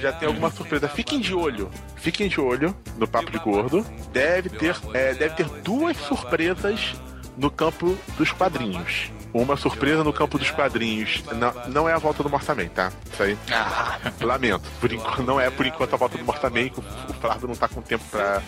já 0.00 0.12
tenha 0.12 0.30
alguma 0.30 0.50
surpresa. 0.50 0.88
Fiquem 0.88 1.20
de 1.20 1.34
olho. 1.34 1.70
Fiquem 1.96 2.28
de 2.28 2.40
olho 2.40 2.76
no 2.96 3.06
papo 3.06 3.30
de 3.30 3.38
gordo. 3.38 3.84
Deve 4.12 4.50
ter, 4.50 4.76
é, 4.94 5.14
deve 5.14 5.34
ter 5.34 5.46
duas 5.62 5.96
surpresas 5.96 6.94
no 7.36 7.50
campo 7.50 7.96
dos 8.16 8.32
quadrinhos. 8.32 9.12
Uma 9.32 9.56
surpresa 9.56 10.02
no 10.02 10.12
campo 10.12 10.38
dos 10.38 10.50
quadrinhos. 10.50 11.22
Não, 11.34 11.52
não 11.68 11.88
é 11.88 11.92
a 11.92 11.98
volta 11.98 12.22
do 12.22 12.30
Mortaman, 12.30 12.68
tá? 12.68 12.90
Isso 13.12 13.22
aí. 13.22 13.38
Ah. 13.52 13.98
Lamento. 14.20 14.68
Por 14.80 14.92
enquanto, 14.92 15.22
não 15.22 15.40
é 15.40 15.50
por 15.50 15.66
enquanto 15.66 15.94
a 15.94 15.96
volta 15.96 16.18
do 16.18 16.24
Mortaman. 16.24 16.70
O 17.08 17.12
Flávio 17.14 17.46
não 17.46 17.54
tá 17.54 17.68
com 17.68 17.82
tempo 17.82 18.04
pra 18.10 18.42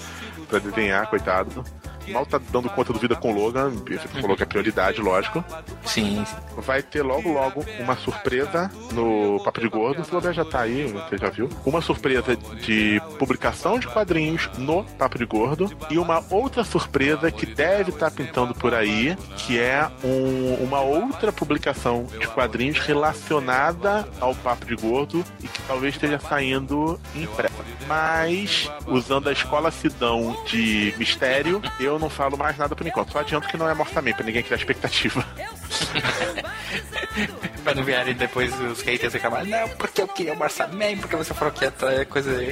para 0.51 0.59
desenhar, 0.59 1.09
coitado. 1.09 1.65
Mal 2.09 2.27
tá 2.27 2.41
dando 2.51 2.69
conta 2.71 2.93
do 2.93 2.99
vida 2.99 3.15
com 3.15 3.33
o 3.33 3.35
Logan, 3.35 3.71
você 3.71 4.21
falou 4.21 4.37
que 4.37 4.43
é 4.43 4.47
prioridade, 4.47 5.01
lógico. 5.01 5.45
Sim. 5.85 6.25
Vai 6.57 6.83
ter 6.83 7.03
logo, 7.03 7.33
logo 7.33 7.65
uma 7.79 7.97
surpresa 7.97 8.71
no 8.93 9.43
Papo 9.45 9.61
de 9.61 9.69
Gordo. 9.69 10.03
O 10.03 10.05
Flamengo 10.05 10.33
já 10.33 10.45
tá 10.45 10.61
aí, 10.61 10.87
você 10.87 11.19
já 11.19 11.31
viu. 11.31 11.49
Uma 11.65 11.81
surpresa 11.81 12.37
de 12.37 13.01
publicação 13.19 13.79
de 13.79 13.87
quadrinhos 13.87 14.49
no 14.59 14.85
Papo 14.85 15.19
de 15.19 15.25
Gordo. 15.25 15.71
E 15.91 15.99
uma 15.99 16.23
outra 16.31 16.65
surpresa 16.65 17.31
que 17.31 17.47
deve 17.47 17.91
estar 17.91 18.11
tá 18.11 18.17
pintando 18.17 18.55
por 18.55 18.75
aí, 18.75 19.17
que 19.37 19.59
é 19.59 19.89
um, 20.05 20.55
uma 20.65 20.81
outra 20.81 21.33
publicação 21.33 22.07
de 22.19 22.27
quadrinhos 22.29 22.79
relacionada 22.79 24.09
ao 24.21 24.35
Papo 24.35 24.67
de 24.67 24.75
Gordo 24.75 25.25
e 25.43 25.49
que 25.49 25.63
talvez 25.63 25.95
esteja 25.95 26.19
saindo 26.19 27.01
em 27.15 27.27
pré. 27.27 27.51
Mas, 27.87 28.71
usando 28.87 29.29
a 29.29 29.33
escola 29.33 29.71
Sidão 29.71 30.37
de 30.47 30.95
mistério, 30.97 31.61
eu 31.81 31.90
não 31.99 32.11
falo 32.11 32.37
mais 32.37 32.57
nada 32.57 32.75
por 32.75 32.87
enquanto. 32.87 33.13
Só 33.13 33.21
adianto 33.21 33.49
que 33.49 33.57
não 33.57 33.69
é 33.69 33.75
mortamento, 33.75 34.17
pra 34.17 34.27
ninguém 34.27 34.43
criar 34.43 34.57
expectativa. 34.57 35.25
pra 37.65 37.75
não 37.75 37.85
vierem 37.85 38.15
depois 38.15 38.53
os 38.61 38.81
haters 38.83 39.13
reclamar, 39.13 39.45
não, 39.45 39.69
porque 39.71 40.03
eu 40.03 40.09
queria 40.09 40.33
o 40.33 40.39
Marçaman, 40.39 40.97
porque 40.99 41.17
você 41.17 41.35
falou 41.35 41.53
que 41.53 41.65
ia 41.65 41.71
trazer 41.71 42.07
coisa, 42.07 42.43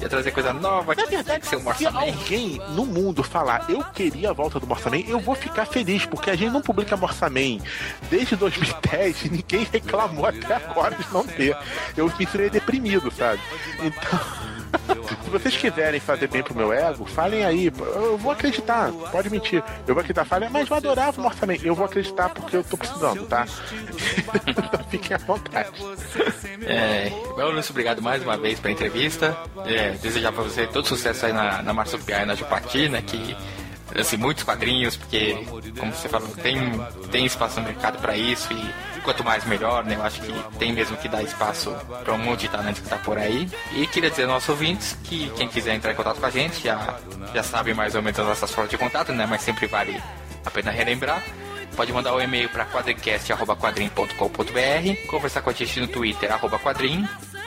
ia 0.00 0.08
trazer 0.08 0.30
coisa 0.30 0.52
nova. 0.52 0.94
Na 0.94 1.04
verdade, 1.04 1.46
se 1.46 1.86
alguém 1.86 2.60
no 2.70 2.86
mundo 2.86 3.22
falar 3.22 3.66
eu 3.68 3.82
queria 3.84 4.30
a 4.30 4.32
volta 4.32 4.58
do 4.58 4.66
Morsaman, 4.66 5.00
eu 5.06 5.20
vou 5.20 5.34
ficar 5.34 5.66
feliz, 5.66 6.04
porque 6.06 6.30
a 6.30 6.36
gente 6.36 6.52
não 6.52 6.60
publica 6.60 6.96
Morsaman 6.96 7.58
desde 8.10 8.36
2010 8.36 9.24
e 9.24 9.30
ninguém 9.30 9.66
reclamou 9.72 10.26
até 10.26 10.54
agora 10.54 10.96
de 10.96 11.12
não 11.12 11.24
ter. 11.24 11.56
Eu 11.96 12.06
me 12.06 12.50
deprimido, 12.50 13.10
sabe? 13.10 13.40
Então. 13.82 14.45
Se 15.24 15.30
vocês 15.30 15.56
quiserem 15.56 16.00
fazer 16.00 16.28
bem 16.28 16.42
pro 16.42 16.54
meu 16.54 16.72
ego, 16.72 17.04
falem 17.04 17.44
aí. 17.44 17.72
Eu 17.78 18.16
vou 18.16 18.32
acreditar. 18.32 18.90
Pode 19.10 19.30
mentir. 19.30 19.62
Eu 19.86 19.94
vou 19.94 20.00
acreditar. 20.00 20.24
Falem, 20.24 20.48
mas 20.50 20.68
eu 20.68 20.76
adorava 20.76 21.20
o 21.20 21.22
Mortaman. 21.22 21.56
Eu 21.62 21.74
vou 21.74 21.84
acreditar 21.84 22.28
porque 22.30 22.56
eu 22.56 22.64
tô 22.64 22.76
precisando, 22.76 23.26
tá? 23.26 23.46
fiquem 24.90 25.14
à 25.14 25.18
vontade. 25.18 25.70
É, 26.62 27.10
Lúcio, 27.36 27.72
obrigado 27.72 28.00
mais 28.02 28.22
uma 28.22 28.36
vez 28.36 28.60
pela 28.60 28.72
entrevista. 28.72 29.36
É, 29.64 29.90
desejar 29.92 30.32
pra 30.32 30.42
você 30.42 30.66
todo 30.66 30.86
sucesso 30.86 31.26
aí 31.26 31.32
na, 31.32 31.62
na 31.62 31.72
Marsupial 31.72 32.22
e 32.22 32.26
na 32.26 32.34
Jupatina, 32.34 33.02
que 33.02 33.36
assim, 33.94 34.16
muitos 34.16 34.44
quadrinhos, 34.44 34.96
porque, 34.96 35.34
como 35.78 35.92
você 35.92 36.08
falou, 36.08 36.28
tem, 36.28 36.58
tem 37.10 37.24
espaço 37.24 37.60
no 37.60 37.66
mercado 37.66 37.98
para 37.98 38.16
isso 38.16 38.52
e 38.52 38.95
quanto 39.06 39.24
mais 39.24 39.44
melhor, 39.44 39.84
né? 39.84 39.94
Eu 39.94 40.02
acho 40.02 40.20
que 40.20 40.32
tem 40.58 40.72
mesmo 40.72 40.96
que 40.96 41.08
dar 41.08 41.22
espaço 41.22 41.72
para 42.04 42.12
um 42.12 42.18
monte 42.18 42.40
de 42.40 42.48
talento 42.48 42.82
que 42.82 42.88
tá 42.88 42.98
por 42.98 43.16
aí. 43.16 43.48
E 43.72 43.86
queria 43.86 44.10
dizer 44.10 44.24
aos 44.24 44.32
nossos 44.32 44.48
ouvintes 44.48 44.98
que 45.04 45.30
quem 45.36 45.48
quiser 45.48 45.76
entrar 45.76 45.92
em 45.92 45.94
contato 45.94 46.18
com 46.18 46.26
a 46.26 46.30
gente 46.30 46.64
já, 46.64 46.98
já 47.32 47.42
sabe 47.42 47.72
mais 47.72 47.94
ou 47.94 48.02
menos 48.02 48.18
as 48.18 48.26
nossas 48.26 48.50
formas 48.50 48.70
de 48.70 48.76
contato, 48.76 49.12
né? 49.12 49.24
Mas 49.24 49.42
sempre 49.42 49.66
vale 49.66 50.02
a 50.44 50.50
pena 50.50 50.72
relembrar. 50.72 51.22
Pode 51.76 51.92
mandar 51.92 52.14
o 52.14 52.16
um 52.16 52.20
e-mail 52.20 52.48
para 52.48 52.64
quadrincast.com.br, 52.64 55.08
conversar 55.08 55.42
com 55.42 55.50
a 55.50 55.52
gente 55.52 55.78
no 55.78 55.86
Twitter, 55.86 56.32
arroba 56.32 56.58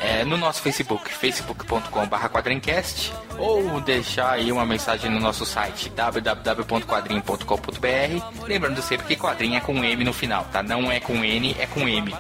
é, 0.01 0.23
no 0.23 0.37
nosso 0.37 0.61
Facebook, 0.61 1.13
facebook.com.br 1.13 2.27
quadrincast, 2.31 3.13
ou 3.37 3.81
deixar 3.81 4.31
aí 4.31 4.49
uma 4.51 4.65
mensagem 4.65 5.11
no 5.11 5.19
nosso 5.19 5.45
site 5.45 5.89
www.quadrim.com.br. 5.89 8.45
Lembrando 8.45 8.81
sempre 8.81 9.05
que 9.07 9.15
quadrinho 9.15 9.57
é 9.57 9.59
com 9.59 9.83
M 9.83 10.03
no 10.03 10.13
final, 10.13 10.45
tá? 10.51 10.63
Não 10.63 10.91
é 10.91 10.99
com 10.99 11.23
N, 11.23 11.55
é 11.59 11.65
com 11.65 11.87
M. 11.87 12.15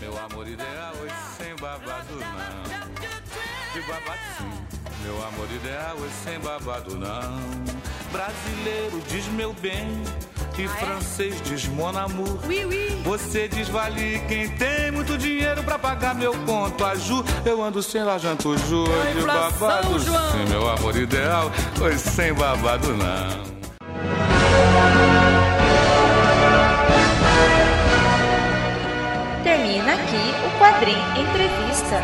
Meu 0.00 0.16
amor 0.18 0.48
ideal 0.48 0.94
é 1.04 1.08
sem 1.36 1.54
babado 1.56 2.14
não. 2.14 2.62
De 3.72 3.80
babado 3.86 4.18
sim. 4.38 4.50
Meu 5.02 5.26
amor 5.26 5.50
ideal 5.50 5.96
é 5.96 6.08
sem 6.24 6.38
babado 6.40 6.96
não. 6.96 7.38
Brasileiro 8.10 9.02
diz 9.08 9.26
meu 9.28 9.52
bem 9.54 10.02
e 10.58 10.68
francês 10.68 11.40
diz 11.42 11.66
mon 11.68 11.96
amour. 11.96 12.38
Oui, 12.46 12.64
oui. 12.64 13.00
Você 13.04 13.48
diz 13.48 13.68
vale 13.68 14.20
quem 14.28 14.48
tem 14.50 14.90
muito 14.90 15.16
dinheiro 15.16 15.62
pra 15.62 15.78
pagar 15.78 16.14
meu 16.14 16.34
conto. 16.44 16.84
A 16.84 16.94
Ju, 16.94 17.24
eu 17.44 17.62
ando 17.62 17.82
sem 17.82 18.02
lá 18.02 18.18
janto 18.18 18.56
Ju, 18.58 18.84
de 19.14 19.24
babado. 19.24 19.98
João. 19.98 20.32
Sim, 20.32 20.46
meu 20.48 20.68
amor 20.68 20.96
ideal, 20.96 21.50
pois 21.78 22.00
sem 22.00 22.32
babado 22.34 22.88
não. 22.96 23.48
Termina 29.44 29.94
aqui 29.94 30.34
o 30.46 30.58
quadrinho 30.58 30.98
entrevista. 31.16 32.02